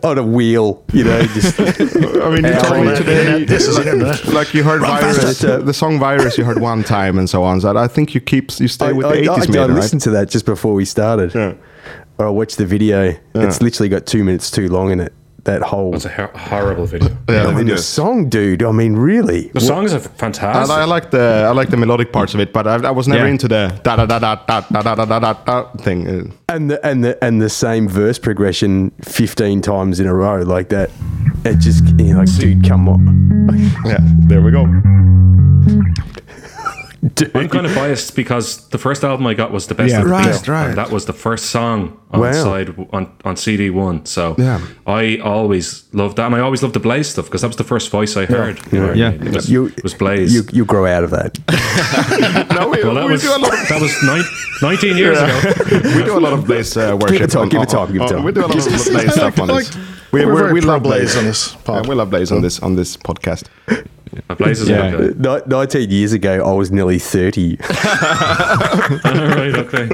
on 0.03 0.17
a 0.17 0.23
wheel, 0.23 0.83
you 0.91 1.03
know. 1.03 1.21
Just, 1.21 1.59
I 1.59 1.63
mean, 2.29 2.43
you 2.43 2.49
Yeah, 2.49 2.59
told 2.59 2.79
me 2.81 2.85
well, 2.87 2.97
today. 2.97 3.43
This 3.45 3.67
is 3.67 3.77
internet. 3.77 4.25
Like 4.25 4.53
you 4.55 4.63
heard 4.63 4.81
virus, 4.81 5.17
faster. 5.21 5.51
Uh, 5.53 5.57
the 5.59 5.73
song 5.73 5.99
"Virus" 5.99 6.37
you 6.37 6.43
heard 6.45 6.59
one 6.59 6.83
time 6.83 7.19
and 7.19 7.29
so 7.29 7.43
on. 7.43 7.61
So 7.61 7.77
I 7.77 7.87
think 7.87 8.15
you 8.15 8.21
keep 8.21 8.49
you 8.59 8.67
stay 8.67 8.91
with 8.91 9.05
the 9.05 9.13
I, 9.13 9.15
I, 9.15 9.17
eighties 9.17 9.29
I, 9.29 9.33
I 9.33 9.47
maiden, 9.61 9.75
listened 9.75 10.01
right? 10.01 10.03
to 10.05 10.09
that 10.11 10.29
just 10.29 10.45
before 10.47 10.73
we 10.73 10.85
started. 10.85 11.33
Yeah. 11.35 11.53
Or 12.17 12.25
I 12.25 12.29
watched 12.29 12.57
the 12.57 12.65
video. 12.65 13.13
It's 13.35 13.61
literally 13.61 13.89
got 13.89 14.05
two 14.07 14.23
minutes 14.23 14.49
too 14.49 14.67
long 14.69 14.91
in 14.91 14.99
it. 14.99 15.13
That 15.45 15.61
whole 15.61 15.93
It's 15.95 16.05
a 16.05 16.09
hor- 16.09 16.31
horrible 16.35 16.87
video. 16.87 17.09
Yeah, 17.29 17.45
I 17.45 17.53
mean, 17.53 17.67
the 17.67 17.77
song, 17.77 18.29
dude. 18.29 18.63
I 18.63 18.71
mean, 18.71 18.95
really. 18.95 19.49
The 19.53 19.59
songs 19.61 19.93
are 19.93 19.97
And 19.97 20.17
fantastic. 20.17 20.75
I 20.75 20.85
like 20.85 21.11
the 21.11 21.45
I 21.47 21.51
like 21.51 21.69
the 21.69 21.77
melodic 21.77 22.11
parts 22.11 22.33
of 22.33 22.39
it, 22.39 22.51
but 22.51 22.65
I, 22.65 22.77
I 22.87 22.91
was 22.91 23.07
never 23.07 23.25
Yeah. 23.25 23.31
into 23.31 23.47
the 23.47 23.79
da 23.83 23.95
da 23.95 24.05
da 24.07 24.17
da 24.17 24.35
da 24.47 24.61
da 24.61 24.81
da 24.81 24.95
da 24.95 25.05
da 25.05 25.19
da 25.19 25.33
da 25.33 25.63
thing. 25.77 26.07
Uh, 26.07 26.53
And 26.55 26.71
the 26.71 26.77
and 26.83 27.03
the 27.03 27.23
and 27.23 27.39
the 27.41 27.49
same 27.49 27.87
verse 27.87 28.17
progression 28.17 28.91
fifteen 29.03 29.61
times 29.61 29.99
in 29.99 30.07
a 30.07 30.13
row 30.15 30.41
like 30.41 30.69
that. 30.69 30.89
It 31.43 31.59
just 31.59 31.83
you're 31.99 32.17
like, 32.17 32.33
dude, 32.39 32.67
come 32.67 32.89
on. 32.89 33.01
Yeah, 33.85 33.99
there 34.27 34.41
we 34.41 34.49
go. 34.49 34.65
I'm 37.35 37.49
kind 37.49 37.65
of 37.67 37.75
biased 37.75 38.15
because 38.15 38.67
the 38.69 38.77
first 38.79 39.03
album 39.03 39.27
I 39.27 39.33
got 39.35 39.51
was 39.51 39.67
the 39.67 39.75
best 39.75 39.91
Yeah. 39.91 39.99
of 39.99 40.05
the 40.05 40.11
Right, 40.11 40.25
Beast, 40.25 40.47
right. 40.47 40.67
and 40.69 40.77
that 40.77 40.89
was 40.91 41.05
the 41.05 41.13
first 41.13 41.45
song 41.47 41.97
on 42.11 42.19
Wow. 42.21 42.31
side 42.31 42.73
on 42.93 43.07
on 43.23 43.35
CD 43.35 43.69
one. 43.69 44.05
So 44.05 44.35
Yeah. 44.39 44.59
I 44.87 45.17
always 45.23 45.83
loved 45.93 46.15
that, 46.17 46.25
and 46.25 46.35
I 46.35 46.39
always 46.39 46.63
loved 46.63 46.73
the 46.73 46.79
Blaze 46.79 47.07
stuff 47.09 47.25
because 47.25 47.41
that 47.41 47.47
was 47.47 47.57
the 47.57 47.63
first 47.63 47.91
voice 47.91 48.17
I 48.17 48.25
heard. 48.25 48.59
You 48.71 48.79
know 48.79 48.87
what 48.87 48.95
I 48.95 48.99
Yeah. 48.99 49.09
mean? 49.11 49.27
it 49.27 49.35
was, 49.35 49.49
You 49.49 49.65
it 49.77 49.83
was 49.83 49.93
Blaze. 49.93 50.33
You 50.33 50.43
you 50.51 50.65
grow 50.65 50.85
out 50.87 51.03
of 51.03 51.11
that. 51.11 51.37
No, 52.55 52.69
we, 52.71 52.83
well, 52.83 52.95
that 52.95 53.05
we 53.05 53.11
was 53.11 53.21
do 53.21 53.29
a 53.29 53.37
lot 53.37 53.53
of 53.53 53.67
that 53.69 53.81
was 53.81 53.93
nine, 54.03 54.23
19 54.61 54.97
years 54.97 55.17
ago. 55.19 55.37
we 55.97 56.03
do 56.03 56.17
a 56.17 56.23
lot 56.25 56.33
of 56.33 56.45
Blaze 56.47 56.75
uh, 56.77 56.97
worship. 56.99 57.21
it 57.21 57.29
time, 57.31 57.41
on- 57.43 57.49
give 57.49 57.61
it 57.61 57.69
time, 57.69 57.81
on- 57.81 57.87
give 57.93 57.95
it 57.97 58.01
on- 58.01 58.09
time. 58.09 58.23
We 58.23 58.31
do 58.31 58.41
a 58.41 58.47
lot 58.47 58.57
of 58.57 58.63
Blaze 58.91 59.13
stuff 59.13 59.39
on 59.39 59.47
this. 59.49 59.71
We're 60.11 60.61
love 60.61 60.81
Blaze 60.83 61.15
on 61.17 61.25
this 61.25 61.55
we 61.89 61.93
love 61.93 62.09
Blaze 62.09 62.31
on 62.31 62.41
this 62.41 62.59
on 62.61 62.75
this 62.75 62.97
podcast. 62.97 63.43
Blaze 64.37 64.61
is 64.61 64.69
Yeah. 64.69 64.93
okay. 64.95 65.13
Ni- 65.17 65.41
Nineteen 65.47 65.89
years 65.89 66.13
ago, 66.13 66.43
I 66.47 66.53
was 66.53 66.71
nearly 66.71 66.99
thirty. 66.99 67.57
right, 69.03 69.53
okay. 69.55 69.89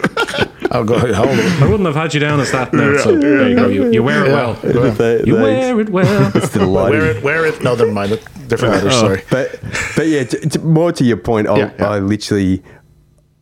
I'll 0.71 0.83
go. 0.85 0.97
How 1.13 1.27
old? 1.27 1.39
I 1.39 1.63
wouldn't 1.67 1.85
have 1.85 1.95
had 1.95 2.13
you 2.13 2.19
down 2.19 2.39
as 2.39 2.51
that 2.51 2.73
now. 2.73 2.97
So 2.97 3.17
there 3.17 3.49
you 3.49 3.55
go. 3.55 3.67
You, 3.67 3.91
you 3.91 4.03
wear 4.03 4.25
it 4.25 4.31
well. 4.31 4.53
They- 4.55 5.23
You 5.25 5.35
they- 5.35 5.41
wear 5.41 5.79
it 5.79 5.89
well. 5.89 6.31
it's 6.35 6.49
the 6.49 6.65
lighting. 6.65 6.99
Wear 6.99 7.11
it. 7.17 7.23
Wear 7.23 7.45
it. 7.45 7.61
No, 7.63 7.75
never 7.75 7.91
mind. 7.91 8.19
Different 8.47 8.75
matter. 8.75 8.87
Uh, 8.87 8.91
sorry. 8.91 9.23
But 9.29 9.59
but 9.95 10.07
yeah, 10.07 10.23
t- 10.23 10.39
t- 10.49 10.59
more 10.59 10.91
to 10.91 11.03
your 11.03 11.17
point, 11.17 11.47
I, 11.47 11.57
Yeah, 11.57 11.71
yeah. 11.77 11.89
I 11.89 11.99
literally, 11.99 12.63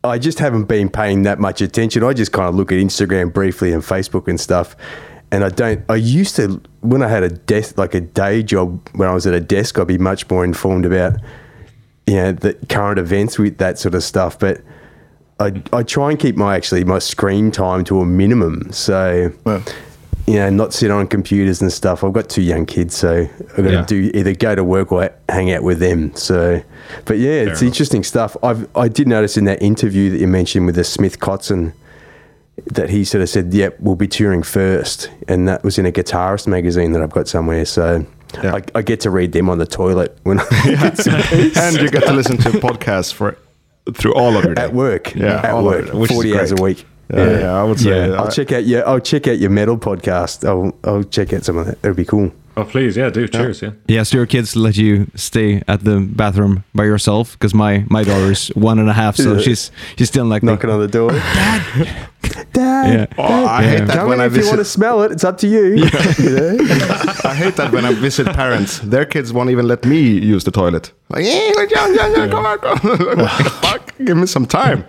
I 0.02 0.18
just 0.18 0.38
haven't 0.38 0.64
been 0.64 0.88
paying 0.88 1.22
that 1.22 1.38
much 1.38 1.60
attention. 1.60 2.02
I 2.04 2.12
just 2.14 2.32
kind 2.32 2.48
of 2.48 2.54
look 2.54 2.72
at 2.72 2.78
Instagram 2.78 3.32
briefly 3.32 3.72
and 3.72 3.82
Facebook 3.82 4.26
and 4.28 4.40
stuff, 4.40 4.76
and 5.32 5.44
I 5.44 5.48
don't. 5.48 5.82
I 5.88 5.96
used 5.96 6.36
to 6.36 6.60
when 6.80 7.02
I 7.02 7.08
had 7.08 7.22
a 7.22 7.28
desk 7.28 7.78
like 7.78 7.94
a 7.94 8.00
day 8.00 8.42
job 8.42 8.80
when 8.94 9.08
I 9.08 9.14
was 9.14 9.26
at 9.26 9.34
a 9.34 9.40
desk, 9.40 9.78
I'd 9.78 9.86
be 9.86 9.98
much 9.98 10.28
more 10.30 10.44
informed 10.44 10.86
about 10.86 11.14
you 12.06 12.14
know 12.16 12.32
the 12.32 12.54
current 12.68 12.98
events 12.98 13.38
with 13.38 13.58
that 13.58 13.78
sort 13.78 13.94
of 13.94 14.02
stuff, 14.02 14.38
but. 14.38 14.60
I, 15.42 15.62
I 15.72 15.82
try 15.84 16.10
and 16.10 16.20
keep 16.20 16.36
my 16.36 16.54
actually 16.54 16.84
my 16.84 16.98
screen 16.98 17.50
time 17.50 17.82
to 17.84 18.00
a 18.00 18.04
minimum. 18.04 18.70
So, 18.72 19.32
you 20.26 20.34
know, 20.34 20.50
not 20.50 20.74
sit 20.74 20.90
on 20.90 21.06
computers 21.06 21.62
and 21.62 21.72
stuff. 21.72 22.04
I've 22.04 22.12
got 22.12 22.28
two 22.28 22.42
young 22.42 22.66
kids, 22.66 22.94
so 22.94 23.26
I've 23.56 23.64
got 23.64 23.72
Yeah. 23.72 23.80
to 23.80 24.10
do 24.10 24.18
either 24.18 24.34
go 24.34 24.54
to 24.54 24.62
work 24.62 24.92
or 24.92 25.08
hang 25.30 25.50
out 25.50 25.62
with 25.62 25.78
them. 25.78 26.14
So, 26.14 26.60
but 27.06 27.16
yeah, 27.16 27.30
it's 27.30 27.62
enough. 27.62 27.72
interesting 27.72 28.04
stuff. 28.04 28.36
I've 28.42 28.68
I 28.76 28.88
did 28.88 29.08
notice 29.08 29.38
in 29.38 29.46
that 29.46 29.62
interview 29.62 30.10
that 30.10 30.18
you 30.18 30.26
mentioned 30.26 30.66
with 30.66 30.74
the 30.74 30.84
Smith 30.84 31.20
Kotzen 31.20 31.72
that 32.66 32.90
he 32.90 33.04
sort 33.04 33.22
of 33.22 33.28
said, 33.28 33.52
"Yep, 33.52 33.76
we'll 33.80 33.96
be 33.96 34.08
touring 34.08 34.42
first. 34.42 35.10
and 35.28 35.48
that 35.48 35.62
was 35.64 35.78
in 35.78 35.86
a 35.86 35.92
guitarist 35.92 36.46
magazine 36.46 36.92
that 36.92 37.02
I've 37.02 37.12
got 37.12 37.28
somewhere. 37.28 37.64
So. 37.64 38.06
Yeah. 38.44 38.54
I, 38.54 38.62
I 38.76 38.82
get 38.82 39.00
to 39.00 39.10
read 39.10 39.32
them 39.32 39.50
on 39.50 39.58
the 39.58 39.66
toilet 39.66 40.16
when 40.22 40.38
I 40.38 40.44
and 41.56 41.76
you 41.80 41.90
get 41.90 42.04
to 42.04 42.12
listen 42.12 42.36
to 42.36 42.50
podcasts 42.60 43.12
for 43.12 43.36
through 43.92 44.14
all 44.14 44.36
of 44.36 44.44
your 44.44 44.54
day. 44.54 44.62
at 44.62 44.72
work. 44.72 45.16
Yeah, 45.16 45.40
at 45.42 45.60
work, 45.60 45.88
it, 45.88 46.06
forty 46.06 46.38
hours 46.38 46.52
a 46.52 46.62
week. 46.62 46.86
Yeah, 47.12 47.40
yeah, 47.40 47.52
I 47.52 47.64
would 47.64 47.80
say. 47.80 47.90
Yeah. 48.08 48.14
uh, 48.14 48.22
I'll 48.22 48.30
check 48.30 48.52
out 48.52 48.64
your 48.64 48.86
I'll 48.88 49.00
check 49.00 49.26
out 49.26 49.38
your 49.38 49.50
metal 49.50 49.76
podcast. 49.76 50.46
I'll 50.48 50.72
I'll 50.84 51.02
check 51.02 51.32
out 51.32 51.44
some 51.44 51.58
of 51.58 51.66
that. 51.66 51.82
That'd 51.82 51.96
be 51.96 52.04
cool. 52.04 52.30
Oh, 52.56 52.64
please, 52.64 52.96
yeah, 52.96 53.10
do. 53.10 53.26
Cheers, 53.28 53.62
yeah. 53.62 53.70
Yeah, 53.86 54.02
so 54.02 54.16
your 54.18 54.26
kids 54.26 54.56
let 54.56 54.76
you 54.76 55.06
stay 55.14 55.62
at 55.68 55.84
the 55.84 56.00
bathroom 56.00 56.64
by 56.74 56.84
yourself 56.84 57.32
because 57.32 57.54
my 57.54 57.84
my 57.88 58.02
daughter's 58.04 58.48
one 58.56 58.78
and 58.78 58.88
a 58.90 58.92
half, 58.92 59.16
so 59.16 59.34
Yeah. 59.34 59.40
she's 59.40 59.70
she's 59.96 60.08
still 60.08 60.26
like 60.26 60.42
Knocking 60.42 60.68
on 60.70 60.80
the 60.80 60.88
door. 60.88 61.10
Dad, 61.12 61.62
Dad. 62.52 62.86
Yeah. 62.92 63.06
Oh, 63.18 63.46
I 63.46 63.62
hate 63.62 63.86
that 63.86 63.96
Come 63.96 64.08
when 64.08 64.18
in 64.18 64.20
I 64.20 64.26
if 64.26 64.32
you 64.36 64.42
want 64.42 64.50
to 64.58 64.64
visit. 64.64 64.72
smell 64.72 65.02
it. 65.04 65.12
It's 65.12 65.24
up 65.24 65.38
to 65.38 65.46
you. 65.46 65.64
you 65.76 66.30
know? 66.36 66.56
I 67.24 67.34
hate 67.34 67.56
that 67.56 67.70
when 67.72 67.84
I 67.84 67.94
visit 67.94 68.26
parents. 68.26 68.78
Their 68.80 69.04
kids 69.06 69.32
won't 69.32 69.50
even 69.50 69.66
let 69.68 69.84
me 69.84 70.00
use 70.34 70.44
the 70.44 70.50
toilet. 70.50 70.92
Like, 71.08 71.24
yeah, 71.24 71.52
yeah, 71.56 71.86
yeah, 71.88 72.16
yeah, 72.16 72.28
come 72.28 72.46
on, 72.46 72.58
come 72.58 72.78
on. 72.90 72.98
What 72.98 73.44
the 73.44 73.50
fuck? 73.62 73.94
Give 74.04 74.16
me 74.16 74.26
some 74.26 74.46
time. 74.46 74.84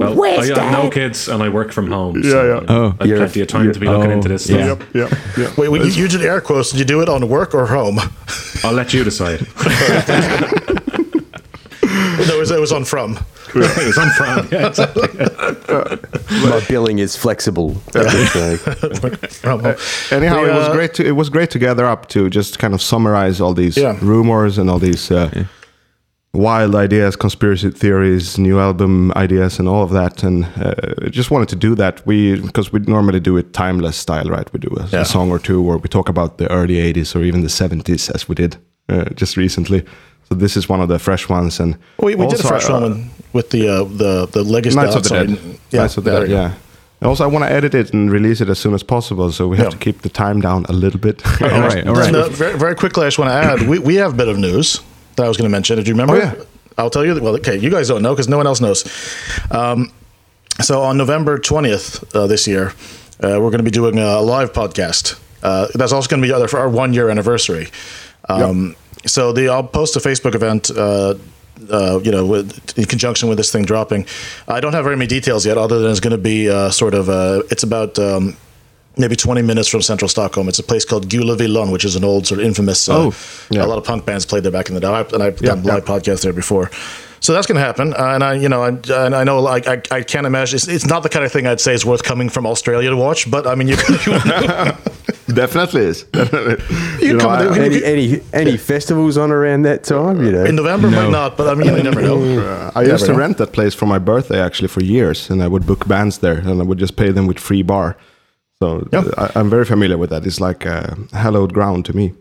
Well, 0.00 0.40
I 0.40 0.46
have 0.46 0.72
no 0.72 0.90
kids 0.90 1.28
and 1.28 1.42
I 1.42 1.48
work 1.50 1.72
from 1.72 1.90
home. 1.90 2.16
Yeah, 2.16 2.30
so 2.30 2.48
yeah. 2.48 2.66
Oh. 2.68 2.96
I've 2.98 3.06
You're- 3.06 3.18
plenty 3.20 3.40
of 3.42 3.48
time 3.48 3.72
to 3.72 3.78
be 3.78 3.86
looking 3.86 4.10
oh, 4.10 4.14
into 4.14 4.28
this 4.28 4.48
yeah. 4.48 4.74
stuff. 4.74 4.88
yeah, 4.94 5.08
yeah. 5.36 5.52
Wait, 5.58 5.68
wait, 5.68 5.94
you 5.96 6.08
did 6.08 6.22
air 6.22 6.40
quotes. 6.40 6.70
Did 6.70 6.78
you 6.78 6.84
do 6.86 7.02
it 7.02 7.08
on 7.08 7.28
work 7.28 7.54
or 7.54 7.66
home? 7.66 7.98
I'll 8.64 8.72
let 8.72 8.94
you 8.94 9.04
decide. 9.04 9.40
no, 11.82 12.34
it 12.34 12.38
was, 12.38 12.50
it 12.50 12.60
was 12.60 12.72
on 12.72 12.84
from. 12.84 13.18
it 13.54 13.86
was 13.86 13.98
on 13.98 14.10
from. 14.10 14.48
Yeah, 14.50 14.68
exactly. 14.68 15.08
My 16.48 16.64
billing 16.68 16.98
is 16.98 17.16
flexible. 17.16 17.74
So, 17.92 18.08
from 19.28 19.60
home. 19.60 19.76
Anyhow, 20.10 20.42
We, 20.42 20.48
it 20.48 20.54
was 20.54 20.68
uh, 20.68 20.72
great. 20.72 20.94
To, 20.94 21.04
it 21.06 21.12
was 21.12 21.28
great 21.28 21.50
to 21.50 21.58
gather 21.58 21.84
up 21.84 22.08
to 22.10 22.30
just 22.30 22.58
kind 22.58 22.74
of 22.74 22.80
summarize 22.80 23.40
all 23.40 23.52
these 23.54 23.76
Yeah. 23.76 23.98
rumors 24.00 24.56
and 24.56 24.70
all 24.70 24.78
these 24.78 25.10
uh, 25.10 25.44
wild 26.32 26.74
ideas, 26.74 27.16
conspiracy 27.16 27.70
theories, 27.70 28.38
new 28.38 28.60
album 28.60 29.12
ideas, 29.16 29.58
and 29.58 29.68
all 29.68 29.82
of 29.82 29.90
that. 29.90 30.22
And 30.22 30.44
uh, 30.56 31.08
just 31.10 31.30
wanted 31.30 31.48
to 31.48 31.56
do 31.56 31.74
that. 31.76 32.06
We 32.06 32.40
because 32.40 32.72
we 32.72 32.80
normally 32.80 33.20
do 33.20 33.36
it 33.36 33.52
timeless 33.52 33.96
style, 33.96 34.28
right? 34.28 34.50
We 34.52 34.60
do 34.60 34.74
a, 34.76 34.86
Yeah. 34.92 35.00
a 35.02 35.04
song 35.04 35.30
or 35.30 35.38
two, 35.38 35.62
or 35.68 35.78
we 35.78 35.88
talk 35.88 36.08
about 36.08 36.38
the 36.38 36.46
early 36.50 36.74
'80s 36.94 37.14
or 37.16 37.22
even 37.22 37.42
the 37.42 37.48
'70s, 37.48 38.10
as 38.14 38.28
we 38.28 38.34
did 38.34 38.56
uh, 38.88 39.04
just 39.20 39.36
recently. 39.36 39.84
So 40.28 40.36
this 40.36 40.56
is 40.56 40.68
one 40.68 40.80
of 40.82 40.88
the 40.88 40.98
fresh 40.98 41.28
ones, 41.28 41.60
and 41.60 41.76
We, 41.98 42.14
we 42.14 42.26
did 42.28 42.40
a 42.40 42.46
fresh 42.48 42.70
uh, 42.70 42.80
one 42.80 43.10
with 43.32 43.50
the 43.50 43.68
uh, 43.68 43.84
the 43.96 44.26
the 44.30 44.42
legacy. 44.44 44.76
Knights 44.76 44.96
of 44.96 45.02
the 45.02 45.08
Dead. 45.08 45.28
Yeah, 45.72 45.80
Knights 45.82 45.96
of 45.98 46.04
the 46.04 46.10
Dead. 46.20 46.28
Yeah. 46.30 46.52
And 47.00 47.08
Also, 47.08 47.24
I 47.24 47.26
want 47.32 47.44
to 47.44 47.50
edit 47.50 47.74
it 47.74 47.94
and 47.94 48.12
release 48.12 48.42
it 48.44 48.48
as 48.50 48.58
soon 48.58 48.74
as 48.74 48.82
possible, 48.82 49.32
so 49.32 49.48
we 49.48 49.56
have 49.56 49.66
Yeah. 49.66 49.78
to 49.78 49.84
keep 49.84 50.02
the 50.02 50.08
time 50.10 50.40
down 50.40 50.64
a 50.68 50.72
little 50.72 51.00
bit. 51.00 51.22
all 51.42 51.48
right, 51.48 51.86
all 51.88 51.94
right. 51.94 52.14
Uh, 52.14 52.28
very, 52.28 52.58
very 52.58 52.74
quickly, 52.74 53.02
I 53.02 53.06
just 53.06 53.18
want 53.18 53.30
to 53.30 53.34
add 53.34 53.68
we, 53.68 53.78
we 53.78 53.94
have 53.96 54.12
a 54.12 54.16
bit 54.16 54.28
of 54.28 54.36
news 54.36 54.80
that 55.20 55.26
I 55.26 55.28
was 55.28 55.36
going 55.36 55.48
to 55.48 55.52
mention. 55.52 55.76
Did 55.76 55.86
you 55.86 55.94
remember? 55.94 56.14
Oh, 56.14 56.18
yeah. 56.18 56.34
I'll 56.78 56.90
tell 56.90 57.04
you. 57.04 57.14
Well, 57.22 57.36
okay, 57.36 57.56
you 57.56 57.70
guys 57.70 57.88
don't 57.88 58.02
know 58.02 58.12
because 58.14 58.28
no 58.28 58.36
one 58.36 58.46
else 58.46 58.60
knows. 58.60 58.84
Um, 59.50 59.92
so 60.60 60.82
on 60.82 60.96
November 60.96 61.38
20th 61.38 62.14
uh, 62.14 62.26
this 62.26 62.46
year, 62.46 62.68
uh, 63.22 63.38
we're 63.40 63.50
going 63.50 63.58
to 63.58 63.62
be 63.62 63.70
doing 63.70 63.98
a 63.98 64.20
live 64.20 64.52
podcast. 64.52 65.18
Uh, 65.42 65.66
that's 65.74 65.92
also 65.92 66.08
going 66.08 66.22
to 66.22 66.26
be 66.28 66.32
our- 66.32 66.48
for 66.48 66.58
our 66.58 66.68
one 66.68 66.92
year 66.94 67.08
anniversary. 67.10 67.68
Um, 68.28 68.76
So 69.06 69.32
the 69.32 69.48
I'll 69.48 69.62
post 69.64 69.96
a 69.96 70.00
Facebook 70.00 70.34
event. 70.34 70.70
Uh, 70.70 71.14
uh, 71.70 72.00
you 72.02 72.10
know, 72.10 72.24
with, 72.24 72.78
in 72.78 72.84
conjunction 72.86 73.28
with 73.28 73.36
this 73.38 73.50
thing 73.52 73.64
dropping, 73.66 74.06
I 74.48 74.60
don't 74.60 74.72
have 74.72 74.84
very 74.84 74.96
many 74.96 75.06
details 75.08 75.44
yet, 75.44 75.58
other 75.58 75.78
than 75.80 75.90
it's 75.90 76.00
going 76.00 76.16
to 76.16 76.22
be 76.34 76.48
uh, 76.48 76.70
sort 76.70 76.94
of. 76.94 77.08
Uh, 77.08 77.42
it's 77.50 77.62
about 77.62 77.98
um, 77.98 78.36
maybe 78.96 79.16
20 79.16 79.42
minutes 79.42 79.68
from 79.68 79.82
central 79.82 80.08
Stockholm. 80.08 80.48
It's 80.48 80.58
a 80.58 80.62
place 80.62 80.84
called 80.84 81.08
Gula 81.08 81.36
Villon, 81.36 81.70
which 81.70 81.84
is 81.84 81.96
an 81.96 82.04
old 82.04 82.26
sort 82.26 82.40
of 82.40 82.46
infamous. 82.46 82.88
Uh, 82.88 82.96
Oh, 83.10 83.14
yeah. 83.50 83.64
A 83.64 83.66
lot 83.66 83.78
of 83.78 83.84
punk 83.84 84.04
bands 84.06 84.26
played 84.26 84.42
there 84.42 84.52
back 84.52 84.68
in 84.68 84.74
the 84.74 84.80
day, 84.80 84.88
I- 84.88 85.00
and 85.12 85.22
I've 85.22 85.36
done 85.38 85.64
yeah. 85.64 85.74
live 85.74 85.84
podcasts 85.84 86.22
there 86.22 86.32
before. 86.32 86.70
So 87.22 87.34
that's 87.34 87.46
going 87.46 87.56
to 87.60 87.64
happen, 87.64 87.92
uh, 87.92 88.14
and 88.14 88.24
I, 88.24 88.32
you 88.34 88.48
know, 88.48 88.62
I, 88.62 88.68
and 89.04 89.14
I 89.14 89.24
know, 89.24 89.40
like, 89.40 89.66
I, 89.68 89.82
I 89.90 90.02
can't 90.02 90.26
imagine. 90.26 90.56
It's, 90.56 90.68
it's 90.68 90.86
not 90.86 91.02
the 91.02 91.10
kind 91.10 91.22
of 91.22 91.30
thing 91.30 91.46
I'd 91.46 91.60
say 91.60 91.74
is 91.74 91.84
worth 91.84 92.02
coming 92.02 92.30
from 92.30 92.46
Australia 92.46 92.88
to 92.88 92.96
watch, 92.96 93.30
but 93.30 93.46
I 93.46 93.54
mean, 93.54 93.68
you, 93.68 93.76
you 95.28 95.34
Definitely 95.34 95.82
is. 95.82 96.04
Definitely. 96.04 97.06
You 97.06 97.18
come 97.18 97.30
I- 97.30 97.46
with 97.46 97.58
I- 97.58 97.64
any 97.64 97.84
any 97.84 98.20
any 98.32 98.56
festivals 98.56 99.16
on 99.18 99.30
around 99.30 99.62
that 99.62 99.84
time? 99.84 100.24
You 100.24 100.32
know. 100.32 100.44
in 100.44 100.56
November 100.56 100.90
might 100.90 101.10
not, 101.10 101.36
but 101.36 101.46
I 101.48 101.54
mean, 101.54 101.76
you 101.76 101.82
never 101.82 102.00
know. 102.02 102.70
I 102.74 102.82
used 102.82 103.04
to 103.06 103.12
know. 103.12 103.18
rent 103.18 103.36
that 103.38 103.52
place 103.52 103.74
for 103.74 103.86
my 103.86 103.98
birthday 103.98 104.40
actually 104.40 104.68
for 104.68 104.82
years, 104.82 105.30
and 105.30 105.42
I 105.42 105.46
would 105.46 105.66
book 105.66 105.86
bands 105.86 106.18
there, 106.18 106.38
and 106.38 106.60
I 106.60 106.64
would 106.64 106.78
just 106.78 106.96
pay 106.96 107.12
them 107.12 107.26
with 107.26 107.38
free 107.38 107.62
bar. 107.62 107.96
So 108.62 108.86
Yeah. 108.92 109.04
I, 109.16 109.30
I'm 109.40 109.48
very 109.50 109.64
familiar 109.64 109.96
with 109.98 110.10
that. 110.10 110.26
It's 110.26 110.38
like 110.40 110.66
uh, 110.66 110.94
hallowed 111.12 111.52
ground 111.54 111.84
to 111.86 111.96
me. 111.96 112.12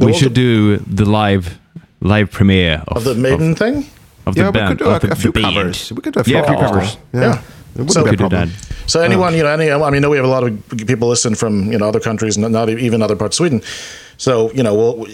we 0.00 0.06
Well, 0.06 0.14
should 0.14 0.34
do 0.34 0.78
the 0.78 1.04
live 1.04 1.58
live 2.00 2.30
premiere 2.30 2.82
of, 2.88 2.96
Of 2.96 3.04
the 3.04 3.14
Maiden 3.14 3.54
thing? 3.54 3.84
of 4.26 4.36
yeah, 4.36 4.50
the 4.50 4.60
we 4.60 4.66
could 4.68 4.78
do 4.78 4.86
a, 4.88 4.96
a 5.12 5.14
few 5.14 5.32
band. 5.32 5.44
covers. 5.44 5.92
We 5.92 6.00
could 6.00 6.14
do 6.14 6.20
a 6.20 6.24
few 6.24 6.36
Yeah, 6.36 6.46
few 6.46 6.56
covers. 6.56 6.96
covers. 6.96 6.96
Yeah, 7.12 7.20
Yeah. 7.76 7.86
So- 7.88 8.04
Could 8.04 8.18
do 8.18 8.28
problem. 8.28 8.50
So 8.86 9.00
anyone, 9.00 9.34
you 9.36 9.42
know, 9.42 9.50
any, 9.50 9.70
I 9.70 9.76
mean, 9.90 9.94
I 9.94 9.98
know 10.00 10.10
we 10.10 10.16
have 10.16 10.26
a 10.26 10.28
lot 10.28 10.42
of 10.44 10.52
people 10.86 11.08
listen 11.08 11.34
from 11.34 11.70
you 11.72 11.78
know 11.78 11.88
other 11.88 12.00
countries, 12.00 12.36
not 12.38 12.50
not 12.50 12.68
even 12.68 13.02
other 13.02 13.16
parts 13.16 13.34
of 13.36 13.46
Sweden. 13.46 13.62
So 14.16 14.50
you 14.52 14.62
know, 14.62 14.74
we'll, 14.74 15.06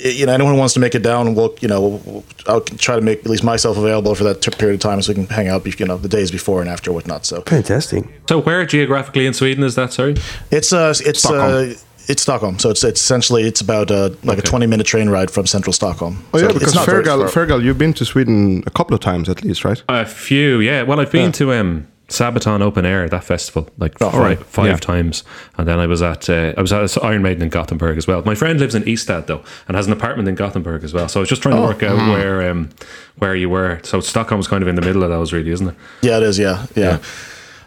you 0.00 0.26
know, 0.26 0.32
anyone 0.32 0.52
who 0.54 0.58
wants 0.58 0.74
to 0.74 0.80
make 0.80 0.94
it 0.94 1.02
down, 1.02 1.34
we'll, 1.34 1.54
you 1.60 1.68
know, 1.68 1.80
we'll, 2.04 2.24
I'll 2.46 2.60
try 2.60 2.94
to 2.96 3.02
make 3.02 3.20
at 3.20 3.26
least 3.26 3.44
myself 3.44 3.76
available 3.76 4.14
for 4.14 4.24
that 4.24 4.40
t- 4.42 4.50
period 4.52 4.74
of 4.76 4.80
time, 4.80 5.00
so 5.02 5.10
we 5.10 5.14
can 5.14 5.26
hang 5.26 5.48
out, 5.48 5.66
you 5.80 5.86
know, 5.86 5.96
the 5.96 6.08
days 6.08 6.30
before 6.30 6.60
and 6.60 6.70
after, 6.70 6.92
whatnot. 6.92 7.26
So 7.26 7.42
Fantastic. 7.42 8.04
So, 8.28 8.40
where 8.40 8.64
geographically 8.66 9.26
in 9.26 9.34
Sweden 9.34 9.64
is 9.64 9.74
that? 9.74 9.92
Sorry. 9.92 10.16
it's 10.50 10.72
uh, 10.72 10.94
it's 11.04 11.20
Stockholm. 11.20 11.70
uh, 11.70 11.74
it's 12.10 12.22
Stockholm. 12.22 12.58
So 12.58 12.70
it's 12.70 12.82
it's 12.84 13.00
essentially 13.00 13.42
it's 13.42 13.60
about 13.60 13.90
uh, 13.90 14.10
like 14.24 14.38
a 14.38 14.42
twenty 14.42 14.66
minute 14.66 14.86
train 14.86 15.10
ride 15.10 15.30
from 15.30 15.46
central 15.46 15.72
Stockholm. 15.74 16.24
Oh 16.32 16.38
So 16.38 16.46
yeah, 16.46 16.52
because 16.52 16.74
not 16.74 16.86
very 16.86 17.04
Fergal, 17.04 17.30
far. 17.30 17.46
Fergal, 17.46 17.62
you've 17.62 17.76
been 17.78 17.92
to 17.94 18.04
Sweden 18.04 18.62
a 18.66 18.70
couple 18.70 18.94
of 18.94 19.00
times 19.00 19.28
at 19.28 19.42
least, 19.44 19.64
right? 19.64 19.82
A 19.88 20.06
few, 20.06 20.60
yeah. 20.60 20.82
Well, 20.84 21.00
I've 21.00 21.12
been 21.12 21.32
to 21.32 21.52
um, 21.52 21.86
Sabaton 22.08 22.62
Open 22.62 22.86
Air, 22.86 23.06
that 23.08 23.22
festival, 23.24 23.68
like 23.76 24.00
Oh, 24.00 24.10
five, 24.10 24.20
right. 24.20 24.38
five 24.46 24.66
Yeah. 24.66 24.76
times, 24.76 25.24
and 25.58 25.68
then 25.68 25.78
I 25.78 25.86
was 25.86 26.00
at 26.00 26.30
uh, 26.30 26.54
I 26.56 26.60
was 26.62 26.72
at 26.72 27.04
Iron 27.04 27.20
Maiden 27.22 27.42
in 27.42 27.50
Gothenburg 27.50 27.98
as 27.98 28.06
well. 28.06 28.22
My 28.24 28.34
friend 28.34 28.58
lives 28.58 28.74
in 28.74 28.82
Ystad 28.84 29.26
though, 29.26 29.42
and 29.68 29.76
has 29.76 29.86
an 29.86 29.92
apartment 29.92 30.26
in 30.28 30.34
Gothenburg 30.34 30.84
as 30.84 30.94
well. 30.94 31.08
So 31.08 31.20
I 31.20 31.22
was 31.22 31.28
just 31.28 31.42
trying 31.42 31.56
to 31.56 31.62
work 31.62 31.82
out 31.82 31.96
where 32.10 32.50
um, 32.50 32.70
where 33.18 33.34
you 33.34 33.50
were. 33.50 33.80
So 33.82 34.00
Stockholm's 34.00 34.48
kind 34.48 34.62
of 34.62 34.68
in 34.68 34.74
the 34.74 34.80
middle 34.82 35.02
of 35.02 35.10
those, 35.10 35.32
really, 35.34 35.50
isn't 35.50 35.68
it? 35.68 35.74
Yeah, 36.00 36.16
it 36.16 36.22
is. 36.22 36.38
Yeah, 36.38 36.64
yeah. 36.74 36.98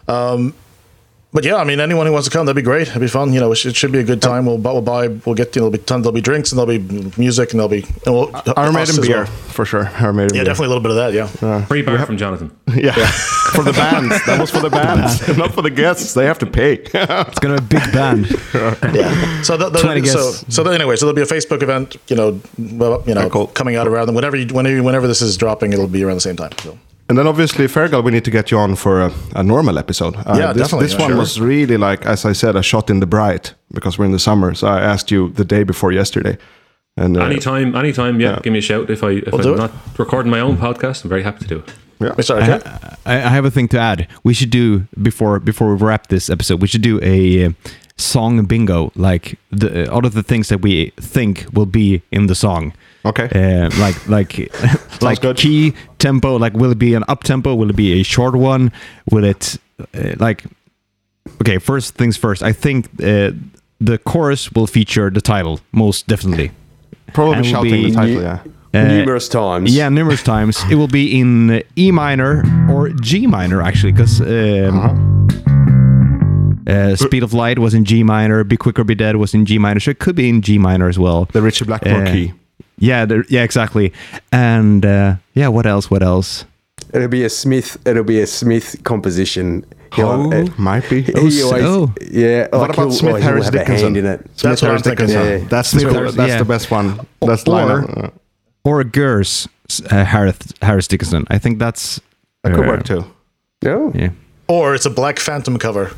Um, 0.08 0.54
but 1.34 1.44
yeah, 1.46 1.56
I 1.56 1.64
mean, 1.64 1.80
anyone 1.80 2.06
who 2.06 2.12
wants 2.12 2.28
to 2.28 2.32
come, 2.34 2.46
that'd 2.46 2.56
be 2.56 2.62
great. 2.62 2.90
It'd 2.90 3.00
be 3.02 3.08
fun. 3.08 3.32
You 3.34 3.40
know, 3.40 3.52
it 3.52 3.56
should, 3.56 3.72
it 3.72 3.76
should 3.78 3.92
be 3.92 4.00
a 4.00 4.04
good 4.04 4.22
time. 4.22 4.46
We'll, 4.46 4.58
we'll 4.58 4.82
buy, 4.82 5.08
we'll 5.08 5.36
get, 5.36 5.56
you 5.56 5.62
know, 5.62 5.70
there'll 5.70 5.72
be 5.72 5.78
tons, 5.86 6.04
there'll 6.04 6.14
be 6.14 6.20
drinks 6.22 6.52
and 6.52 6.60
there'll 6.60 6.78
be 6.78 7.12
music 7.18 7.52
and 7.52 7.60
there'll 7.60 7.70
be, 7.70 7.84
and 8.06 8.14
we'll, 8.16 8.36
uh, 8.36 8.54
Iron 8.58 8.76
us 8.76 8.90
Maiden 8.98 9.08
beer 9.08 9.18
well. 9.24 9.26
for 9.26 9.64
sure. 9.66 9.88
Iron 9.96 10.18
Maiden 10.18 10.36
Yeah, 10.36 10.42
beer. 10.42 10.46
definitely 10.46 10.66
a 10.66 10.70
little 10.78 10.82
bit 10.84 10.92
of 10.92 10.98
that. 10.98 11.14
Yeah. 11.14 11.66
Free 11.66 11.82
bar 11.84 12.06
from 12.06 12.18
Jonathan. 12.18 12.56
Yeah, 12.74 12.94
for 13.54 13.64
the 13.64 13.74
bands. 13.74 14.26
That 14.26 14.40
was 14.40 14.50
for 14.50 14.62
the 14.62 14.70
bands, 14.70 15.38
not 15.38 15.54
for 15.54 15.62
the 15.62 15.70
guests. 15.70 16.14
They 16.14 16.26
have 16.26 16.40
to 16.40 16.46
pay. 16.46 16.74
It's 16.94 17.40
gonna 17.40 17.60
be 17.62 17.76
a 17.76 17.80
big 17.82 17.92
band. 17.94 18.28
Yeah. 18.94 19.42
So, 19.42 19.58
the, 19.58 19.70
the, 19.70 19.80
so, 19.80 20.02
guests. 20.02 20.56
so 20.56 20.64
the, 20.64 20.72
anyway, 20.72 20.96
so 20.96 21.06
there'll 21.06 21.16
be 21.16 21.22
a 21.22 21.26
Facebook 21.26 21.62
event, 21.62 21.98
you 22.08 22.16
know, 22.16 22.40
you 22.58 23.14
know, 23.14 23.30
cool. 23.30 23.48
coming 23.48 23.76
out 23.76 23.88
around 23.88 24.06
them. 24.08 24.16
whenever, 24.16 24.38
you, 24.38 24.48
whenever, 24.54 24.82
whenever 24.84 25.06
this 25.08 25.22
is 25.22 25.36
dropping, 25.38 25.74
it'll 25.74 25.88
be 25.88 26.04
around 26.04 26.16
the 26.16 26.22
same 26.22 26.36
time. 26.38 26.52
So. 26.60 26.78
And 27.12 27.18
then 27.18 27.28
obviously, 27.28 27.66
Fergal, 27.68 28.06
we 28.06 28.12
need 28.12 28.24
to 28.24 28.32
get 28.32 28.52
you 28.52 28.58
on 28.58 28.76
for 28.78 29.02
a, 29.02 29.12
a 29.36 29.44
normal 29.44 29.78
episode. 29.78 30.16
Uh, 30.16 30.38
Yeah, 30.40 30.54
this, 30.54 30.62
definitely, 30.64 30.86
This 30.86 30.94
yeah, 30.94 31.02
one 31.02 31.12
sure. 31.12 31.20
was 31.20 31.42
really 31.42 31.76
like, 31.76 32.06
as 32.06 32.24
I 32.24 32.32
said, 32.32 32.56
a 32.56 32.64
shot 32.64 32.90
in 32.90 33.02
the 33.02 33.06
bright 33.06 33.54
because 33.74 34.00
we're 34.00 34.06
in 34.06 34.14
the 34.14 34.20
summer. 34.20 34.56
So 34.56 34.68
I 34.68 34.80
asked 34.80 35.12
you 35.12 35.28
the 35.32 35.44
day 35.44 35.64
before 35.64 35.92
yesterday, 35.92 36.38
and 36.96 37.18
uh, 37.18 37.26
Anytime, 37.26 37.76
anytime, 37.76 38.22
yeah, 38.22 38.40
Give 38.42 38.54
me 38.54 38.60
a 38.60 38.62
shout 38.62 38.90
if 38.90 39.04
I 39.04 39.10
if 39.28 39.34
we'll 39.34 39.46
I'm 39.46 39.54
it. 39.56 39.58
not 39.58 39.72
recording 40.00 40.32
my 40.32 40.40
own 40.40 40.56
podcast. 40.56 41.04
I'm 41.04 41.10
very 41.10 41.24
happy 41.24 41.40
to 41.40 41.48
do 41.48 41.58
it. 41.58 42.18
Wait, 42.18 42.26
sorry, 42.26 42.44
I, 42.44 42.56
okay? 42.56 42.70
I 43.06 43.16
I 43.16 43.30
have 43.36 43.44
a 43.44 43.52
thing 43.52 43.68
to 43.70 43.78
add. 43.78 44.08
We 44.24 44.34
should 44.34 44.50
do 44.50 44.88
before 45.02 45.42
before 45.42 45.76
we 45.76 45.86
wrap 45.86 46.08
this 46.08 46.30
episode. 46.30 46.62
We 46.62 46.68
should 46.68 46.82
do 46.84 46.98
a 47.04 47.46
uh, 47.46 47.52
song 47.98 48.46
bingo, 48.46 48.92
like 48.96 49.38
the 49.60 49.92
all 49.92 50.06
of 50.06 50.14
the 50.14 50.24
things 50.24 50.48
that 50.48 50.62
we 50.62 50.92
think 51.14 51.46
will 51.52 51.70
be 51.72 52.02
in 52.10 52.28
the 52.28 52.36
song. 52.36 52.72
Okay. 53.06 53.28
Uh, 53.34 53.70
like 53.80 54.08
like 54.08 54.52
like 55.02 55.22
good. 55.22 55.38
key 55.38 55.74
tempo. 55.98 56.38
Like 56.38 56.54
will 56.54 56.72
it 56.72 56.80
be 56.80 56.94
an 56.94 57.04
up 57.08 57.24
tempo? 57.24 57.56
Will 57.56 57.70
it 57.70 57.76
be 57.76 58.00
a 58.00 58.04
short 58.04 58.36
one? 58.36 58.72
Will 59.10 59.24
it 59.26 59.58
uh, 59.94 60.14
like? 60.20 60.44
Okay, 61.42 61.58
first 61.60 61.96
things 61.96 62.18
first. 62.18 62.44
I 62.44 62.52
think 62.54 62.86
uh, 63.02 63.32
the 63.80 63.98
chorus 64.06 64.52
will 64.52 64.68
feature 64.68 65.10
the 65.10 65.22
title 65.22 65.60
most 65.72 66.08
definitely. 66.08 66.52
probably 67.14 67.38
and 67.38 67.46
shouting 67.46 67.72
be 67.72 67.90
the 67.90 67.96
title. 67.96 68.22
Yeah. 68.22 68.40
Uh, 68.74 68.84
Numerous 68.88 69.28
times. 69.28 69.76
Yeah, 69.76 69.90
numerous 69.90 70.24
times. 70.24 70.64
It 70.72 70.76
will 70.76 70.88
be 70.88 71.20
in 71.20 71.62
E 71.76 71.92
minor 71.92 72.42
or 72.72 72.90
G 72.90 73.28
minor 73.28 73.62
actually, 73.62 73.92
because 73.92 74.22
um, 74.22 75.28
uh, 76.68 76.96
Speed 76.96 77.24
of 77.24 77.34
Light 77.34 77.60
was 77.60 77.74
in 77.74 77.84
G 77.84 78.02
minor. 78.04 78.44
Be 78.46 78.56
Quick 78.56 78.80
or 78.80 78.84
Be 78.86 78.96
Dead 78.96 79.18
was 79.18 79.34
in 79.34 79.46
G 79.46 79.58
minor, 79.58 79.80
so 79.82 79.92
it 79.92 80.00
could 80.00 80.16
be 80.16 80.30
in 80.30 80.42
G 80.42 80.58
minor 80.58 80.88
as 80.88 80.98
well. 80.98 81.26
The 81.34 81.42
Richard 81.42 81.68
Blackmore 81.68 82.04
Uh, 82.04 82.12
key. 82.12 82.34
Yeah, 82.78 83.06
the, 83.06 83.24
yeah, 83.30 83.44
exactly. 83.44 83.94
And 84.32 84.86
uh, 84.86 85.16
yeah, 85.34 85.48
what 85.50 85.66
else? 85.66 85.90
What 85.92 86.04
else? 86.04 86.46
It'll 86.94 87.08
be 87.08 87.24
a 87.24 87.30
Smith. 87.30 87.78
It'll 87.86 88.04
be 88.04 88.20
a 88.22 88.28
Smith 88.28 88.76
composition. 88.84 89.66
He'll- 89.94 90.08
Oh, 90.10 90.32
uh, 90.32 90.48
might 90.58 90.90
be. 90.90 91.02
he 91.02 91.14
Oh, 91.16 91.30
so- 91.30 91.46
always- 91.48 91.64
oh. 91.66 91.94
yeah. 92.10 92.48
What 92.52 92.54
like 92.62 92.70
about 92.72 92.76
he'll- 92.84 92.92
Smith 92.92 93.22
Harris 93.24 93.50
Dickinson? 93.50 93.84
hand 93.96 93.98
in 93.98 94.06
it. 94.06 94.20
Smith 94.36 94.42
That's 94.42 94.62
what 94.62 94.68
Harris 94.70 94.82
I'm 94.82 94.84
thinking, 94.96 95.08
Dickinson. 95.08 95.42
yeah. 95.44 95.48
That's 95.50 95.70
Smith 95.70 95.84
the, 95.84 95.94
Harris, 95.94 96.16
that's 96.16 96.30
yeah. 96.30 96.38
the 96.38 96.46
best 96.46 96.72
one. 96.72 97.00
That's 97.22 97.44
Or- 97.44 97.56
lineup. 97.56 98.12
Or 98.64 98.84
Gers 98.84 99.48
uh, 99.90 100.04
Harris 100.06 100.38
Harris 100.62 100.88
Dickinson. 100.88 101.26
I 101.30 101.38
think 101.40 101.60
that's 101.60 102.00
that 102.44 102.54
could 102.54 102.66
uh, 102.66 102.70
work 102.70 102.84
too. 102.84 103.06
No. 103.64 103.92
Yeah. 103.96 104.10
or 104.48 104.76
it's 104.76 104.86
a 104.86 104.90
Black 104.90 105.20
Phantom 105.20 105.58
cover. 105.58 105.92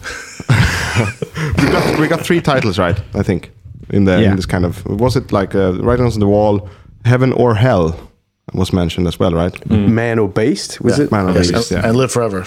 we 0.50 1.66
got 1.72 2.00
we 2.00 2.08
got 2.08 2.22
three 2.22 2.42
titles 2.42 2.78
right, 2.80 3.00
I 3.16 3.24
think, 3.24 3.52
in 3.90 4.06
the 4.06 4.12
Yeah. 4.22 4.30
in 4.32 4.36
this 4.36 4.46
kind 4.46 4.66
of 4.66 4.86
was 4.86 5.16
it 5.16 5.32
like 5.32 5.56
uh, 5.56 5.74
Writings 5.82 6.14
on 6.16 6.20
the 6.20 6.28
Wall, 6.28 6.68
Heaven 7.06 7.34
or 7.34 7.56
Hell 7.56 7.96
was 8.54 8.72
mentioned 8.74 9.08
as 9.08 9.20
well, 9.20 9.32
right? 9.34 9.54
Man 9.70 10.20
or 10.20 10.28
Beast, 10.30 10.82
was 10.82 10.98
Yeah. 10.98 11.06
it? 11.06 11.12
Man 11.12 11.26
or 11.30 11.34
Yes, 11.34 11.52
Beast, 11.52 11.72
yeah. 11.72 11.88
and 11.88 11.96
Live 11.98 12.12
Forever. 12.12 12.46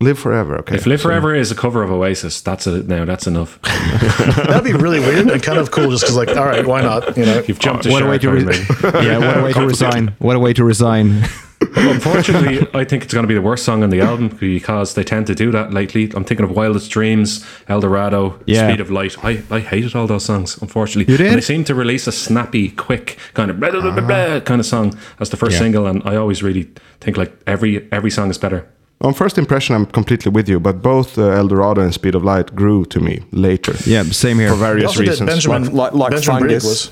Live 0.00 0.16
forever. 0.16 0.58
Okay. 0.58 0.76
If 0.76 0.86
Live 0.86 1.00
Forever 1.02 1.34
is 1.34 1.50
a 1.50 1.56
cover 1.56 1.82
of 1.82 1.90
Oasis, 1.90 2.40
that's 2.40 2.68
it. 2.68 2.86
Now 2.86 3.04
that's 3.04 3.26
enough. 3.26 3.58
That'd 4.46 4.62
be 4.62 4.72
really 4.72 5.00
weird 5.00 5.28
and 5.28 5.42
kind 5.42 5.58
of 5.58 5.72
cool, 5.72 5.90
just 5.90 6.04
because, 6.04 6.16
like, 6.16 6.36
all 6.36 6.44
right, 6.46 6.64
why 6.64 6.82
not? 6.82 7.16
You 7.16 7.26
know, 7.26 7.42
You've 7.48 7.58
jumped 7.58 7.82
the 7.82 7.90
What 7.90 8.02
a 8.02 8.06
way 8.06 8.16
shark. 8.20 8.38
to 8.38 8.44
re- 8.46 9.04
yeah, 9.04 9.18
what 9.18 9.38
a 9.38 9.42
way 9.42 9.52
to 9.54 9.66
resign. 9.66 10.14
What 10.20 10.36
a 10.36 10.38
way 10.38 10.52
to 10.52 10.62
resign. 10.62 11.24
Unfortunately, 11.60 12.66
I 12.74 12.84
think 12.84 13.02
it's 13.04 13.12
going 13.12 13.24
to 13.24 13.28
be 13.28 13.34
the 13.34 13.42
worst 13.42 13.64
song 13.64 13.82
on 13.82 13.90
the 13.90 14.00
album 14.00 14.28
because 14.40 14.94
they 14.94 15.02
tend 15.04 15.26
to 15.26 15.34
do 15.34 15.50
that 15.50 15.72
lately. 15.72 16.04
I'm 16.14 16.24
thinking 16.24 16.44
of 16.44 16.50
Wildest 16.50 16.90
Dreams, 16.90 17.44
El 17.68 17.80
Dorado, 17.80 18.38
Yeah. 18.46 18.68
Speed 18.68 18.80
of 18.80 18.90
Light. 18.90 19.16
I, 19.24 19.42
I 19.50 19.60
hated 19.60 19.94
all 19.96 20.06
those 20.06 20.24
songs, 20.24 20.60
unfortunately. 20.60 21.12
You 21.12 21.18
did? 21.18 21.26
And 21.28 21.36
they 21.36 21.40
seem 21.40 21.64
to 21.64 21.74
release 21.74 22.06
a 22.06 22.12
snappy, 22.12 22.70
quick 22.70 23.18
kind 23.34 23.50
of 23.50 23.58
blah, 23.60 23.70
blah, 23.70 23.80
blah, 23.80 24.00
blah, 24.06 24.40
kind 24.40 24.60
of 24.60 24.66
song 24.66 24.96
as 25.20 25.30
the 25.30 25.36
first 25.36 25.52
Yeah. 25.54 25.58
single, 25.60 25.86
and 25.86 26.02
I 26.04 26.16
always 26.16 26.42
really 26.42 26.68
think 27.00 27.16
like 27.16 27.32
every 27.46 27.86
every 27.92 28.10
song 28.10 28.30
is 28.30 28.38
better. 28.38 28.64
On 29.00 29.14
first 29.14 29.38
impression, 29.38 29.76
I'm 29.76 29.86
completely 29.86 30.32
with 30.32 30.48
you, 30.48 30.58
but 30.58 30.82
both 30.82 31.18
uh, 31.18 31.22
El 31.30 31.46
Dorado 31.48 31.82
and 31.82 31.94
Speed 31.94 32.14
of 32.16 32.24
Light 32.24 32.54
grew 32.56 32.84
to 32.86 32.98
me 33.00 33.20
later. 33.30 33.74
Yeah, 33.86 34.02
same 34.04 34.38
here. 34.40 34.48
For 34.50 34.56
various 34.56 34.96
reasons. 34.96 35.30
Benjamin, 35.30 35.62
Like- 35.64 35.72
like- 35.72 35.92
like 35.94 36.10
Benjamin 36.10 36.42
Breeg 36.42 36.64
was. 36.64 36.90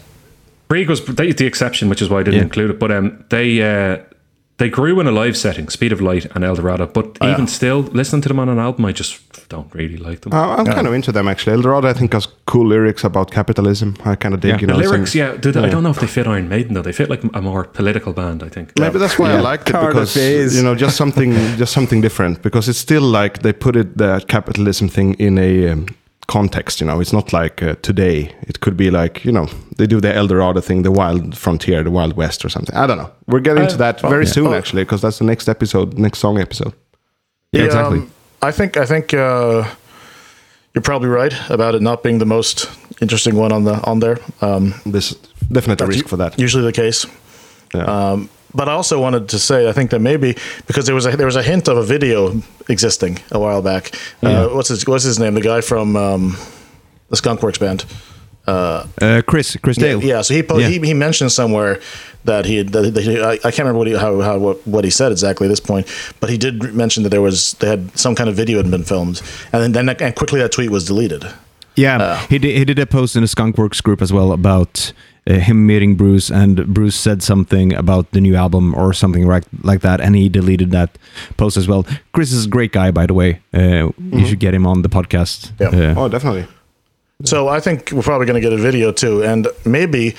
Breeg 0.68 0.88
was 0.88 1.04
they, 1.04 1.32
the 1.32 1.46
exception, 1.46 1.88
which 1.88 2.02
is 2.02 2.08
why 2.08 2.18
I 2.20 2.22
didn't 2.22 2.38
Yeah. 2.38 2.42
include 2.44 2.70
it. 2.70 2.78
But 2.78 2.90
um, 2.92 3.24
they 3.28 3.60
uh, 3.62 3.98
they 4.58 4.70
grew 4.70 4.98
in 5.00 5.06
a 5.06 5.10
live 5.12 5.36
setting, 5.36 5.68
Speed 5.68 5.92
of 5.92 6.00
Light 6.00 6.26
and 6.34 6.42
El 6.44 6.54
Dorado. 6.54 6.86
But 6.86 7.18
Oh, 7.20 7.30
even 7.30 7.46
still, 7.46 7.80
listening 7.92 8.22
to 8.22 8.28
them 8.28 8.38
on 8.38 8.48
an 8.48 8.58
album, 8.58 8.84
I 8.86 8.92
just 8.92 9.20
don't 9.48 9.72
really 9.74 9.96
like 9.98 10.22
them. 10.22 10.32
Uh, 10.32 10.56
I'm 10.56 10.64
kind 10.66 10.86
of 10.86 10.94
into 10.94 11.12
them 11.12 11.28
actually. 11.28 11.52
El 11.52 11.62
Dorado, 11.62 11.88
I 11.88 11.92
think, 11.92 12.12
has 12.14 12.26
cool 12.46 12.66
lyrics 12.66 13.04
about 13.04 13.30
capitalism. 13.30 13.94
I 14.04 14.16
kind 14.16 14.34
of 14.34 14.40
dig, 14.40 14.50
Yeah. 14.52 14.60
you 14.60 14.66
the 14.68 14.74
lyrics, 14.74 15.14
yeah, 15.14 15.36
do 15.36 15.52
they, 15.52 15.60
I 15.60 15.68
don't 15.68 15.82
know 15.82 15.90
if 15.90 16.00
they 16.00 16.06
fit 16.06 16.26
Iron 16.26 16.48
Maiden 16.48 16.74
though. 16.74 16.82
They 16.82 16.92
fit 16.92 17.10
like 17.10 17.22
a 17.34 17.42
more 17.42 17.64
political 17.64 18.12
band, 18.12 18.42
I 18.42 18.48
think. 18.48 18.72
Maybe 18.78 18.98
that's 18.98 19.18
why 19.18 19.32
I 19.32 19.40
liked 19.40 19.68
it 19.68 19.72
because 19.80 20.16
affairs. 20.16 20.56
you 20.56 20.62
know 20.62 20.74
just 20.74 20.96
something 20.96 21.32
just 21.58 21.72
something 21.72 22.00
different 22.00 22.42
because 22.42 22.68
it's 22.68 22.78
still 22.78 23.02
like 23.02 23.42
they 23.42 23.52
put 23.52 23.76
it 23.76 23.98
the 23.98 24.24
capitalism 24.26 24.88
thing 24.88 25.14
in 25.18 25.38
a 25.38 25.68
um, 25.68 25.86
context. 26.26 26.80
You 26.80 26.86
know, 26.86 27.00
it's 27.00 27.12
not 27.12 27.32
like 27.32 27.62
uh, 27.62 27.74
today. 27.82 28.34
It 28.48 28.60
could 28.60 28.76
be 28.76 28.90
like 28.90 29.24
you 29.24 29.32
know 29.32 29.46
they 29.78 29.86
do 29.86 30.00
the 30.00 30.14
El 30.14 30.26
Dorado 30.26 30.60
thing, 30.60 30.82
the 30.82 30.90
wild 30.92 31.36
frontier, 31.36 31.82
the 31.84 31.90
wild 31.90 32.16
west 32.16 32.44
or 32.44 32.48
something. 32.50 32.74
I 32.76 32.86
don't 32.86 32.98
know. 32.98 33.10
We're 33.26 33.40
getting 33.42 33.64
Uh, 33.64 33.68
to 33.70 33.76
that 33.78 34.02
well, 34.02 34.10
very 34.12 34.24
yeah. 34.24 34.32
soon 34.32 34.46
Oh. 34.46 34.54
actually 34.54 34.82
because 34.84 35.02
that's 35.02 35.18
the 35.18 35.24
next 35.24 35.48
episode, 35.48 35.98
next 35.98 36.18
song 36.18 36.38
episode. 36.38 36.72
Yeah, 37.52 37.60
Yeah, 37.60 37.66
exactly. 37.66 37.98
um, 37.98 38.10
I 38.42 38.52
think 38.52 38.76
I 38.76 38.86
think 38.86 39.12
uh, 39.14 39.64
you're 40.74 40.82
probably 40.82 41.08
right 41.08 41.34
about 41.50 41.74
it 41.74 41.82
not 41.82 42.02
being 42.02 42.18
the 42.18 42.26
most 42.26 42.68
interesting 43.00 43.36
one 43.40 43.52
on 43.54 43.64
the 43.64 43.74
on 43.90 44.00
there. 44.00 44.18
Um, 44.40 44.74
There's 44.92 45.14
definitely 45.52 45.72
a 45.72 45.76
that's 45.88 45.96
risk 45.96 46.08
for 46.08 46.16
that. 46.18 46.38
Usually 46.38 46.64
the 46.64 46.82
case. 46.82 47.06
Yeah. 47.74 47.84
Um, 48.12 48.28
but 48.56 48.68
I 48.68 48.72
also 48.72 49.00
wanted 49.00 49.28
to 49.28 49.38
say 49.38 49.68
I 49.68 49.72
think 49.72 49.90
that 49.90 50.00
maybe 50.00 50.36
because 50.66 50.86
there 50.86 50.94
was 50.94 51.06
a 51.06 51.16
there 51.16 51.26
was 51.26 51.36
a 51.36 51.42
hint 51.42 51.68
of 51.68 51.76
a 51.76 51.82
video 51.84 52.42
existing 52.68 53.18
a 53.30 53.38
while 53.38 53.62
back. 53.62 53.94
Uh, 54.22 54.48
what's 54.48 54.68
his 54.68 54.86
what's 54.86 55.04
his 55.04 55.18
name? 55.18 55.34
The 55.34 55.40
guy 55.52 55.60
from 55.60 55.96
um, 55.96 56.36
the 57.10 57.16
Skunkworks 57.16 57.60
band. 57.60 57.84
Uh, 58.46 58.86
Chris, 59.26 59.56
Chris 59.60 59.76
Dale. 59.76 60.00
Yeah, 60.04 60.22
so 60.22 60.32
he, 60.34 60.42
po- 60.42 60.58
Yeah. 60.58 60.68
he 60.68 60.78
he 60.78 60.94
mentioned 60.94 61.32
somewhere 61.32 61.80
that 62.24 62.46
he 62.46 62.62
that 62.62 62.96
he, 62.96 63.20
I, 63.20 63.32
I 63.32 63.36
can't 63.50 63.58
remember 63.66 63.78
what 63.78 63.88
he 63.88 63.94
how, 63.94 64.20
how 64.20 64.38
what, 64.38 64.64
what 64.66 64.84
he 64.84 64.90
said 64.90 65.10
exactly 65.10 65.46
at 65.48 65.50
this 65.50 65.58
point, 65.60 65.86
but 66.20 66.30
he 66.30 66.38
did 66.38 66.62
mention 66.72 67.02
that 67.02 67.10
there 67.10 67.22
was 67.22 67.54
they 67.54 67.68
had 67.68 67.98
some 67.98 68.14
kind 68.14 68.28
of 68.30 68.36
video 68.36 68.58
had 68.62 68.70
been 68.70 68.84
filmed, 68.84 69.20
and 69.52 69.62
then, 69.62 69.72
then 69.86 69.96
and 70.00 70.14
quickly 70.14 70.40
that 70.40 70.52
tweet 70.52 70.70
was 70.70 70.84
deleted. 70.84 71.24
Yeah, 71.74 72.24
he 72.28 72.38
did. 72.38 72.56
He 72.56 72.64
did 72.64 72.78
a 72.78 72.86
post 72.86 73.16
in 73.16 73.22
the 73.22 73.28
Skunkworks 73.28 73.82
group 73.82 74.00
as 74.00 74.12
well 74.12 74.30
about 74.32 74.92
uh, 74.92 75.15
him 75.34 75.66
meeting 75.66 75.96
Bruce, 75.96 76.30
and 76.30 76.66
Bruce 76.66 76.94
said 76.96 77.22
something 77.22 77.74
about 77.74 78.10
the 78.12 78.20
new 78.20 78.36
album 78.36 78.74
or 78.74 78.92
something 78.92 79.26
like 79.26 79.44
like 79.62 79.80
that, 79.80 80.00
and 80.00 80.14
he 80.16 80.28
deleted 80.28 80.70
that 80.70 80.90
post 81.36 81.56
as 81.56 81.66
well. 81.66 81.84
Chris 82.12 82.32
is 82.32 82.46
a 82.46 82.48
great 82.48 82.72
guy, 82.72 82.90
by 82.92 83.06
the 83.06 83.14
way. 83.14 83.40
Uh, 83.52 83.90
You 84.12 84.26
should 84.26 84.40
get 84.40 84.54
him 84.54 84.66
on 84.66 84.82
the 84.82 84.88
podcast. 84.88 85.50
Yeah. 85.60 85.92
Uh, 85.92 85.94
Oh, 86.04 86.08
definitely. 86.08 86.46
So 87.24 87.48
I 87.48 87.60
think 87.60 87.90
we're 87.92 88.02
probably 88.02 88.26
going 88.26 88.40
to 88.42 88.48
get 88.50 88.52
a 88.52 88.62
video 88.62 88.92
too, 88.92 89.22
and 89.24 89.48
maybe, 89.64 90.14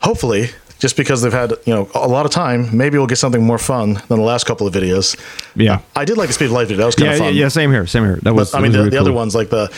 hopefully, 0.00 0.48
just 0.78 0.96
because 0.96 1.20
they've 1.22 1.32
had 1.42 1.50
you 1.66 1.74
know 1.74 1.88
a 1.94 2.08
lot 2.08 2.24
of 2.26 2.32
time, 2.32 2.74
maybe 2.76 2.96
we'll 2.96 3.06
get 3.06 3.18
something 3.18 3.42
more 3.44 3.58
fun 3.58 3.94
than 4.08 4.18
the 4.18 4.24
last 4.24 4.46
couple 4.46 4.66
of 4.66 4.72
videos. 4.74 5.16
yeah. 5.54 5.80
I 5.94 6.04
did 6.06 6.16
like 6.16 6.28
the 6.28 6.32
Speed 6.32 6.46
of 6.46 6.52
Light 6.52 6.68
video; 6.68 6.78
that 6.80 6.86
was 6.86 6.94
kind 6.94 7.06
Yeah, 7.08 7.12
of 7.12 7.18
yeah, 7.20 7.26
fun. 7.26 7.34
yeah, 7.36 7.48
same 7.48 7.70
here, 7.70 7.86
same 7.86 8.04
here. 8.04 8.18
That 8.22 8.34
was. 8.34 8.50
But 8.52 8.58
I 8.58 8.62
mean, 8.62 8.72
that 8.72 8.78
the, 8.78 8.84
was 8.84 8.90
the 8.90 8.96
really 8.96 9.10
other 9.10 9.12
ones 9.12 9.34
like 9.34 9.50
the 9.50 9.68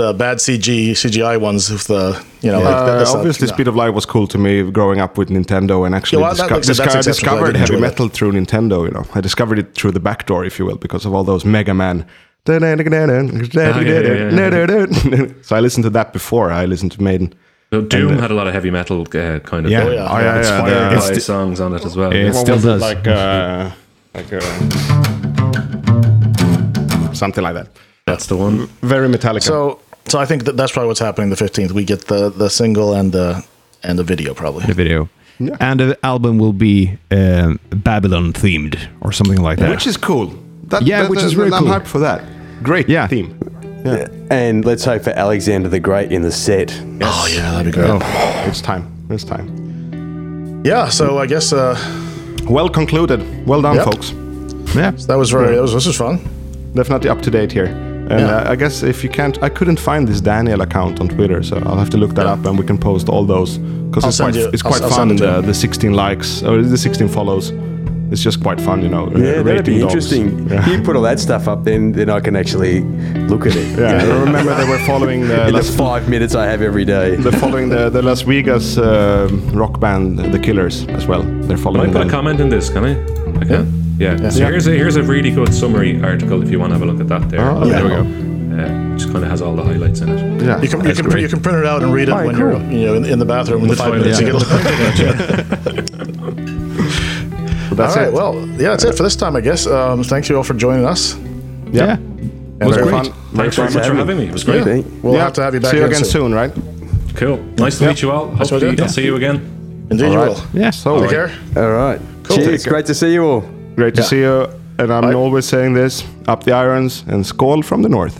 the 0.00 0.12
bad 0.22 0.36
CG 0.44 0.70
CGI 1.02 1.36
ones 1.48 1.62
with 1.74 1.84
the 1.92 2.02
you 2.44 2.50
know 2.52 2.60
like 2.68 2.74
Uh, 2.76 2.98
that's 2.98 3.10
not- 3.12 3.18
obviously, 3.18 3.46
no. 3.48 3.52
Speed 3.54 3.68
of 3.70 3.76
Light 3.82 3.92
was 4.00 4.06
cool 4.14 4.26
to 4.34 4.38
me 4.38 4.52
growing 4.78 5.00
up 5.04 5.12
with 5.18 5.28
Nintendo 5.36 5.76
and 5.86 5.92
actually 5.98 6.18
Yeah, 6.20 6.26
well, 6.26 6.34
disco- 6.34 6.54
like 6.54 6.58
I 6.58 6.66
said, 6.66 6.76
that's 6.76 6.84
disco- 6.86 6.98
I 6.98 7.02
discovered 7.14 7.56
heavy 7.56 7.74
enjoy 7.74 7.74
that. 7.86 7.90
metal 7.92 8.08
through 8.16 8.32
Nintendo. 8.38 8.76
You 8.86 8.92
know, 8.96 9.04
I 9.18 9.20
discovered 9.28 9.58
it 9.62 9.68
through 9.78 9.92
the 9.98 10.04
back 10.08 10.20
door, 10.30 10.44
if 10.50 10.54
you 10.58 10.64
will, 10.68 10.78
because 10.86 11.04
of 11.06 11.12
all 11.14 11.24
those 11.24 11.44
Mega 11.44 11.74
Man. 11.74 12.04
So 12.48 12.54
I 15.56 15.60
listened 15.66 15.84
to 15.84 15.90
that 15.98 16.08
before 16.12 16.50
I 16.62 16.64
listened 16.66 16.92
to 16.92 17.02
Maiden. 17.02 17.28
So 17.72 17.80
Doom 17.82 18.08
And, 18.08 18.18
uh, 18.18 18.22
had 18.22 18.30
a 18.30 18.34
lot 18.34 18.46
of 18.46 18.54
heavy 18.54 18.70
metal 18.70 19.00
uh, 19.02 19.38
kind 19.50 19.66
of 19.66 19.70
Yeah. 19.72 19.84
Oh, 19.84 19.90
yeah. 19.90 20.08
Oh, 20.12 20.18
yeah, 20.18 20.24
yeah, 20.24 20.38
Inspired 20.38 20.90
the- 20.90 20.96
by- 21.00 21.08
by 21.14 21.18
songs 21.18 21.60
on 21.60 21.74
it 21.74 21.84
as 21.84 21.94
well. 21.96 22.12
It 22.12 22.24
What 22.32 22.36
still 22.36 22.54
was 22.56 22.64
it, 22.64 22.68
does. 22.68 22.80
like 22.90 23.06
uh, 23.06 23.70
like 24.14 24.32
uh, 24.32 24.42
something 27.12 27.44
like 27.44 27.54
that. 27.54 27.68
That's 28.06 28.26
the 28.26 28.36
one. 28.36 28.68
Very 28.82 29.08
Metallica. 29.08 29.42
So, 29.42 29.80
so 30.10 30.18
I 30.18 30.26
think 30.26 30.44
that 30.44 30.56
that's 30.56 30.72
probably 30.72 30.88
what's 30.88 31.00
happening 31.00 31.30
the 31.30 31.36
fifteenth. 31.36 31.72
We 31.72 31.84
get 31.84 32.06
the 32.06 32.30
the 32.30 32.48
single 32.50 32.94
and 32.94 33.12
the 33.12 33.44
and 33.82 33.98
the 33.98 34.04
video 34.04 34.34
probably. 34.34 34.66
the 34.66 34.74
video. 34.74 35.08
And 35.60 35.78
the 35.78 35.96
album 36.02 36.38
will 36.38 36.52
be 36.52 36.98
um, 37.12 37.60
Babylon 37.70 38.32
themed 38.32 38.76
or 39.00 39.12
something 39.12 39.40
like 39.40 39.58
that. 39.60 39.70
which 39.70 39.86
is 39.86 39.96
cool. 39.96 40.34
That, 40.64 40.82
Yeah, 40.82 41.02
that- 41.02 41.10
which 41.10 41.22
is 41.22 41.36
really 41.36 41.52
I'm 41.52 41.62
cool. 41.62 41.72
hyped 41.72 41.86
for 41.86 42.00
that. 42.00 42.24
Great 42.64 42.88
Yeah. 42.88 43.06
theme. 43.06 43.38
Yeah. 43.84 44.08
And 44.30 44.64
let's 44.64 44.84
hope 44.84 45.02
for 45.04 45.10
Alexander 45.10 45.68
the 45.68 45.78
Great 45.78 46.10
in 46.10 46.22
the 46.22 46.32
set. 46.32 46.72
Oh 47.02 47.28
yeah, 47.32 47.52
that'd 47.52 47.66
be 47.66 47.70
great. 47.72 47.88
Oh, 47.88 48.00
it's 48.48 48.60
time. 48.60 48.84
It's 49.10 49.22
time. 49.24 50.62
Yeah, 50.64 50.88
so 50.88 51.18
I 51.18 51.26
guess 51.26 51.52
uh, 51.52 51.76
Well 52.48 52.68
concluded. 52.68 53.20
Well 53.46 53.62
done, 53.62 53.76
Yep. 53.76 53.84
folks. 53.84 54.10
yeah. 54.74 54.90
that 55.06 55.16
was 55.16 55.30
very 55.30 55.54
that 55.54 55.62
was 55.62 55.72
this 55.72 55.86
was 55.86 55.96
fun. 55.96 56.18
Definitely 56.74 57.10
up 57.10 57.22
to 57.22 57.30
date 57.30 57.52
here. 57.52 57.68
And 58.10 58.20
Yeah. 58.20 58.36
uh, 58.48 58.52
I 58.52 58.56
guess 58.56 58.82
if 58.82 59.04
you 59.04 59.10
can't, 59.10 59.36
I 59.42 59.48
couldn't 59.50 59.78
find 59.80 60.08
this 60.08 60.20
Daniel 60.20 60.60
account 60.62 61.00
on 61.00 61.08
Twitter, 61.08 61.42
so 61.42 61.56
I'll 61.66 61.78
have 61.78 61.90
to 61.90 61.98
look 61.98 62.14
that 62.14 62.24
Yeah. 62.26 62.32
up 62.34 62.46
and 62.46 62.58
we 62.58 62.64
can 62.64 62.78
post 62.78 63.08
all 63.08 63.24
those 63.26 63.58
because 63.58 64.04
it's 64.04 64.20
quite 64.20 64.34
you- 64.34 64.50
it's 64.52 64.62
quite 64.62 64.82
I'll 64.82 64.88
fun. 64.90 65.08
send 65.08 65.12
it 65.12 65.18
to 65.24 65.40
The, 65.42 65.48
the 65.48 65.54
16 65.54 65.92
likes 65.92 66.42
or 66.42 66.62
the 66.62 66.76
16 66.78 67.08
follows. 67.08 67.52
It's 68.10 68.22
just 68.22 68.40
quite 68.42 68.58
fun, 68.58 68.80
you 68.82 68.88
know. 68.88 69.04
uh, 69.14 69.18
Yeah, 69.18 69.42
that'd 69.42 69.66
be 69.66 69.72
dogs. 69.80 69.82
interesting. 69.82 70.48
Yeah. 70.50 70.66
You 70.70 70.80
put 70.80 70.96
all 70.96 71.02
that 71.02 71.20
stuff 71.20 71.46
up, 71.46 71.64
then 71.64 71.92
then 71.92 72.08
I 72.08 72.20
can 72.20 72.34
actually 72.36 72.80
look 73.28 73.46
at 73.46 73.54
it. 73.54 73.66
Yeah, 73.78 74.00
I 74.14 74.18
remember 74.24 74.54
they 74.54 74.64
were 74.64 74.78
following 74.86 75.28
the, 75.28 75.48
In 75.48 75.54
the 75.54 75.62
five 75.62 76.08
minutes 76.08 76.34
I 76.34 76.46
have 76.46 76.62
every 76.62 76.86
day. 76.86 77.16
they're 77.16 77.40
following 77.44 77.68
the, 77.68 77.90
the 77.90 78.00
Las 78.00 78.22
Vegas 78.22 78.78
uh, 78.78 79.28
rock 79.52 79.78
band, 79.78 80.18
The 80.32 80.38
Killers, 80.38 80.86
as 80.98 81.06
well. 81.06 81.22
They're 81.22 81.48
Can 81.48 81.52
I 81.58 81.62
following 81.66 81.92
put 81.92 82.06
a 82.06 82.10
comment 82.10 82.40
in 82.40 82.48
this? 82.48 82.70
Can 82.70 82.84
I? 82.84 82.92
I 82.92 83.44
can. 83.44 83.50
Yeah. 83.50 83.64
Yeah, 83.98 84.30
so 84.30 84.46
here's 84.46 84.66
a 84.66 84.70
here's 84.70 84.96
a 84.96 85.02
really 85.02 85.30
good 85.30 85.52
summary 85.52 86.00
article 86.02 86.42
if 86.42 86.50
you 86.50 86.58
want 86.60 86.70
to 86.70 86.78
have 86.78 86.82
a 86.82 86.90
look 86.90 87.00
at 87.00 87.08
that. 87.08 87.28
There. 87.28 87.40
Oh, 87.40 87.64
there 87.66 87.82
we 87.84 87.90
go. 87.90 88.04
Uh, 88.62 88.96
just 88.96 89.10
kind 89.12 89.24
of 89.24 89.30
has 89.30 89.42
all 89.42 89.54
the 89.56 89.62
highlights 89.62 90.00
in 90.00 90.08
it. 90.08 90.42
Yeah, 90.42 90.60
You 90.60 90.68
can 90.68 90.84
you 90.86 90.94
can, 90.94 91.04
great. 91.04 91.22
you 91.22 91.28
can 91.28 91.40
print 91.40 91.58
it 91.58 91.66
out 91.66 91.82
and 91.82 91.92
read 91.92 92.08
it 92.08 92.12
Oh, 92.12 92.24
when 92.26 92.36
cool. 92.36 92.60
you're 92.60 92.60
you 92.70 92.86
know 92.86 92.94
in, 92.94 93.04
in 93.04 93.18
the 93.18 93.24
bathroom 93.24 93.62
in 93.62 93.68
the 93.68 93.74
the 93.74 93.82
five 93.82 93.92
toilet, 93.92 94.04
minutes 94.06 94.20
you 94.20 94.26
yeah. 94.26 94.32
get 94.32 94.40
the. 95.64 95.78
That's 97.74 97.96
all 97.96 98.02
right, 98.02 98.08
it. 98.08 98.14
well, 98.14 98.34
yeah, 98.60 98.70
that's 98.70 98.82
it 98.84 98.96
for 98.96 99.02
this 99.04 99.14
time, 99.14 99.36
I 99.36 99.40
guess. 99.40 99.66
Um, 99.66 100.02
thank 100.02 100.28
you 100.28 100.36
all 100.36 100.42
for 100.42 100.54
joining 100.54 100.84
us. 100.84 101.14
Yeah. 101.70 101.92
And 101.96 102.60
was 102.60 102.76
uh, 102.76 102.82
great. 102.82 102.90
fun. 102.90 103.12
Thanks 103.36 103.54
very 103.56 103.68
much 103.72 103.74
for 103.74 103.80
having 103.94 103.98
having 103.98 104.18
me. 104.18 104.26
It 104.26 104.32
was 104.32 104.42
great. 104.42 104.66
Yeah, 104.66 104.82
we'll 105.02 105.14
Yeah, 105.14 105.24
have 105.24 105.32
to 105.34 105.42
have 105.42 105.54
you 105.54 105.60
back 105.60 105.70
See 105.70 105.76
you 105.76 105.84
again 105.84 105.98
again 105.98 106.10
soon, 106.10 106.34
right? 106.34 106.52
Cool. 107.14 107.36
Nice 107.56 107.78
to 107.78 107.86
meet 107.86 108.02
you 108.02 108.10
all. 108.10 108.26
Nice 108.32 108.48
to 108.48 108.54
Hopefully, 108.54 108.70
meet 108.70 108.78
you. 108.78 108.84
I'll 108.84 108.90
see 108.90 109.04
you 109.04 109.14
again. 109.16 109.86
Indeed, 109.90 110.06
All 110.06 110.12
you 110.12 110.18
will. 110.32 110.42
Yeah. 110.54 110.70
So 110.70 111.00
Take 111.02 111.10
care. 111.10 111.30
All 111.56 111.70
right. 111.70 112.00
Cool. 112.24 112.36
Cheers. 112.38 112.66
Great 112.66 112.86
to 112.86 112.94
see 112.94 113.12
you 113.12 113.24
all. 113.24 113.57
Great 113.78 113.94
to 113.94 114.02
Yeah. 114.02 114.08
see 114.08 114.20
you. 114.20 114.46
And 114.80 114.90
I'm 114.92 115.02
Bye. 115.02 115.14
always 115.14 115.46
saying 115.48 115.74
this: 115.74 116.04
up 116.26 116.42
the 116.44 116.52
irons 116.52 117.04
and 117.08 117.24
skål 117.24 117.62
from 117.64 117.82
the 117.82 117.88
north. 117.88 118.16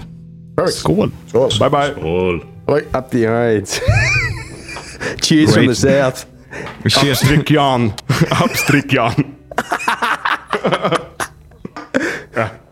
Perfect. 0.57 0.85
Cool. 0.85 1.11
Cool. 1.33 1.51
Bye 1.59 1.69
bye. 1.69 1.91
Cool. 1.95 2.41
Bye. 2.67 2.85
Up 2.99 3.11
the 3.11 3.27
irons. 3.27 3.81
Cheers 5.21 5.51
from 5.55 5.67
Great. 5.67 5.69
the 5.69 5.75
south. 5.75 6.27
Cheers. 6.89 7.21
Upstryk 7.21 7.45
Jan. 7.47 7.91
Upstryk 8.43 8.89
Jan. 8.89 9.35